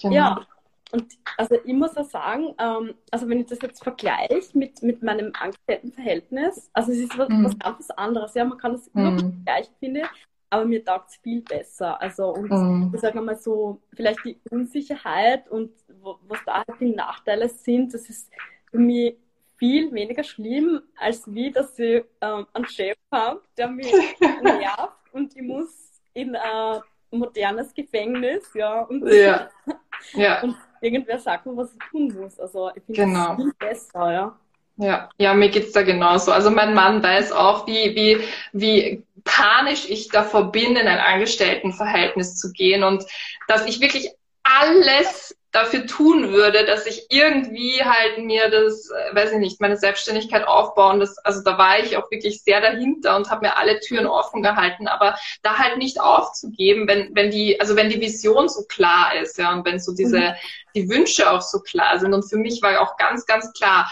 Genau. 0.00 0.14
Ja, 0.14 0.46
und 0.92 1.06
also 1.36 1.56
ich 1.64 1.72
muss 1.74 1.96
auch 1.96 2.08
sagen, 2.08 2.54
ähm, 2.58 2.94
also 3.10 3.28
wenn 3.28 3.40
ich 3.40 3.46
das 3.46 3.58
jetzt 3.60 3.82
vergleiche 3.82 4.56
mit, 4.56 4.82
mit 4.82 5.02
meinem 5.02 5.32
Angestelltenverhältnis, 5.38 6.70
also 6.72 6.92
es 6.92 6.98
ist 6.98 7.18
was, 7.18 7.28
mhm. 7.28 7.44
was 7.44 7.58
ganz 7.58 7.90
anderes. 7.90 8.34
Ja, 8.34 8.44
man 8.44 8.58
kann 8.58 8.72
das 8.72 8.86
immer 8.88 9.10
mhm. 9.10 9.18
vergleichen, 9.18 9.74
finde 9.80 10.00
ich, 10.00 10.06
aber 10.50 10.64
mir 10.64 10.84
taugt 10.84 11.10
es 11.10 11.16
viel 11.16 11.42
besser. 11.42 12.00
Also 12.00 12.28
und 12.34 12.50
mhm. 12.50 12.92
ich 12.94 13.00
sage 13.00 13.20
mal 13.20 13.36
so, 13.36 13.80
vielleicht 13.94 14.24
die 14.24 14.38
Unsicherheit 14.50 15.48
und 15.50 15.72
wo, 16.00 16.18
was 16.28 16.38
da 16.46 16.64
halt 16.66 16.80
die 16.80 16.94
Nachteile 16.94 17.48
sind, 17.48 17.92
das 17.92 18.08
ist 18.08 18.30
für 18.70 18.78
mich 18.78 19.16
viel 19.56 19.92
weniger 19.92 20.22
schlimm, 20.22 20.82
als 20.96 21.22
wie, 21.32 21.50
dass 21.50 21.78
ich 21.78 22.04
ähm, 22.20 22.46
einen 22.52 22.66
Chef 22.66 22.96
habe, 23.10 23.42
der 23.56 23.68
mich 23.68 23.92
nervt 24.42 25.12
und 25.12 25.34
ich 25.34 25.42
muss 25.42 26.00
in 26.12 26.36
ein 26.36 26.80
modernes 27.10 27.74
Gefängnis, 27.74 28.52
ja. 28.54 28.82
Und, 28.82 29.06
ja. 29.08 29.48
ja. 30.14 30.42
und 30.42 30.56
irgendwer 30.86 31.18
sagt 31.18 31.46
mir, 31.46 31.56
was 31.56 31.72
ich 31.72 31.90
tun 31.90 32.16
muss. 32.20 32.38
Also 32.38 32.70
ich 32.74 32.82
finde 32.84 33.02
genau. 33.02 33.28
das 33.28 33.36
viel 33.36 33.52
besser, 33.58 34.12
ja. 34.12 34.36
Ja, 34.78 35.08
ja, 35.16 35.32
mir 35.34 35.48
geht's 35.48 35.72
da 35.72 35.82
genauso. 35.82 36.32
Also 36.32 36.50
mein 36.50 36.74
Mann 36.74 37.02
weiß 37.02 37.32
auch, 37.32 37.66
wie, 37.66 37.94
wie, 37.94 38.18
wie 38.52 39.02
panisch 39.24 39.88
ich 39.88 40.08
davor 40.08 40.52
bin, 40.52 40.76
in 40.76 40.86
ein 40.86 40.98
Angestelltenverhältnis 40.98 42.36
zu 42.36 42.52
gehen 42.52 42.84
und 42.84 43.04
dass 43.48 43.66
ich 43.66 43.80
wirklich 43.80 44.10
alles 44.46 45.36
dafür 45.56 45.86
tun 45.86 46.32
würde, 46.32 46.66
dass 46.66 46.84
ich 46.84 47.06
irgendwie 47.08 47.82
halt 47.82 48.18
mir 48.18 48.50
das, 48.50 48.90
äh, 48.90 49.14
weiß 49.14 49.32
ich 49.32 49.38
nicht, 49.38 49.60
meine 49.60 49.78
Selbstständigkeit 49.78 50.46
aufbauen. 50.46 51.00
Das, 51.00 51.16
also 51.18 51.42
da 51.42 51.56
war 51.56 51.78
ich 51.78 51.96
auch 51.96 52.10
wirklich 52.10 52.42
sehr 52.42 52.60
dahinter 52.60 53.16
und 53.16 53.30
habe 53.30 53.46
mir 53.46 53.56
alle 53.56 53.80
Türen 53.80 54.06
offen 54.06 54.42
gehalten, 54.42 54.86
aber 54.86 55.16
da 55.42 55.56
halt 55.56 55.78
nicht 55.78 55.98
aufzugeben, 55.98 56.86
wenn, 56.86 57.14
wenn 57.14 57.30
die, 57.30 57.58
also 57.58 57.74
wenn 57.74 57.88
die 57.88 58.00
Vision 58.00 58.48
so 58.50 58.64
klar 58.64 59.14
ist, 59.16 59.38
ja, 59.38 59.52
und 59.54 59.64
wenn 59.64 59.80
so 59.80 59.94
diese, 59.94 60.18
mhm. 60.18 60.34
die 60.74 60.88
Wünsche 60.90 61.30
auch 61.30 61.40
so 61.40 61.60
klar 61.60 61.98
sind. 61.98 62.12
Und 62.12 62.28
für 62.28 62.36
mich 62.36 62.60
war 62.60 62.78
auch 62.82 62.98
ganz, 62.98 63.24
ganz 63.24 63.50
klar, 63.54 63.90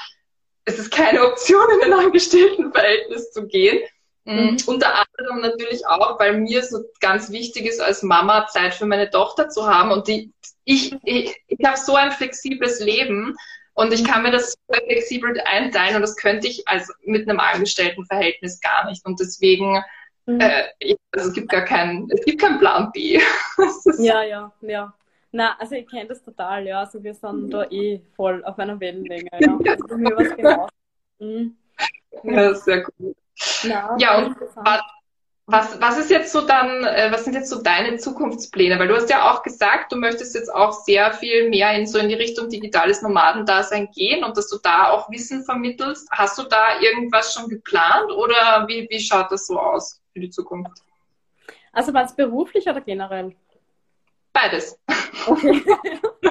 es 0.67 0.79
ist 0.79 0.91
keine 0.91 1.25
Option, 1.25 1.65
in 1.77 1.93
ein 1.93 1.99
Angestelltenverhältnis 1.99 3.31
zu 3.33 3.47
gehen. 3.47 3.81
Mhm. 4.25 4.35
mhm. 4.35 4.57
Unter 4.67 4.95
anderem 4.95 5.41
natürlich 5.41 5.87
auch, 5.87 6.19
weil 6.19 6.39
mir 6.39 6.63
so 6.63 6.85
ganz 7.01 7.31
wichtig 7.31 7.67
ist, 7.67 7.81
als 7.81 8.03
Mama 8.03 8.47
Zeit 8.47 8.75
für 8.75 8.87
meine 8.87 9.11
Tochter 9.11 9.49
zu 9.49 9.67
haben. 9.67 9.91
Und 9.91 10.09
die, 10.09 10.33
ich, 10.65 10.97
ich, 11.05 11.37
ich 11.47 11.65
habe 11.65 11.77
so 11.77 11.95
ein 11.95 12.13
flexibles 12.13 12.81
Leben 12.81 13.37
und 13.75 13.93
ich 13.93 14.05
kann 14.05 14.23
mir 14.23 14.31
das 14.31 14.53
so 14.53 14.75
flexibel 14.87 15.39
einteilen 15.45 15.97
und 15.97 16.03
das 16.03 16.17
könnte 16.17 16.47
ich 16.47 16.67
als 16.67 16.93
mit 17.05 17.29
einem 17.29 17.41
Angestelltenverhältnis 17.41 18.61
gar 18.61 18.89
nicht. 18.89 19.05
Und 19.05 19.21
deswegen, 19.21 19.83
mhm. 20.27 20.41
äh, 20.41 20.97
also 21.13 21.29
es 21.29 21.35
gibt 21.35 21.51
gar 21.51 21.65
keinen, 21.65 22.09
es 22.11 22.25
gibt 22.25 22.41
keinen 22.41 22.59
Plan 22.59 22.91
B. 22.93 23.21
ja, 23.99 24.23
ja, 24.23 24.53
ja. 24.63 24.95
Na, 25.33 25.57
also 25.59 25.75
ich 25.75 25.89
kenne 25.89 26.07
das 26.07 26.23
total, 26.23 26.67
ja. 26.67 26.81
Also 26.81 27.03
wir 27.03 27.13
sind 27.13 27.51
da 27.51 27.65
eh 27.65 28.01
voll 28.15 28.45
auf 28.45 28.59
einer 28.59 28.79
Wellenlänge, 28.79 29.29
ja. 29.41 29.59
Also 29.69 29.87
bei 29.89 30.17
was 30.17 30.37
genau. 30.37 30.69
Mhm. 31.19 31.57
Ja, 32.23 32.55
sehr 32.55 32.83
gut. 32.83 33.17
Na, 33.65 33.97
ja, 33.99 34.19
und 34.19 34.37
was, 34.57 34.81
Was, 35.47 35.79
was 35.79 35.99
ist 35.99 36.11
jetzt 36.11 36.33
so 36.33 36.47
dann, 36.47 36.85
äh, 36.85 37.13
was 37.13 37.25
sind 37.25 37.35
jetzt 37.35 37.51
so 37.51 37.63
deine 37.63 37.99
Zukunftspläne? 37.99 38.79
Weil 38.79 38.89
du 38.89 38.97
hast 38.97 39.11
ja 39.11 39.31
auch 39.31 39.43
gesagt, 39.43 39.93
du 39.93 39.97
möchtest 39.97 40.35
jetzt 40.35 40.53
auch 40.53 40.73
sehr 40.73 41.13
viel 41.13 41.51
mehr 41.51 41.73
in 41.73 41.87
so 41.87 41.99
in 41.99 42.09
die 42.09 42.15
Richtung 42.15 42.49
digitales 42.49 43.03
Nomadendasein 43.03 43.91
gehen 43.91 44.25
und 44.25 44.39
dass 44.39 44.49
du 44.49 44.57
da 44.63 44.89
auch 44.91 45.11
Wissen 45.11 45.45
vermittelst. 45.45 46.09
Hast 46.11 46.39
du 46.39 46.45
da 46.45 46.81
irgendwas 46.81 47.35
schon 47.35 47.51
geplant 47.51 48.11
oder 48.11 48.65
wie, 48.69 48.89
wie 48.89 49.01
schaut 49.01 49.31
das 49.31 49.47
so 49.47 49.59
aus 49.59 50.01
für 50.15 50.21
die 50.21 50.31
Zukunft? 50.31 50.83
Also 51.73 51.93
war 51.93 52.05
es 52.05 52.17
beruflich 52.17 52.67
oder 52.67 52.81
generell? 52.81 53.37
Beides. 54.33 54.81
Okay. 55.27 55.63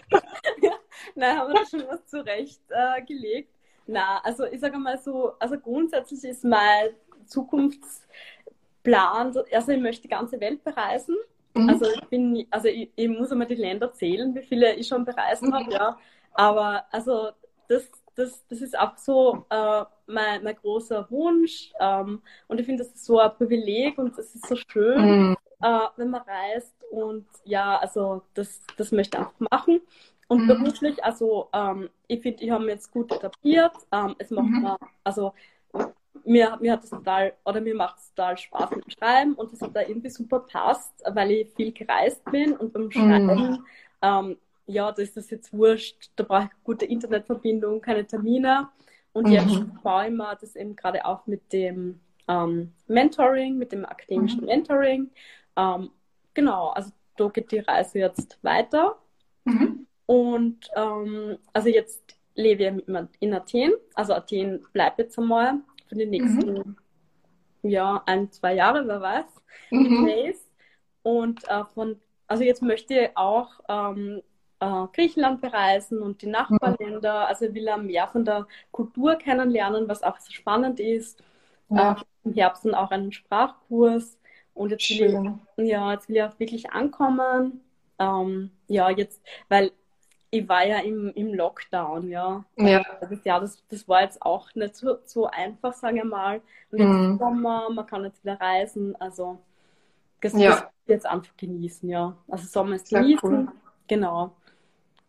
Na, 1.16 1.38
haben 1.38 1.54
wir 1.54 1.60
da 1.60 1.66
schon 1.68 1.88
was 1.88 2.06
zurechtgelegt? 2.08 3.50
Äh, 3.50 3.53
Na, 3.86 4.20
also 4.24 4.46
ich 4.46 4.60
sage 4.60 4.78
mal 4.78 4.98
so, 4.98 5.34
also 5.40 5.60
grundsätzlich 5.60 6.24
ist 6.24 6.44
mein 6.44 6.90
Zukunftsplan, 7.26 9.28
also 9.28 9.44
ich 9.46 9.80
möchte 9.80 10.04
die 10.04 10.10
ganze 10.10 10.40
Welt 10.40 10.64
bereisen. 10.64 11.16
Mhm. 11.54 11.70
Also 11.70 11.86
ich 11.86 12.04
bin, 12.06 12.48
also 12.50 12.68
ich, 12.68 12.92
ich, 12.96 13.10
muss 13.10 13.32
einmal 13.32 13.48
die 13.48 13.56
Länder 13.56 13.92
zählen, 13.94 14.34
wie 14.36 14.42
viele 14.42 14.76
ich 14.76 14.88
schon 14.88 15.06
bereist 15.06 15.44
mhm. 15.44 15.54
habe, 15.54 15.72
ja. 15.72 15.98
Aber 16.34 16.86
also 16.92 17.30
das, 17.68 17.90
das, 18.16 18.46
das 18.48 18.62
ist 18.62 18.78
auch 18.78 18.98
so 18.98 19.46
äh, 19.50 19.84
mein, 20.08 20.44
mein 20.44 20.56
großer 20.56 21.10
Wunsch. 21.10 21.72
Ähm, 21.80 22.22
und 22.48 22.60
ich 22.60 22.66
finde, 22.66 22.84
das 22.84 22.94
ist 22.94 23.06
so 23.06 23.20
ein 23.20 23.34
Privileg 23.36 23.98
und 23.98 24.18
es 24.18 24.36
ist 24.36 24.48
so 24.48 24.56
schön, 24.56 25.30
mhm. 25.30 25.38
äh, 25.62 25.88
wenn 25.98 26.10
man 26.10 26.22
reist. 26.22 26.74
Und 26.92 27.28
ja, 27.44 27.78
also 27.78 28.24
das, 28.34 28.62
das 28.78 28.92
möchte 28.92 29.18
ich 29.18 29.24
auch 29.24 29.34
machen. 29.52 29.82
Und 30.34 30.46
mhm. 30.46 30.48
beruflich, 30.48 31.04
also 31.04 31.50
ähm, 31.54 31.90
ich 32.08 32.22
finde, 32.22 32.44
ich 32.44 32.50
habe 32.50 32.64
mich 32.64 32.74
jetzt 32.74 32.92
gut 32.92 33.12
etabliert. 33.12 33.74
Ähm, 33.92 34.16
es 34.18 34.32
macht 34.32 34.48
mhm. 34.48 34.62
mir, 34.64 34.78
also 35.04 35.34
mir, 36.24 36.58
mir 36.60 36.72
hat 36.72 36.84
es 36.84 36.90
total, 36.90 37.34
oder 37.46 37.62
mir 37.62 37.76
macht 37.76 38.00
es 38.00 38.14
total 38.16 38.36
Spaß 38.36 38.72
mit 38.72 38.86
dem 38.86 38.90
Schreiben 38.90 39.34
und 39.36 39.54
das 39.54 39.62
hat 39.62 39.76
da 39.76 39.82
irgendwie 39.82 40.10
super 40.10 40.40
passt, 40.40 41.04
weil 41.08 41.30
ich 41.30 41.54
viel 41.54 41.72
gereist 41.72 42.26
bin 42.32 42.54
und 42.54 42.74
beim 42.74 42.90
Schreiben, 42.90 43.26
mhm. 43.26 43.66
ähm, 44.02 44.38
ja, 44.66 44.92
da 44.92 45.02
ist 45.04 45.16
das 45.16 45.30
jetzt 45.30 45.54
wurscht, 45.54 46.10
da 46.16 46.24
brauche 46.24 46.46
ich 46.46 46.64
gute 46.64 46.86
Internetverbindung, 46.86 47.80
keine 47.82 48.08
Termine. 48.08 48.70
Und 49.12 49.28
mhm. 49.28 49.34
jetzt 49.34 49.84
baue 49.84 50.06
ich 50.08 50.14
mir 50.14 50.36
das 50.42 50.56
eben 50.56 50.76
gerade 50.76 51.06
auch 51.06 51.28
mit 51.28 51.54
dem 51.54 52.00
ähm, 52.28 52.74
Mentoring, 52.88 53.60
mit 53.60 53.72
dem 53.72 53.86
akademischen 53.86 54.42
mhm. 54.42 54.48
Mentoring. 54.48 55.12
Ähm, 55.56 55.92
genau, 56.34 56.70
also 56.70 56.92
da 57.18 57.28
geht 57.28 57.52
die 57.52 57.60
Reise 57.60 58.00
jetzt 58.00 58.40
weiter. 58.42 58.98
Mhm. 59.46 59.83
Und 60.14 60.70
ähm, 60.76 61.40
also 61.54 61.70
jetzt 61.70 62.16
lebe 62.36 62.84
ich 62.86 63.08
in 63.20 63.34
Athen. 63.34 63.74
Also 63.96 64.14
Athen 64.14 64.64
bleibt 64.72 65.00
jetzt 65.00 65.18
einmal 65.18 65.56
für 65.88 65.96
die 65.96 66.06
nächsten 66.06 66.54
mhm. 66.54 66.78
ja, 67.64 68.04
ein, 68.06 68.32
zwei 68.32 68.54
Jahre, 68.54 68.88
wer 68.88 69.02
weiß. 69.02 69.26
Mhm. 69.72 70.34
Und 71.02 71.50
äh, 71.50 71.64
von, 71.74 72.00
also 72.28 72.44
jetzt 72.44 72.62
möchte 72.62 72.94
ich 72.94 73.18
auch 73.18 73.60
ähm, 73.68 74.22
äh, 74.60 74.86
Griechenland 74.94 75.42
bereisen 75.42 76.00
und 76.00 76.22
die 76.22 76.28
Nachbarländer. 76.28 77.22
Mhm. 77.22 77.28
Also 77.28 77.46
ich 77.46 77.56
will 77.56 77.78
mehr 77.78 78.08
von 78.08 78.24
der 78.24 78.46
Kultur 78.70 79.16
kennenlernen, 79.16 79.88
was 79.88 80.04
auch 80.04 80.20
so 80.20 80.32
spannend 80.32 80.80
ist. 80.80 81.24
Ja. 81.70 81.94
Äh, 81.94 81.96
Im 82.24 82.34
Herbst 82.36 82.66
dann 82.66 82.76
auch 82.76 82.92
einen 82.92 83.12
Sprachkurs. 83.12 84.20
Und 84.54 84.70
jetzt 84.70 84.88
will, 84.92 85.40
ich, 85.58 85.70
ja, 85.70 85.92
jetzt 85.92 86.08
will 86.08 86.18
ich 86.18 86.24
auch 86.24 86.40
wirklich 86.40 86.72
ankommen. 86.72 87.62
Ähm, 87.98 88.52
ja, 88.68 88.92
jetzt, 88.92 89.20
weil 89.50 89.72
ich 90.34 90.50
war 90.50 90.66
ja 90.66 90.80
im, 90.80 91.12
im 91.14 91.36
Lockdown, 91.36 92.10
ja. 92.10 92.44
ja. 92.58 92.82
Also 93.00 93.16
das 93.16 93.24
Jahr, 93.24 93.40
das, 93.40 93.64
das 93.70 93.88
war 93.88 94.02
jetzt 94.02 94.20
auch 94.24 94.54
nicht 94.56 94.76
so, 94.76 94.98
so 95.06 95.28
einfach, 95.28 95.74
sagen 95.74 95.98
wir 95.98 96.06
mal. 96.06 96.42
Und 96.72 96.80
jetzt 96.80 96.88
mhm. 96.88 97.18
Sommer, 97.20 97.70
man 97.70 97.86
kann 97.86 98.04
jetzt 98.04 98.24
wieder 98.24 98.42
reisen, 98.42 98.96
also 99.00 99.38
das, 100.22 100.34
ja. 100.34 100.50
das 100.50 100.66
jetzt 100.88 101.06
einfach 101.06 101.38
genießen, 101.38 101.88
ja. 101.88 102.18
Also 102.28 102.48
Sommer 102.48 102.78
ist 102.78 102.90
genießen, 102.90 103.48
cool. 103.48 103.48
genau. 103.88 104.36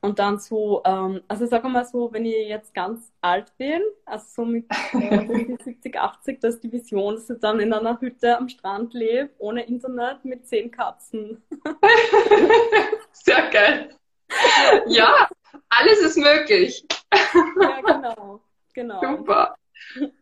Und 0.03 0.18
dann 0.18 0.39
so, 0.39 0.83
ähm, 0.85 1.22
also 1.27 1.47
sagen 1.47 1.64
wir 1.64 1.70
mal 1.70 1.87
so, 1.87 2.12
wenn 2.12 2.27
ich 2.27 2.47
jetzt 2.47 2.75
ganz 2.75 3.11
alt 3.22 3.51
bin, 3.57 3.81
also 4.05 4.27
so 4.29 4.45
mit 4.45 4.66
äh, 4.93 5.57
70, 5.64 5.99
80, 5.99 6.41
dass 6.43 6.61
die 6.61 6.70
Vision, 6.70 7.14
dass 7.14 7.31
ich 7.31 7.41
dann 7.41 7.61
in 7.61 7.72
einer 7.72 7.99
Hütte 7.99 8.37
am 8.37 8.51
Strand 8.51 8.93
lebe, 8.93 9.31
ohne 9.39 9.64
Internet, 9.64 10.22
mit 10.27 10.47
zehn 10.47 10.70
Katzen. 10.70 11.43
Sehr 13.12 13.49
geil. 13.51 13.97
Ja, 14.87 15.29
alles 15.68 16.01
ist 16.01 16.16
möglich. 16.16 16.85
Ja, 17.12 17.81
genau. 17.81 18.41
genau. 18.72 19.01
Super. 19.01 19.57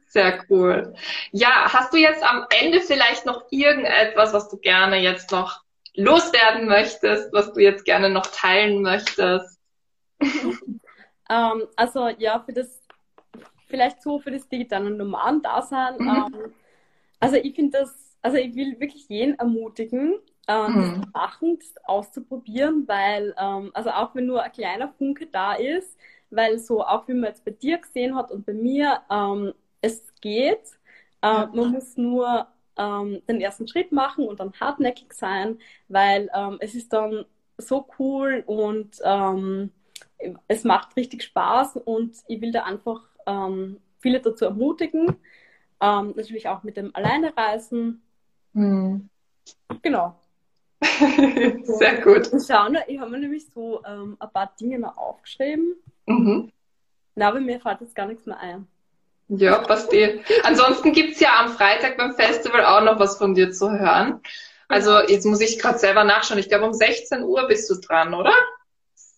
Sehr 0.07 0.45
cool. 0.51 0.95
Ja, 1.31 1.73
hast 1.73 1.93
du 1.93 1.97
jetzt 1.97 2.23
am 2.23 2.47
Ende 2.61 2.81
vielleicht 2.81 3.25
noch 3.25 3.47
irgendetwas, 3.51 4.33
was 4.33 4.51
du 4.51 4.59
gerne 4.59 4.99
jetzt 4.99 5.31
noch 5.31 5.63
loswerden 5.95 6.69
möchtest, 6.69 7.33
was 7.33 7.53
du 7.53 7.61
jetzt 7.61 7.85
gerne 7.85 8.11
noch 8.11 8.27
teilen 8.27 8.83
möchtest? 8.83 9.59
ähm, 10.21 11.67
also 11.77 12.09
ja, 12.19 12.41
für 12.41 12.53
das, 12.53 12.83
vielleicht 13.69 14.03
so 14.03 14.19
für 14.19 14.31
das 14.31 14.49
digitale 14.49 14.91
Nomaden-Dasein. 14.91 15.97
Mhm. 15.99 16.09
Ähm, 16.09 16.55
also 17.19 17.37
ich 17.37 17.55
finde 17.55 17.79
das, 17.79 18.17
also 18.21 18.37
ich 18.37 18.55
will 18.55 18.79
wirklich 18.81 19.09
jeden 19.09 19.39
ermutigen, 19.39 20.19
ähm, 20.49 20.75
mhm. 20.75 21.05
machen, 21.13 21.59
auszuprobieren, 21.85 22.87
weil, 22.87 23.35
ähm, 23.39 23.71
also 23.75 23.91
auch 23.91 24.15
wenn 24.15 24.27
nur 24.27 24.43
ein 24.43 24.53
kleiner 24.53 24.89
Funke 24.89 25.27
da 25.27 25.55
ist, 25.55 25.97
weil 26.31 26.59
so, 26.59 26.85
auch 26.85 27.07
wie 27.09 27.15
man 27.15 27.31
jetzt 27.31 27.45
bei 27.45 27.53
dir 27.53 27.79
gesehen 27.79 28.17
hat 28.17 28.31
und 28.31 28.47
bei 28.47 28.55
mir, 28.55 29.01
ähm, 29.11 29.53
es 29.81 30.13
geht. 30.21 30.79
Äh, 31.21 31.47
man 31.47 31.73
muss 31.73 31.97
nur 31.97 32.47
ähm, 32.77 33.23
den 33.29 33.41
ersten 33.41 33.69
Schritt 33.69 33.93
machen 33.93 34.27
und 34.27 34.41
dann 34.41 34.53
hartnäckig 34.59 35.13
sein, 35.13 35.59
weil 35.89 36.31
ähm, 36.35 36.57
es 36.61 36.75
ist 36.75 36.93
dann 36.93 37.25
so 37.59 37.87
cool 37.99 38.43
und 38.47 39.01
ähm, 39.05 39.71
es 40.49 40.65
macht 40.65 40.97
richtig 40.97 41.23
Spaß 41.25 41.77
und 41.77 42.17
ich 42.29 42.41
will 42.41 42.53
da 42.53 42.65
einfach 42.65 43.03
ähm, 43.27 43.81
viele 43.99 44.21
dazu 44.21 44.45
ermutigen. 44.47 45.17
Ähm, 45.81 46.15
natürlich 46.17 46.49
auch 46.49 46.63
mit 46.63 46.77
dem 46.77 46.95
Alleinereisen. 46.95 48.03
Mhm. 48.53 49.09
Genau. 49.83 50.17
Sehr 51.65 52.01
gut. 52.03 52.31
Schau, 52.47 52.69
ich 52.87 52.99
habe 52.99 53.11
mir 53.11 53.19
nämlich 53.19 53.47
so 53.55 53.83
ähm, 53.87 54.17
ein 54.19 54.31
paar 54.31 54.53
Dinge 54.61 54.79
noch 54.79 54.97
aufgeschrieben. 54.97 55.77
Mhm. 56.07 56.51
Na, 57.15 57.29
aber 57.29 57.41
mir 57.41 57.61
fällt 57.61 57.81
jetzt 57.81 57.95
gar 57.95 58.07
nichts 58.07 58.27
mehr 58.27 58.39
ein. 58.39 58.67
Ja, 59.29 59.59
passt 59.59 59.93
eh. 59.95 60.21
Ansonsten 60.43 60.93
gibt 60.93 61.15
es 61.15 61.21
ja 61.21 61.41
am 61.41 61.51
Freitag 61.51 61.97
beim 61.97 62.15
Festival 62.15 62.65
auch 62.65 62.83
noch 62.83 62.99
was 62.99 63.17
von 63.17 63.35
dir 63.35 63.53
zu 63.53 63.71
hören. 63.71 64.21
Also 64.69 65.01
jetzt 65.01 65.25
muss 65.25 65.41
ich 65.41 65.59
gerade 65.59 65.79
selber 65.79 66.05
nachschauen. 66.05 66.39
Ich 66.39 66.49
glaube 66.49 66.67
um 66.67 66.73
16 66.73 67.23
Uhr 67.23 67.47
bist 67.47 67.71
du 67.71 67.75
dran, 67.77 68.15
oder? 68.15 68.35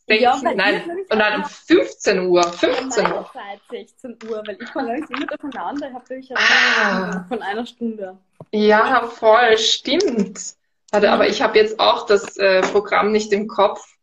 16, 0.06 0.20
ja, 0.22 0.38
nein, 0.54 0.82
und 1.08 1.18
dann 1.18 1.40
um 1.40 1.44
15 1.44 2.26
Uhr. 2.26 2.42
15 2.42 3.06
Uhr. 3.06 3.30
Zeit 3.32 3.60
16 3.70 4.18
Uhr, 4.28 4.42
weil 4.46 4.58
ich 4.60 4.74
war 4.74 4.82
langsam 4.82 5.16
immer 5.16 5.26
durcheinander. 5.26 5.88
Ich 5.88 5.94
habe 5.94 6.04
nämlich 6.10 6.36
ah. 6.36 7.24
von 7.28 7.42
einer 7.42 7.64
Stunde. 7.64 8.18
Ja, 8.52 9.06
voll, 9.06 9.56
stimmt. 9.56 10.54
Warte, 10.95 11.11
aber 11.11 11.28
ich 11.28 11.42
habe 11.42 11.59
jetzt 11.59 11.80
auch 11.80 12.07
das 12.07 12.36
äh, 12.36 12.62
Programm 12.62 13.11
nicht 13.11 13.32
im 13.32 13.49
Kopf. 13.49 13.97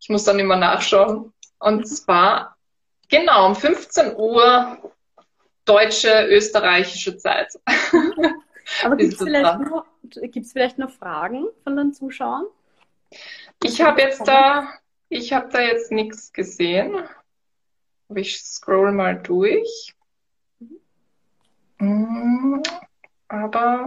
Ich 0.00 0.08
muss 0.08 0.24
dann 0.24 0.40
immer 0.40 0.56
nachschauen. 0.56 1.32
Und 1.60 1.86
zwar, 1.86 2.56
genau, 3.08 3.46
um 3.46 3.54
15 3.54 4.16
Uhr 4.16 4.76
deutsche, 5.64 6.26
österreichische 6.26 7.16
Zeit. 7.16 7.52
Aber 8.84 8.96
gibt 8.96 9.12
es 9.12 9.18
vielleicht, 9.18 9.60
noch, 9.60 9.84
vielleicht 10.50 10.78
noch 10.78 10.90
Fragen 10.90 11.46
von 11.62 11.76
den 11.76 11.92
Zuschauern? 11.92 12.46
Ich 13.62 13.80
habe 13.80 14.00
jetzt 14.00 14.26
da, 14.26 14.68
ich 15.08 15.32
habe 15.32 15.48
da 15.50 15.60
jetzt 15.60 15.92
nichts 15.92 16.32
gesehen. 16.32 17.04
Ich 18.14 18.42
scroll 18.42 18.90
mal 18.90 19.14
durch. 19.14 19.94
Mhm. 21.78 22.64
Aber 23.28 23.86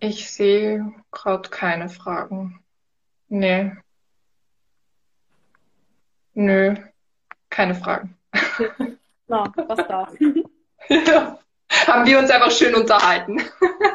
ich 0.00 0.30
sehe 0.30 0.92
gerade 1.10 1.48
keine 1.50 1.88
Fragen. 1.88 2.62
Nee. 3.28 3.72
Nö, 6.34 6.74
keine 7.50 7.74
Fragen. 7.74 8.16
Na, 9.28 9.52
was 9.56 9.86
da? 9.86 10.08
ja. 10.88 11.38
Haben 11.86 12.04
wir 12.04 12.18
uns 12.18 12.30
einfach 12.30 12.50
schön 12.50 12.74
unterhalten. 12.74 13.38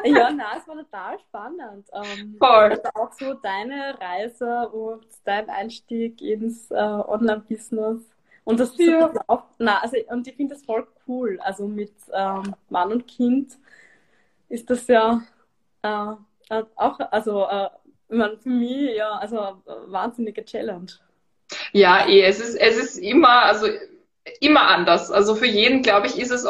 ja, 0.04 0.30
na, 0.30 0.56
es 0.56 0.66
war 0.66 0.76
total 0.76 1.18
spannend. 1.20 1.86
Ähm, 1.92 2.36
Voll. 2.38 2.70
Also 2.70 2.88
auch 2.94 3.12
so 3.12 3.34
deine 3.34 3.98
Reise 4.00 4.68
und 4.70 5.04
dein 5.24 5.50
Einstieg 5.50 6.22
ins 6.22 6.70
äh, 6.70 6.74
Online-Business. 6.74 8.00
Und 8.44 8.60
das 8.60 8.78
ja. 8.78 9.12
auch, 9.26 9.44
na, 9.58 9.80
also, 9.80 9.98
und 10.08 10.26
ich 10.26 10.36
finde 10.36 10.54
das 10.54 10.64
voll 10.64 10.86
cool. 11.06 11.38
Also 11.42 11.68
mit 11.68 11.92
ähm, 12.14 12.54
Mann 12.70 12.92
und 12.92 13.06
Kind 13.06 13.58
ist 14.48 14.70
das 14.70 14.86
ja 14.86 15.20
äh, 15.86 16.58
äh, 16.58 16.64
auch, 16.76 16.98
also 17.10 17.46
äh, 17.46 17.68
für 18.08 18.48
mich 18.48 18.96
ja, 18.96 19.12
also 19.12 19.38
äh, 19.38 19.52
wahnsinnige 19.86 20.44
Challenge. 20.44 20.92
Ja, 21.72 22.06
eh, 22.06 22.22
es 22.22 22.40
ist, 22.40 22.54
es 22.56 22.76
ist 22.76 22.96
immer, 22.98 23.42
also 23.42 23.66
immer 24.40 24.68
anders. 24.68 25.10
Also 25.10 25.34
für 25.34 25.46
jeden, 25.46 25.82
glaube 25.82 26.06
ich, 26.06 26.18
ist 26.18 26.30
es 26.30 26.48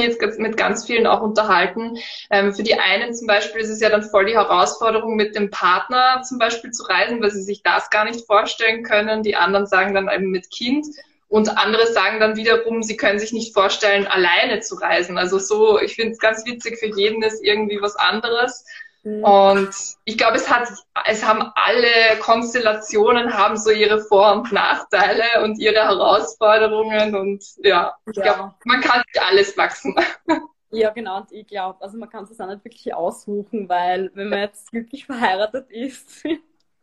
jetzt 0.00 0.38
mit 0.38 0.56
ganz 0.56 0.86
vielen 0.86 1.06
auch 1.06 1.22
unterhalten. 1.22 1.98
Ähm, 2.30 2.54
für 2.54 2.62
die 2.62 2.78
einen 2.78 3.14
zum 3.14 3.26
Beispiel 3.26 3.60
ist 3.60 3.70
es 3.70 3.80
ja 3.80 3.88
dann 3.88 4.04
voll 4.04 4.26
die 4.26 4.36
Herausforderung, 4.36 5.16
mit 5.16 5.34
dem 5.34 5.50
Partner 5.50 6.22
zum 6.22 6.38
Beispiel 6.38 6.70
zu 6.70 6.84
reisen, 6.84 7.20
weil 7.20 7.32
sie 7.32 7.42
sich 7.42 7.62
das 7.62 7.90
gar 7.90 8.04
nicht 8.04 8.26
vorstellen 8.26 8.84
können. 8.84 9.22
Die 9.22 9.36
anderen 9.36 9.66
sagen 9.66 9.94
dann 9.94 10.08
eben 10.08 10.30
mit 10.30 10.50
Kind. 10.50 10.86
Und 11.28 11.58
andere 11.58 11.86
sagen 11.86 12.20
dann 12.20 12.36
wiederum, 12.36 12.82
sie 12.82 12.96
können 12.96 13.18
sich 13.18 13.32
nicht 13.32 13.52
vorstellen, 13.52 14.06
alleine 14.06 14.60
zu 14.60 14.76
reisen. 14.76 15.18
Also 15.18 15.38
so, 15.38 15.78
ich 15.78 15.94
finde 15.94 16.12
es 16.12 16.18
ganz 16.18 16.46
witzig, 16.46 16.78
für 16.78 16.86
jeden 16.86 17.22
ist 17.22 17.44
irgendwie 17.44 17.80
was 17.82 17.96
anderes. 17.96 18.64
Mhm. 19.02 19.24
Und 19.24 19.70
ich 20.04 20.16
glaube, 20.16 20.36
es 20.36 20.50
hat, 20.50 20.68
es 21.06 21.24
haben 21.24 21.50
alle 21.54 22.18
Konstellationen 22.20 23.34
haben 23.34 23.56
so 23.56 23.70
ihre 23.70 24.00
Vor- 24.00 24.32
und 24.32 24.52
Nachteile 24.52 25.42
und 25.44 25.58
ihre 25.58 25.84
Herausforderungen 25.84 27.14
und 27.14 27.44
ja, 27.62 27.94
ich 28.10 28.16
ja. 28.16 28.22
glaube, 28.22 28.54
man 28.64 28.80
kann 28.80 29.02
sich 29.12 29.22
alles 29.22 29.56
wachsen. 29.56 29.94
Ja, 30.70 30.90
genau, 30.90 31.20
und 31.20 31.32
ich 31.32 31.46
glaube, 31.46 31.80
also 31.80 31.96
man 31.96 32.10
kann 32.10 32.24
es 32.24 32.38
auch 32.38 32.46
nicht 32.46 32.62
wirklich 32.62 32.92
aussuchen, 32.92 33.70
weil 33.70 34.10
wenn 34.12 34.28
man 34.28 34.40
jetzt 34.40 34.70
glücklich 34.70 35.06
verheiratet 35.06 35.70
ist, 35.70 36.22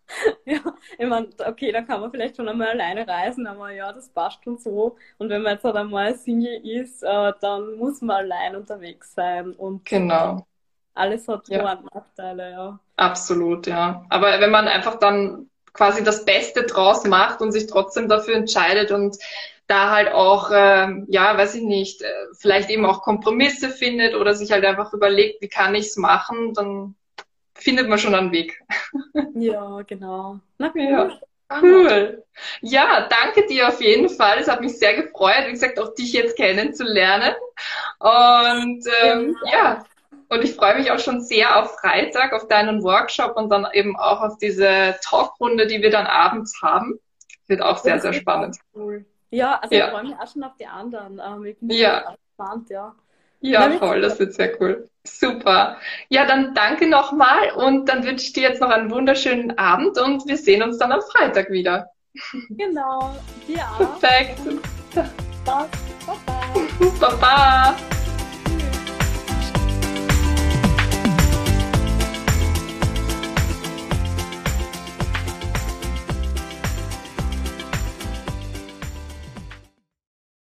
ja, 0.46 0.60
ich 0.98 1.08
meine, 1.08 1.30
okay, 1.46 1.72
dann 1.72 1.88
kann 1.88 2.02
man 2.02 2.12
vielleicht 2.12 2.36
schon 2.36 2.48
einmal 2.48 2.70
alleine 2.70 3.08
reisen, 3.08 3.48
aber 3.48 3.72
ja, 3.72 3.92
das 3.92 4.10
passt 4.10 4.44
schon 4.44 4.58
so. 4.58 4.98
Und 5.18 5.30
wenn 5.30 5.42
man 5.42 5.54
jetzt 5.54 5.64
halt 5.64 5.76
einmal 5.76 6.16
Single 6.16 6.62
ist, 6.66 7.04
äh, 7.04 7.34
dann 7.42 7.76
muss 7.78 8.02
man 8.02 8.18
allein 8.18 8.56
unterwegs 8.56 9.14
sein. 9.14 9.54
Und 9.54 9.86
genau. 9.86 10.46
alles 10.94 11.28
hat 11.28 11.48
ja. 11.48 11.62
Vor- 11.62 11.80
und 11.80 11.96
Nachteile, 11.96 12.52
ja. 12.52 12.80
Absolut, 12.98 13.68
ja. 13.68 14.06
Aber 14.10 14.40
wenn 14.40 14.52
man 14.52 14.68
einfach 14.68 14.96
dann 14.96 15.50
quasi 15.74 16.04
das 16.04 16.24
Beste 16.24 16.64
draus 16.64 17.04
macht 17.06 17.42
und 17.42 17.52
sich 17.52 17.68
trotzdem 17.68 18.08
dafür 18.08 18.36
entscheidet 18.36 18.92
und 18.92 19.18
da 19.68 19.90
halt 19.90 20.14
auch, 20.14 20.52
äh, 20.52 21.04
ja, 21.08 21.38
weiß 21.38 21.56
ich 21.56 21.64
nicht, 21.64 22.02
äh, 22.02 22.12
vielleicht 22.38 22.70
eben 22.70 22.86
auch 22.86 23.02
Kompromisse 23.02 23.70
findet 23.70 24.16
oder 24.16 24.36
sich 24.36 24.52
halt 24.52 24.64
einfach 24.64 24.94
überlegt, 24.94 25.42
wie 25.42 25.50
kann 25.50 25.74
ich 25.76 25.88
es 25.88 25.98
machen, 25.98 26.54
dann 26.54 26.96
findet 27.56 27.88
man 27.90 27.98
schon 27.98 28.16
einen 28.16 28.32
Weg. 28.32 28.62
Ja, 29.34 29.82
genau. 29.82 30.40
Na 30.58 30.72
cool. 30.76 30.82
Ja. 30.82 31.10
Cool. 31.62 32.24
Ja, 32.62 33.08
danke 33.08 33.46
dir 33.48 33.68
auf 33.68 33.80
jeden 33.80 34.10
Fall. 34.10 34.40
Es 34.40 34.48
hat 34.48 34.62
mich 34.62 34.80
sehr 34.80 34.96
gefreut, 34.96 35.46
wie 35.46 35.52
gesagt, 35.52 35.80
auch 35.80 35.94
dich 35.94 36.14
jetzt 36.14 36.38
kennenzulernen. 36.38 37.34
Und 38.00 38.84
ähm, 39.04 39.38
ja, 39.52 39.86
und 40.30 40.44
ich 40.44 40.56
freue 40.56 40.76
mich 40.76 40.92
auch 40.92 41.00
schon 41.00 41.22
sehr 41.22 41.62
auf 41.62 41.80
Freitag, 41.80 42.34
auf 42.34 42.48
deinen 42.48 42.84
Workshop 42.84 43.36
und 43.36 43.50
dann 43.50 43.68
eben 43.74 43.96
auch 43.96 44.22
auf 44.22 44.38
diese 44.38 44.96
Talkrunde, 45.04 45.68
die 45.68 45.82
wir 45.82 45.92
dann 45.92 46.08
abends 46.08 46.62
haben. 46.62 47.00
Wird 47.48 47.62
auch 47.62 47.78
sehr, 47.78 48.00
sehr 48.00 48.14
spannend. 48.14 48.58
Cool. 48.74 49.06
Ja, 49.30 49.60
also 49.60 49.76
ja. 49.76 49.86
ich 49.86 49.92
freue 49.92 50.04
mich 50.04 50.16
auch 50.16 50.32
schon 50.32 50.44
auf 50.44 50.56
die 50.60 50.66
anderen. 50.66 51.22
Ähm, 51.24 51.46
ich 51.46 51.58
bin 51.60 51.70
ja. 51.70 52.16
gespannt, 52.38 52.70
ja. 52.70 52.96
Ja, 53.46 53.70
voll, 53.78 54.02
das 54.02 54.18
wird 54.20 54.34
sehr 54.34 54.60
cool. 54.60 54.90
Super. 55.04 55.78
Ja, 56.10 56.26
dann 56.26 56.56
danke 56.56 56.88
nochmal 56.88 57.52
und 57.56 57.88
dann 57.88 58.04
wünsche 58.04 58.26
ich 58.26 58.34
dir 58.34 58.44
jetzt 58.44 58.60
noch 58.60 58.70
einen 58.70 58.90
wunderschönen 58.90 59.58
Abend 59.58 60.00
und 60.00 60.28
wir 60.28 60.38
sehen 60.38 60.64
uns 60.64 60.80
dann 60.80 60.92
am 60.92 61.02
Freitag 61.02 61.52
wieder. 61.52 61.90
Genau, 62.50 63.16
dir 63.48 63.60
auch. 63.60 64.00
Perfekt. 64.00 64.40
Baba. 65.46 65.70
Baba. 67.00 67.76